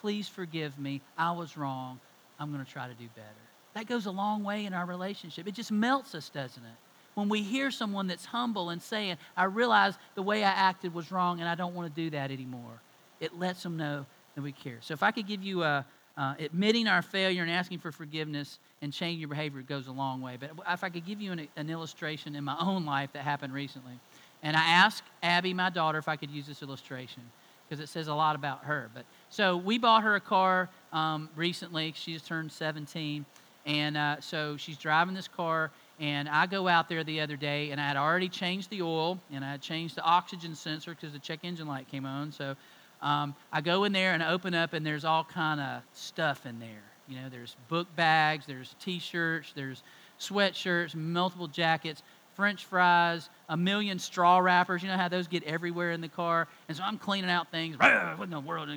Please 0.00 0.28
forgive 0.28 0.78
me. 0.78 1.00
I 1.18 1.32
was 1.32 1.56
wrong. 1.56 2.00
I'm 2.38 2.52
going 2.52 2.64
to 2.64 2.70
try 2.70 2.88
to 2.88 2.94
do 2.94 3.06
better. 3.14 3.28
That 3.74 3.86
goes 3.86 4.06
a 4.06 4.10
long 4.10 4.44
way 4.44 4.64
in 4.64 4.74
our 4.74 4.86
relationship. 4.86 5.48
It 5.48 5.54
just 5.54 5.72
melts 5.72 6.14
us, 6.14 6.28
doesn't 6.28 6.62
it? 6.62 6.76
When 7.14 7.28
we 7.28 7.42
hear 7.42 7.70
someone 7.70 8.06
that's 8.06 8.24
humble 8.24 8.70
and 8.70 8.80
saying, 8.80 9.16
I 9.36 9.44
realize 9.44 9.94
the 10.14 10.22
way 10.22 10.44
I 10.44 10.50
acted 10.50 10.94
was 10.94 11.12
wrong 11.12 11.40
and 11.40 11.48
I 11.48 11.54
don't 11.54 11.74
want 11.74 11.94
to 11.94 12.02
do 12.02 12.10
that 12.10 12.30
anymore, 12.30 12.80
it 13.20 13.38
lets 13.38 13.62
them 13.62 13.76
know 13.76 14.06
that 14.34 14.42
we 14.42 14.52
care. 14.52 14.78
So 14.80 14.94
if 14.94 15.02
I 15.02 15.10
could 15.10 15.26
give 15.26 15.42
you 15.42 15.62
a, 15.62 15.84
uh, 16.16 16.34
admitting 16.38 16.86
our 16.86 17.02
failure 17.02 17.42
and 17.42 17.50
asking 17.50 17.78
for 17.78 17.92
forgiveness 17.92 18.58
and 18.82 18.92
changing 18.92 19.20
your 19.20 19.28
behavior 19.28 19.62
goes 19.62 19.86
a 19.86 19.92
long 19.92 20.20
way. 20.20 20.36
But 20.38 20.50
if 20.68 20.84
I 20.84 20.88
could 20.88 21.06
give 21.06 21.20
you 21.20 21.32
an, 21.32 21.48
an 21.56 21.70
illustration 21.70 22.34
in 22.34 22.44
my 22.44 22.56
own 22.60 22.84
life 22.84 23.10
that 23.12 23.22
happened 23.22 23.54
recently, 23.54 23.98
and 24.42 24.56
I 24.56 24.64
asked 24.64 25.04
Abby, 25.22 25.54
my 25.54 25.70
daughter, 25.70 25.98
if 25.98 26.08
I 26.08 26.16
could 26.16 26.30
use 26.30 26.46
this 26.46 26.62
illustration 26.62 27.22
because 27.68 27.82
it 27.82 27.88
says 27.88 28.08
a 28.08 28.14
lot 28.14 28.36
about 28.36 28.64
her. 28.64 28.90
But 28.92 29.04
so 29.30 29.56
we 29.56 29.78
bought 29.78 30.02
her 30.02 30.14
a 30.16 30.20
car 30.20 30.68
um, 30.92 31.30
recently. 31.36 31.94
She 31.96 32.12
just 32.12 32.26
turned 32.26 32.52
17, 32.52 33.24
and 33.64 33.96
uh, 33.96 34.20
so 34.20 34.58
she's 34.58 34.76
driving 34.76 35.14
this 35.14 35.28
car. 35.28 35.70
And 35.98 36.28
I 36.28 36.46
go 36.46 36.68
out 36.68 36.88
there 36.88 37.02
the 37.02 37.20
other 37.20 37.36
day, 37.36 37.70
and 37.70 37.80
I 37.80 37.86
had 37.88 37.96
already 37.96 38.28
changed 38.28 38.68
the 38.68 38.82
oil, 38.82 39.18
and 39.32 39.42
I 39.42 39.52
had 39.52 39.62
changed 39.62 39.94
the 39.94 40.02
oxygen 40.02 40.54
sensor 40.54 40.90
because 40.90 41.12
the 41.12 41.18
check 41.18 41.40
engine 41.44 41.66
light 41.66 41.88
came 41.88 42.04
on. 42.04 42.32
So 42.32 42.56
um, 43.02 43.34
I 43.52 43.60
go 43.60 43.84
in 43.84 43.92
there 43.92 44.14
and 44.14 44.22
open 44.22 44.54
up, 44.54 44.72
and 44.72 44.86
there's 44.86 45.04
all 45.04 45.24
kind 45.24 45.60
of 45.60 45.82
stuff 45.92 46.46
in 46.46 46.58
there. 46.60 46.82
You 47.08 47.16
know, 47.16 47.28
there's 47.28 47.56
book 47.68 47.88
bags, 47.96 48.46
there's 48.46 48.74
T-shirts, 48.80 49.52
there's 49.54 49.82
sweatshirts, 50.20 50.94
multiple 50.94 51.48
jackets, 51.48 52.02
French 52.34 52.64
fries, 52.64 53.28
a 53.48 53.56
million 53.56 53.98
straw 53.98 54.38
wrappers. 54.38 54.82
You 54.82 54.88
know 54.88 54.96
how 54.96 55.08
those 55.08 55.26
get 55.26 55.42
everywhere 55.44 55.90
in 55.90 56.00
the 56.00 56.08
car. 56.08 56.48
And 56.68 56.76
so 56.76 56.82
I'm 56.82 56.96
cleaning 56.96 57.28
out 57.28 57.50
things. 57.50 57.76
What 57.78 58.22
in 58.22 58.30
the 58.30 58.40
world? 58.40 58.70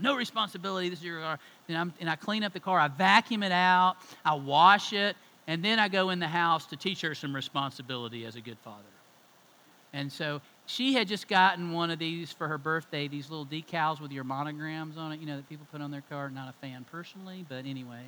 No 0.00 0.16
responsibility. 0.16 0.88
This 0.88 1.00
is 1.00 1.04
your 1.04 1.20
car. 1.20 1.38
And, 1.68 1.92
and 2.00 2.08
I 2.08 2.16
clean 2.16 2.44
up 2.44 2.54
the 2.54 2.60
car. 2.60 2.78
I 2.78 2.88
vacuum 2.88 3.42
it 3.42 3.52
out. 3.52 3.96
I 4.24 4.34
wash 4.34 4.94
it. 4.94 5.16
And 5.46 5.62
then 5.62 5.78
I 5.78 5.88
go 5.88 6.10
in 6.10 6.20
the 6.20 6.28
house 6.28 6.66
to 6.66 6.76
teach 6.76 7.00
her 7.02 7.14
some 7.14 7.34
responsibility 7.34 8.24
as 8.24 8.36
a 8.36 8.40
good 8.40 8.58
father. 8.64 8.82
And 9.92 10.10
so 10.10 10.40
she 10.68 10.92
had 10.92 11.08
just 11.08 11.28
gotten 11.28 11.72
one 11.72 11.90
of 11.90 11.98
these 11.98 12.30
for 12.30 12.46
her 12.46 12.58
birthday, 12.58 13.08
these 13.08 13.30
little 13.30 13.46
decals 13.46 14.02
with 14.02 14.12
your 14.12 14.22
monograms 14.22 14.98
on 14.98 15.12
it, 15.12 15.18
you 15.18 15.26
know, 15.26 15.36
that 15.36 15.48
people 15.48 15.66
put 15.72 15.80
on 15.80 15.90
their 15.90 16.02
car. 16.10 16.28
Not 16.28 16.50
a 16.50 16.52
fan 16.60 16.84
personally, 16.90 17.46
but 17.48 17.64
anyway. 17.64 18.02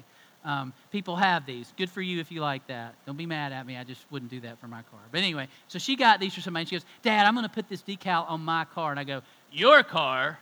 Um, 0.44 0.74
people 0.92 1.16
have 1.16 1.46
these. 1.46 1.72
Good 1.78 1.88
for 1.88 2.02
you 2.02 2.20
if 2.20 2.30
you 2.30 2.42
like 2.42 2.66
that. 2.66 2.94
Don't 3.06 3.16
be 3.16 3.24
mad 3.24 3.52
at 3.52 3.64
me. 3.64 3.78
I 3.78 3.84
just 3.84 4.04
wouldn't 4.11 4.30
do 4.30 4.40
that 4.40 4.61
for 4.61 4.68
my 4.68 4.82
car. 4.82 5.00
But 5.11 5.20
anyway, 5.20 5.48
so 5.68 5.78
she 5.78 5.96
got 5.96 6.20
these 6.20 6.34
for 6.34 6.42
somebody. 6.42 6.66
She 6.66 6.74
goes, 6.74 6.84
Dad, 7.00 7.26
I'm 7.26 7.34
going 7.34 7.46
to 7.46 7.52
put 7.52 7.66
this 7.66 7.80
decal 7.80 8.28
on 8.30 8.42
my 8.42 8.66
car. 8.66 8.90
And 8.90 9.00
I 9.00 9.04
go, 9.04 9.22
Your 9.50 9.82
car? 9.82 10.38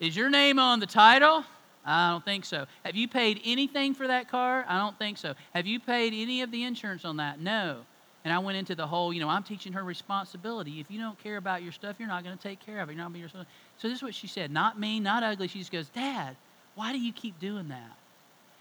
Is 0.00 0.16
your 0.16 0.30
name 0.30 0.58
on 0.58 0.80
the 0.80 0.86
title? 0.86 1.44
I 1.84 2.12
don't 2.12 2.24
think 2.24 2.46
so. 2.46 2.64
Have 2.82 2.96
you 2.96 3.08
paid 3.08 3.42
anything 3.44 3.92
for 3.92 4.06
that 4.06 4.30
car? 4.30 4.64
I 4.66 4.78
don't 4.78 4.98
think 4.98 5.18
so. 5.18 5.34
Have 5.54 5.66
you 5.66 5.80
paid 5.80 6.14
any 6.14 6.40
of 6.40 6.50
the 6.50 6.64
insurance 6.64 7.04
on 7.04 7.18
that? 7.18 7.40
No. 7.40 7.80
And 8.24 8.32
I 8.32 8.38
went 8.38 8.56
into 8.56 8.74
the 8.74 8.86
whole, 8.86 9.12
you 9.12 9.20
know, 9.20 9.28
I'm 9.28 9.42
teaching 9.42 9.72
her 9.72 9.82
responsibility. 9.82 10.78
If 10.78 10.90
you 10.90 11.00
don't 11.00 11.18
care 11.18 11.36
about 11.36 11.62
your 11.62 11.72
stuff, 11.72 11.96
you're 11.98 12.08
not 12.08 12.22
going 12.22 12.36
to 12.36 12.42
take 12.42 12.64
care 12.64 12.80
of 12.80 12.88
it. 12.88 12.92
You're 12.92 13.02
not 13.02 13.12
being 13.12 13.24
responsible. 13.24 13.50
So 13.78 13.88
this 13.88 13.96
is 13.96 14.02
what 14.02 14.14
she 14.14 14.28
said. 14.28 14.50
Not 14.50 14.78
mean, 14.78 15.02
not 15.02 15.24
ugly. 15.24 15.48
She 15.48 15.58
just 15.58 15.72
goes, 15.72 15.88
Dad, 15.88 16.36
why 16.76 16.92
do 16.92 17.00
you 17.00 17.12
keep 17.12 17.40
doing 17.40 17.68
that? 17.68 17.96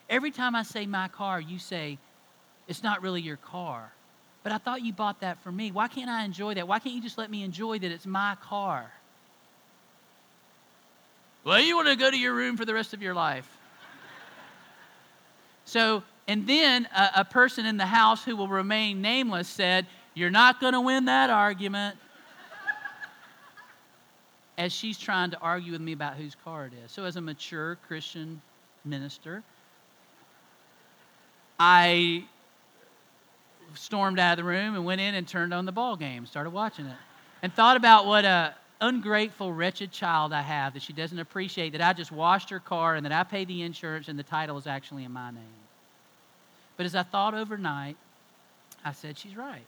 Every 0.10 0.32
time 0.32 0.56
I 0.56 0.64
say 0.64 0.86
my 0.88 1.08
car, 1.10 1.40
you 1.40 1.60
say, 1.60 2.00
it's 2.68 2.84
not 2.84 3.02
really 3.02 3.22
your 3.22 3.38
car. 3.38 3.92
But 4.44 4.52
I 4.52 4.58
thought 4.58 4.82
you 4.82 4.94
bought 4.94 5.22
that 5.22 5.42
for 5.44 5.52
me. 5.52 5.72
Why 5.72 5.88
can't 5.88 6.10
I 6.10 6.26
enjoy 6.26 6.56
that? 6.56 6.68
Why 6.68 6.80
can't 6.80 6.96
you 6.96 7.02
just 7.02 7.18
let 7.18 7.30
me 7.30 7.44
enjoy 7.44 7.78
that 7.80 7.92
it's 7.92 8.08
my 8.08 8.36
car? 8.42 8.92
Well, 11.44 11.60
you 11.60 11.76
want 11.76 11.88
to 11.88 11.96
go 11.96 12.10
to 12.10 12.18
your 12.18 12.34
room 12.34 12.58
for 12.58 12.66
the 12.66 12.74
rest 12.74 12.94
of 12.94 13.02
your 13.02 13.14
life. 13.14 13.48
So 15.66 16.04
and 16.32 16.48
then 16.48 16.88
a, 16.96 17.10
a 17.18 17.26
person 17.26 17.66
in 17.66 17.76
the 17.76 17.86
house 17.86 18.24
who 18.24 18.38
will 18.38 18.48
remain 18.48 19.02
nameless 19.02 19.50
said, 19.50 19.86
You're 20.14 20.30
not 20.30 20.62
going 20.62 20.72
to 20.72 20.80
win 20.80 21.04
that 21.06 21.30
argument. 21.30 21.98
As 24.58 24.72
she's 24.72 24.98
trying 24.98 25.32
to 25.32 25.40
argue 25.40 25.74
with 25.74 25.82
me 25.82 25.92
about 25.92 26.16
whose 26.16 26.34
car 26.42 26.68
it 26.68 26.74
is. 26.86 26.90
So, 26.94 27.04
as 27.04 27.18
a 27.18 27.22
mature 27.22 27.78
Christian 27.86 28.42
minister, 28.86 29.44
I 31.60 32.24
stormed 33.74 34.18
out 34.18 34.32
of 34.32 34.38
the 34.38 34.50
room 34.50 34.76
and 34.76 34.86
went 34.86 35.02
in 35.02 35.16
and 35.16 35.28
turned 35.28 35.54
on 35.54 35.66
the 35.66 35.74
ball 35.74 35.98
game, 35.98 36.26
started 36.26 36.52
watching 36.52 36.86
it, 36.86 36.98
and 37.44 37.54
thought 37.54 37.76
about 37.76 38.06
what 38.06 38.24
a 38.24 38.56
ungrateful, 38.80 39.52
wretched 39.52 39.92
child 39.92 40.32
I 40.32 40.44
have 40.44 40.76
that 40.76 40.82
she 40.82 40.94
doesn't 40.94 41.20
appreciate 41.20 41.74
that 41.74 41.82
I 41.82 41.92
just 41.92 42.14
washed 42.14 42.50
her 42.52 42.62
car 42.62 42.96
and 42.96 43.06
that 43.06 43.12
I 43.12 43.24
paid 43.24 43.50
the 43.50 43.64
insurance 43.64 44.08
and 44.08 44.18
the 44.18 44.24
title 44.24 44.58
is 44.58 44.66
actually 44.66 45.04
in 45.04 45.12
my 45.12 45.32
name. 45.32 45.61
But 46.78 46.86
as 46.86 46.96
I 46.96 47.04
thought 47.04 47.34
overnight, 47.34 47.98
I 48.84 48.94
said, 48.94 49.18
she's 49.18 49.36
right. 49.36 49.66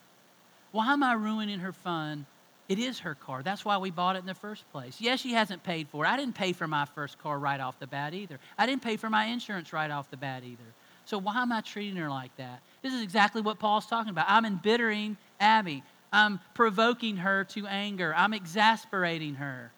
Why 0.71 0.93
am 0.93 1.03
I 1.03 1.13
ruining 1.13 1.59
her 1.59 1.73
fun? 1.73 2.25
It 2.69 2.79
is 2.79 2.99
her 2.99 3.13
car. 3.13 3.43
That's 3.43 3.65
why 3.65 3.77
we 3.77 3.91
bought 3.91 4.15
it 4.15 4.19
in 4.19 4.25
the 4.25 4.33
first 4.33 4.69
place. 4.71 4.97
Yes, 4.99 5.19
she 5.19 5.33
hasn't 5.33 5.63
paid 5.63 5.87
for 5.89 6.05
it. 6.05 6.07
I 6.07 6.17
didn't 6.17 6.35
pay 6.35 6.53
for 6.53 6.67
my 6.67 6.85
first 6.85 7.19
car 7.19 7.37
right 7.37 7.59
off 7.59 7.77
the 7.79 7.87
bat 7.87 8.13
either. 8.13 8.39
I 8.57 8.65
didn't 8.65 8.81
pay 8.81 8.97
for 8.97 9.09
my 9.09 9.25
insurance 9.25 9.73
right 9.73 9.91
off 9.91 10.09
the 10.09 10.17
bat 10.17 10.43
either. 10.43 10.63
So 11.05 11.17
why 11.17 11.41
am 11.41 11.51
I 11.51 11.61
treating 11.61 11.97
her 11.97 12.09
like 12.09 12.35
that? 12.37 12.61
This 12.81 12.93
is 12.93 13.01
exactly 13.01 13.41
what 13.41 13.59
Paul's 13.59 13.85
talking 13.85 14.09
about. 14.09 14.25
I'm 14.29 14.45
embittering 14.45 15.17
Abby. 15.39 15.83
I'm 16.13 16.39
provoking 16.53 17.17
her 17.17 17.43
to 17.45 17.67
anger. 17.67 18.13
I'm 18.15 18.33
exasperating 18.33 19.35
her. 19.35 19.71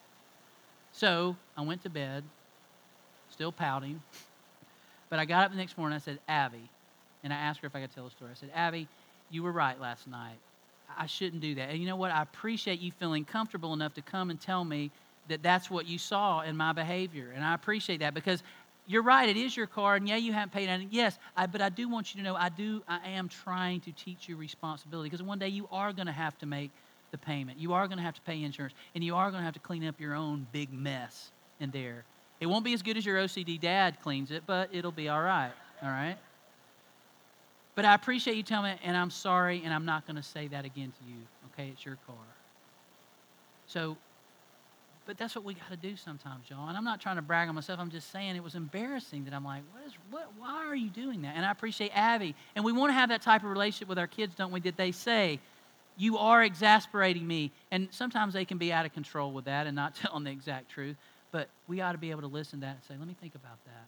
So 0.92 1.36
I 1.56 1.62
went 1.62 1.82
to 1.82 1.90
bed, 1.90 2.22
still 3.30 3.52
pouting. 3.52 4.00
But 5.10 5.18
I 5.18 5.24
got 5.24 5.44
up 5.44 5.50
the 5.50 5.56
next 5.56 5.76
morning. 5.76 5.96
I 5.96 6.00
said, 6.00 6.20
Abby, 6.28 6.68
and 7.26 7.34
I 7.34 7.38
asked 7.38 7.58
her 7.60 7.66
if 7.66 7.74
I 7.74 7.80
could 7.80 7.92
tell 7.92 8.06
a 8.06 8.10
story. 8.10 8.30
I 8.30 8.34
said, 8.34 8.50
Abby, 8.54 8.86
you 9.30 9.42
were 9.42 9.50
right 9.50 9.78
last 9.80 10.06
night. 10.06 10.36
I 10.96 11.06
shouldn't 11.06 11.42
do 11.42 11.56
that. 11.56 11.70
And 11.70 11.80
you 11.80 11.86
know 11.86 11.96
what? 11.96 12.12
I 12.12 12.22
appreciate 12.22 12.78
you 12.78 12.92
feeling 12.92 13.24
comfortable 13.24 13.72
enough 13.72 13.94
to 13.94 14.02
come 14.02 14.30
and 14.30 14.40
tell 14.40 14.64
me 14.64 14.92
that 15.28 15.42
that's 15.42 15.68
what 15.68 15.86
you 15.86 15.98
saw 15.98 16.42
in 16.42 16.56
my 16.56 16.72
behavior. 16.72 17.32
And 17.34 17.44
I 17.44 17.54
appreciate 17.54 17.98
that 17.98 18.14
because 18.14 18.44
you're 18.86 19.02
right, 19.02 19.28
it 19.28 19.36
is 19.36 19.56
your 19.56 19.66
car, 19.66 19.96
and 19.96 20.08
yeah, 20.08 20.14
you 20.14 20.32
haven't 20.32 20.52
paid 20.52 20.68
it. 20.68 20.86
Yes, 20.92 21.18
I, 21.36 21.46
but 21.46 21.60
I 21.60 21.68
do 21.68 21.88
want 21.88 22.14
you 22.14 22.20
to 22.20 22.24
know 22.24 22.36
I 22.36 22.48
do, 22.48 22.84
I 22.86 23.08
am 23.08 23.28
trying 23.28 23.80
to 23.80 23.92
teach 23.92 24.28
you 24.28 24.36
responsibility 24.36 25.10
because 25.10 25.24
one 25.24 25.40
day 25.40 25.48
you 25.48 25.66
are 25.72 25.92
going 25.92 26.06
to 26.06 26.12
have 26.12 26.38
to 26.38 26.46
make 26.46 26.70
the 27.10 27.18
payment. 27.18 27.58
You 27.58 27.72
are 27.72 27.88
going 27.88 27.98
to 27.98 28.04
have 28.04 28.14
to 28.14 28.20
pay 28.20 28.40
insurance, 28.40 28.74
and 28.94 29.02
you 29.02 29.16
are 29.16 29.32
going 29.32 29.40
to 29.40 29.44
have 29.44 29.54
to 29.54 29.60
clean 29.60 29.84
up 29.84 29.98
your 29.98 30.14
own 30.14 30.46
big 30.52 30.72
mess 30.72 31.32
in 31.58 31.72
there. 31.72 32.04
It 32.38 32.46
won't 32.46 32.64
be 32.64 32.74
as 32.74 32.82
good 32.82 32.96
as 32.96 33.04
your 33.04 33.16
OCD 33.16 33.60
dad 33.60 33.98
cleans 34.00 34.30
it, 34.30 34.44
but 34.46 34.68
it'll 34.72 34.92
be 34.92 35.08
all 35.08 35.22
right. 35.22 35.52
All 35.82 35.88
right? 35.88 36.16
But 37.76 37.84
I 37.84 37.94
appreciate 37.94 38.36
you 38.36 38.42
telling 38.42 38.72
me, 38.72 38.80
and 38.82 38.96
I'm 38.96 39.10
sorry, 39.10 39.60
and 39.62 39.72
I'm 39.72 39.84
not 39.84 40.06
going 40.06 40.16
to 40.16 40.22
say 40.22 40.48
that 40.48 40.64
again 40.64 40.92
to 40.98 41.08
you. 41.08 41.18
Okay, 41.52 41.68
it's 41.68 41.84
your 41.84 41.98
car. 42.06 42.16
So, 43.66 43.98
but 45.06 45.18
that's 45.18 45.36
what 45.36 45.44
we 45.44 45.52
got 45.54 45.68
to 45.70 45.76
do 45.76 45.94
sometimes, 45.94 46.46
y'all. 46.48 46.68
And 46.68 46.76
I'm 46.76 46.84
not 46.84 47.02
trying 47.02 47.16
to 47.16 47.22
brag 47.22 47.50
on 47.50 47.54
myself. 47.54 47.78
I'm 47.78 47.90
just 47.90 48.10
saying 48.10 48.34
it 48.34 48.42
was 48.42 48.54
embarrassing 48.54 49.24
that 49.24 49.34
I'm 49.34 49.44
like, 49.44 49.62
what 49.72 49.86
is, 49.86 49.92
what, 50.10 50.26
why 50.38 50.64
are 50.64 50.74
you 50.74 50.88
doing 50.88 51.22
that? 51.22 51.34
And 51.36 51.44
I 51.44 51.50
appreciate 51.50 51.90
Abby. 51.94 52.34
And 52.56 52.64
we 52.64 52.72
want 52.72 52.88
to 52.88 52.94
have 52.94 53.10
that 53.10 53.20
type 53.20 53.44
of 53.44 53.50
relationship 53.50 53.88
with 53.88 53.98
our 53.98 54.06
kids, 54.06 54.34
don't 54.34 54.52
we? 54.52 54.60
That 54.60 54.78
they 54.78 54.90
say, 54.90 55.38
you 55.98 56.16
are 56.16 56.42
exasperating 56.42 57.26
me. 57.26 57.52
And 57.70 57.88
sometimes 57.90 58.32
they 58.32 58.46
can 58.46 58.56
be 58.56 58.72
out 58.72 58.86
of 58.86 58.94
control 58.94 59.32
with 59.32 59.44
that 59.44 59.66
and 59.66 59.76
not 59.76 59.94
telling 60.02 60.24
the 60.24 60.30
exact 60.30 60.70
truth. 60.70 60.96
But 61.30 61.48
we 61.68 61.82
ought 61.82 61.92
to 61.92 61.98
be 61.98 62.10
able 62.10 62.22
to 62.22 62.26
listen 62.26 62.60
to 62.60 62.66
that 62.66 62.76
and 62.76 62.84
say, 62.88 62.94
let 62.98 63.06
me 63.06 63.14
think 63.20 63.34
about 63.34 63.62
that. 63.66 63.86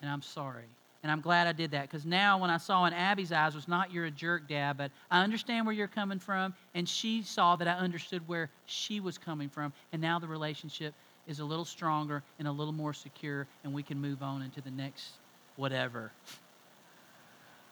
And 0.00 0.10
I'm 0.10 0.22
sorry. 0.22 0.68
And 1.04 1.12
I'm 1.12 1.20
glad 1.20 1.46
I 1.46 1.52
did 1.52 1.72
that 1.72 1.82
because 1.82 2.06
now 2.06 2.38
when 2.38 2.48
I 2.48 2.56
saw 2.56 2.86
in 2.86 2.94
Abby's 2.94 3.30
eyes 3.30 3.54
was 3.54 3.68
not 3.68 3.92
you're 3.92 4.06
a 4.06 4.10
jerk, 4.10 4.48
Dad, 4.48 4.78
but 4.78 4.90
I 5.10 5.22
understand 5.22 5.66
where 5.66 5.74
you're 5.74 5.86
coming 5.86 6.18
from. 6.18 6.54
And 6.74 6.88
she 6.88 7.20
saw 7.20 7.56
that 7.56 7.68
I 7.68 7.72
understood 7.72 8.26
where 8.26 8.48
she 8.64 9.00
was 9.00 9.18
coming 9.18 9.50
from. 9.50 9.74
And 9.92 10.00
now 10.00 10.18
the 10.18 10.26
relationship 10.26 10.94
is 11.26 11.40
a 11.40 11.44
little 11.44 11.66
stronger 11.66 12.22
and 12.38 12.48
a 12.48 12.50
little 12.50 12.72
more 12.72 12.94
secure, 12.94 13.46
and 13.64 13.74
we 13.74 13.82
can 13.82 14.00
move 14.00 14.22
on 14.22 14.40
into 14.40 14.62
the 14.62 14.70
next 14.70 15.10
whatever. 15.56 16.10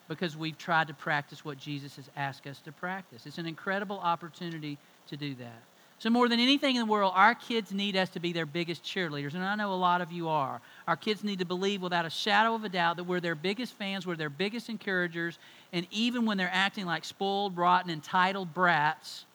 Because 0.09 0.37
we've 0.37 0.59
tried 0.59 0.89
to 0.89 0.95
practice 0.95 1.43
what 1.43 1.57
Jesus 1.57 1.97
has 1.97 2.11
asked 2.15 2.47
us 2.47 2.61
to 2.61 2.73
practice. 2.73 3.25
It's 3.25 3.39
an 3.39 3.47
incredible 3.47 3.99
opportunity 3.99 4.77
to 5.09 5.17
do 5.17 5.35
that. 5.37 5.63
So, 6.03 6.11
more 6.11 6.29
than 6.29 6.41
anything 6.41 6.75
in 6.75 6.81
the 6.81 6.93
world, 6.93 7.13
our 7.15 7.33
kids 7.33 7.71
need 7.71 7.95
us 7.95 8.09
to 8.09 8.19
be 8.19 8.33
their 8.33 8.45
biggest 8.45 8.83
cheerleaders. 8.83 9.35
And 9.35 9.45
I 9.45 9.55
know 9.55 9.73
a 9.73 9.75
lot 9.75 10.01
of 10.01 10.11
you 10.11 10.29
are. 10.29 10.61
Our 10.89 10.97
kids 10.97 11.23
need 11.23 11.39
to 11.39 11.45
believe 11.45 11.81
without 11.81 12.05
a 12.05 12.11
shadow 12.11 12.57
of 12.57 12.65
a 12.65 12.69
doubt 12.69 12.97
that 12.97 13.05
we're 13.05 13.21
their 13.21 13.37
biggest 13.37 13.75
fans, 13.75 14.05
we're 14.05 14.17
their 14.17 14.29
biggest 14.29 14.69
encouragers. 14.69 15.39
And 15.73 15.87
even 15.93 16.27
when 16.27 16.39
they're 16.39 16.51
acting 16.53 16.87
like 16.87 17.05
spoiled, 17.05 17.57
rotten, 17.57 17.89
entitled 17.89 18.53
brats, 18.53 19.27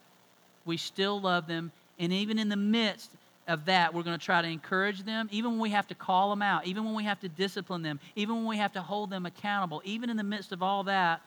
we 0.65 0.75
still 0.75 1.21
love 1.21 1.47
them. 1.47 1.71
And 1.99 2.11
even 2.11 2.37
in 2.37 2.49
the 2.49 2.57
midst 2.57 3.11
of 3.47 3.63
that, 3.63 3.93
we're 3.93 4.03
going 4.03 4.19
to 4.19 4.25
try 4.25 4.41
to 4.41 4.49
encourage 4.49 5.03
them, 5.03 5.29
even 5.31 5.51
when 5.51 5.61
we 5.61 5.69
have 5.69 5.87
to 5.87 5.95
call 5.95 6.31
them 6.31 6.41
out, 6.41 6.67
even 6.67 6.83
when 6.83 6.95
we 6.95 7.05
have 7.05 7.21
to 7.21 7.29
discipline 7.29 7.81
them, 7.81 7.97
even 8.17 8.35
when 8.35 8.45
we 8.45 8.57
have 8.57 8.73
to 8.73 8.81
hold 8.81 9.09
them 9.09 9.25
accountable, 9.25 9.81
even 9.85 10.09
in 10.09 10.17
the 10.17 10.23
midst 10.23 10.51
of 10.51 10.61
all 10.61 10.83
that, 10.83 11.21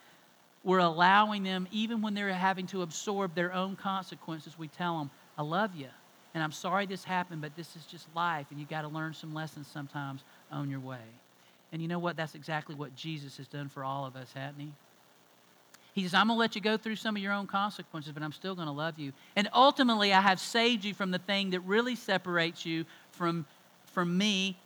we're 0.64 0.80
allowing 0.80 1.44
them, 1.44 1.66
even 1.72 2.02
when 2.02 2.12
they're 2.12 2.28
having 2.34 2.66
to 2.66 2.82
absorb 2.82 3.34
their 3.34 3.54
own 3.54 3.76
consequences, 3.76 4.58
we 4.58 4.68
tell 4.68 4.98
them, 4.98 5.10
I 5.40 5.42
love 5.42 5.74
you. 5.74 5.86
And 6.34 6.44
I'm 6.44 6.52
sorry 6.52 6.84
this 6.84 7.02
happened, 7.02 7.40
but 7.40 7.56
this 7.56 7.74
is 7.74 7.86
just 7.86 8.06
life, 8.14 8.46
and 8.50 8.60
you 8.60 8.66
got 8.66 8.82
to 8.82 8.88
learn 8.88 9.14
some 9.14 9.32
lessons 9.32 9.66
sometimes 9.72 10.22
on 10.52 10.68
your 10.68 10.80
way. 10.80 10.98
And 11.72 11.80
you 11.80 11.88
know 11.88 11.98
what? 11.98 12.14
That's 12.14 12.34
exactly 12.34 12.74
what 12.74 12.94
Jesus 12.94 13.38
has 13.38 13.48
done 13.48 13.70
for 13.70 13.82
all 13.82 14.04
of 14.04 14.16
us, 14.16 14.30
hasn't 14.34 14.60
he? 14.60 14.70
He 15.94 16.02
says, 16.02 16.12
I'm 16.12 16.26
going 16.26 16.36
to 16.36 16.40
let 16.40 16.56
you 16.56 16.60
go 16.60 16.76
through 16.76 16.96
some 16.96 17.16
of 17.16 17.22
your 17.22 17.32
own 17.32 17.46
consequences, 17.46 18.12
but 18.12 18.22
I'm 18.22 18.32
still 18.32 18.54
going 18.54 18.66
to 18.66 18.72
love 18.72 18.98
you. 18.98 19.14
And 19.34 19.48
ultimately, 19.54 20.12
I 20.12 20.20
have 20.20 20.40
saved 20.40 20.84
you 20.84 20.92
from 20.92 21.10
the 21.10 21.18
thing 21.18 21.50
that 21.50 21.60
really 21.60 21.96
separates 21.96 22.66
you 22.66 22.84
from, 23.12 23.46
from 23.86 24.18
me, 24.18 24.58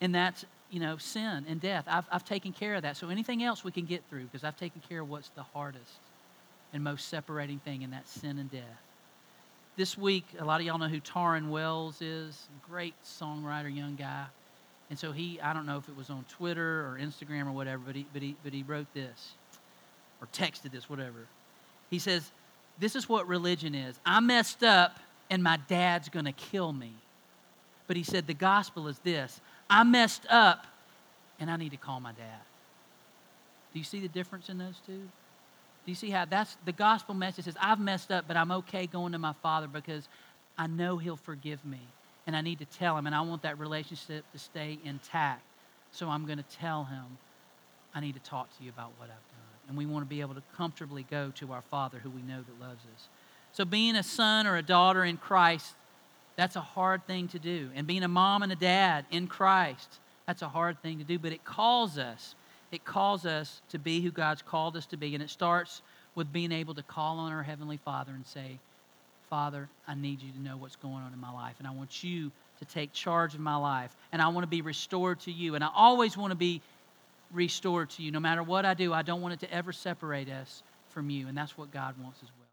and 0.00 0.14
that's 0.14 0.46
you 0.70 0.80
know, 0.80 0.96
sin 0.96 1.44
and 1.46 1.60
death. 1.60 1.84
I've, 1.86 2.06
I've 2.10 2.24
taken 2.24 2.54
care 2.54 2.76
of 2.76 2.82
that. 2.82 2.96
So 2.96 3.10
anything 3.10 3.44
else 3.44 3.62
we 3.62 3.72
can 3.72 3.84
get 3.84 4.02
through 4.08 4.24
because 4.24 4.42
I've 4.42 4.56
taken 4.56 4.80
care 4.88 5.02
of 5.02 5.10
what's 5.10 5.28
the 5.28 5.42
hardest 5.42 6.00
and 6.72 6.82
most 6.82 7.08
separating 7.08 7.58
thing, 7.58 7.84
and 7.84 7.92
that's 7.92 8.10
sin 8.10 8.38
and 8.38 8.50
death. 8.50 8.80
This 9.76 9.98
week, 9.98 10.24
a 10.38 10.44
lot 10.44 10.60
of 10.60 10.66
y'all 10.66 10.78
know 10.78 10.88
who 10.88 11.00
Tauren 11.00 11.50
Wells 11.50 12.00
is. 12.00 12.48
Great 12.68 12.94
songwriter, 13.04 13.74
young 13.74 13.96
guy. 13.96 14.26
And 14.88 14.96
so 14.98 15.10
he, 15.10 15.40
I 15.40 15.52
don't 15.52 15.66
know 15.66 15.78
if 15.78 15.88
it 15.88 15.96
was 15.96 16.10
on 16.10 16.24
Twitter 16.28 16.82
or 16.82 16.98
Instagram 17.00 17.48
or 17.48 17.52
whatever, 17.52 17.82
but 17.84 17.96
he, 17.96 18.06
but 18.12 18.22
he, 18.22 18.36
but 18.44 18.52
he 18.52 18.62
wrote 18.62 18.86
this 18.94 19.32
or 20.20 20.28
texted 20.28 20.70
this, 20.70 20.88
whatever. 20.88 21.26
He 21.90 21.98
says, 21.98 22.30
This 22.78 22.94
is 22.94 23.08
what 23.08 23.26
religion 23.26 23.74
is. 23.74 23.98
I 24.06 24.20
messed 24.20 24.62
up 24.62 25.00
and 25.28 25.42
my 25.42 25.58
dad's 25.68 26.08
going 26.08 26.26
to 26.26 26.32
kill 26.32 26.72
me. 26.72 26.92
But 27.88 27.96
he 27.96 28.04
said, 28.04 28.28
The 28.28 28.34
gospel 28.34 28.86
is 28.86 28.98
this 29.00 29.40
I 29.68 29.82
messed 29.82 30.26
up 30.30 30.66
and 31.40 31.50
I 31.50 31.56
need 31.56 31.72
to 31.72 31.76
call 31.76 31.98
my 31.98 32.12
dad. 32.12 32.40
Do 33.72 33.80
you 33.80 33.84
see 33.84 33.98
the 33.98 34.08
difference 34.08 34.48
in 34.48 34.58
those 34.58 34.80
two? 34.86 35.08
Do 35.84 35.90
you 35.90 35.94
see 35.94 36.10
how 36.10 36.24
that's 36.24 36.56
the 36.64 36.72
gospel 36.72 37.14
message 37.14 37.44
says, 37.44 37.56
I've 37.60 37.80
messed 37.80 38.10
up, 38.10 38.24
but 38.26 38.36
I'm 38.36 38.50
okay 38.50 38.86
going 38.86 39.12
to 39.12 39.18
my 39.18 39.34
father 39.42 39.68
because 39.68 40.08
I 40.56 40.66
know 40.66 40.96
he'll 40.96 41.16
forgive 41.16 41.64
me. 41.64 41.80
And 42.26 42.34
I 42.34 42.40
need 42.40 42.58
to 42.60 42.64
tell 42.64 42.96
him, 42.96 43.06
and 43.06 43.14
I 43.14 43.20
want 43.20 43.42
that 43.42 43.58
relationship 43.58 44.24
to 44.32 44.38
stay 44.38 44.78
intact. 44.82 45.42
So 45.92 46.08
I'm 46.08 46.24
going 46.24 46.38
to 46.38 46.56
tell 46.56 46.84
him, 46.84 47.04
I 47.94 48.00
need 48.00 48.14
to 48.14 48.20
talk 48.20 48.56
to 48.56 48.64
you 48.64 48.70
about 48.70 48.92
what 48.96 49.04
I've 49.04 49.28
done. 49.28 49.68
And 49.68 49.76
we 49.76 49.84
want 49.84 50.04
to 50.04 50.08
be 50.08 50.22
able 50.22 50.34
to 50.34 50.42
comfortably 50.56 51.06
go 51.10 51.32
to 51.36 51.52
our 51.52 51.62
Father 51.70 51.98
who 51.98 52.08
we 52.08 52.22
know 52.22 52.38
that 52.38 52.66
loves 52.66 52.82
us. 52.94 53.08
So 53.52 53.64
being 53.64 53.94
a 53.94 54.02
son 54.02 54.46
or 54.46 54.56
a 54.56 54.62
daughter 54.62 55.04
in 55.04 55.18
Christ, 55.18 55.74
that's 56.36 56.56
a 56.56 56.60
hard 56.60 57.06
thing 57.06 57.28
to 57.28 57.38
do. 57.38 57.70
And 57.74 57.86
being 57.86 58.02
a 58.02 58.08
mom 58.08 58.42
and 58.42 58.50
a 58.50 58.56
dad 58.56 59.04
in 59.10 59.26
Christ, 59.26 60.00
that's 60.26 60.42
a 60.42 60.48
hard 60.48 60.80
thing 60.82 60.98
to 60.98 61.04
do. 61.04 61.18
But 61.18 61.32
it 61.32 61.44
calls 61.44 61.98
us 61.98 62.34
it 62.74 62.84
calls 62.84 63.24
us 63.24 63.62
to 63.70 63.78
be 63.78 64.00
who 64.00 64.10
God's 64.10 64.42
called 64.42 64.76
us 64.76 64.86
to 64.86 64.96
be. 64.96 65.14
And 65.14 65.22
it 65.22 65.30
starts 65.30 65.82
with 66.14 66.32
being 66.32 66.52
able 66.52 66.74
to 66.74 66.82
call 66.82 67.18
on 67.18 67.32
our 67.32 67.42
Heavenly 67.42 67.78
Father 67.78 68.12
and 68.12 68.26
say, 68.26 68.58
Father, 69.30 69.68
I 69.88 69.94
need 69.94 70.20
you 70.22 70.32
to 70.32 70.40
know 70.40 70.56
what's 70.56 70.76
going 70.76 70.94
on 70.94 71.12
in 71.12 71.18
my 71.18 71.32
life. 71.32 71.54
And 71.58 71.66
I 71.66 71.70
want 71.70 72.04
you 72.04 72.30
to 72.58 72.64
take 72.64 72.92
charge 72.92 73.34
of 73.34 73.40
my 73.40 73.56
life. 73.56 73.96
And 74.12 74.20
I 74.20 74.28
want 74.28 74.44
to 74.44 74.48
be 74.48 74.62
restored 74.62 75.20
to 75.20 75.32
you. 75.32 75.54
And 75.54 75.64
I 75.64 75.70
always 75.74 76.16
want 76.16 76.32
to 76.32 76.36
be 76.36 76.60
restored 77.32 77.90
to 77.90 78.02
you. 78.02 78.10
No 78.10 78.20
matter 78.20 78.42
what 78.42 78.64
I 78.64 78.74
do, 78.74 78.92
I 78.92 79.02
don't 79.02 79.22
want 79.22 79.34
it 79.34 79.40
to 79.40 79.52
ever 79.52 79.72
separate 79.72 80.28
us 80.28 80.62
from 80.90 81.10
you. 81.10 81.28
And 81.28 81.36
that's 81.36 81.56
what 81.56 81.72
God 81.72 81.94
wants 82.00 82.20
as 82.22 82.28
well. 82.38 82.43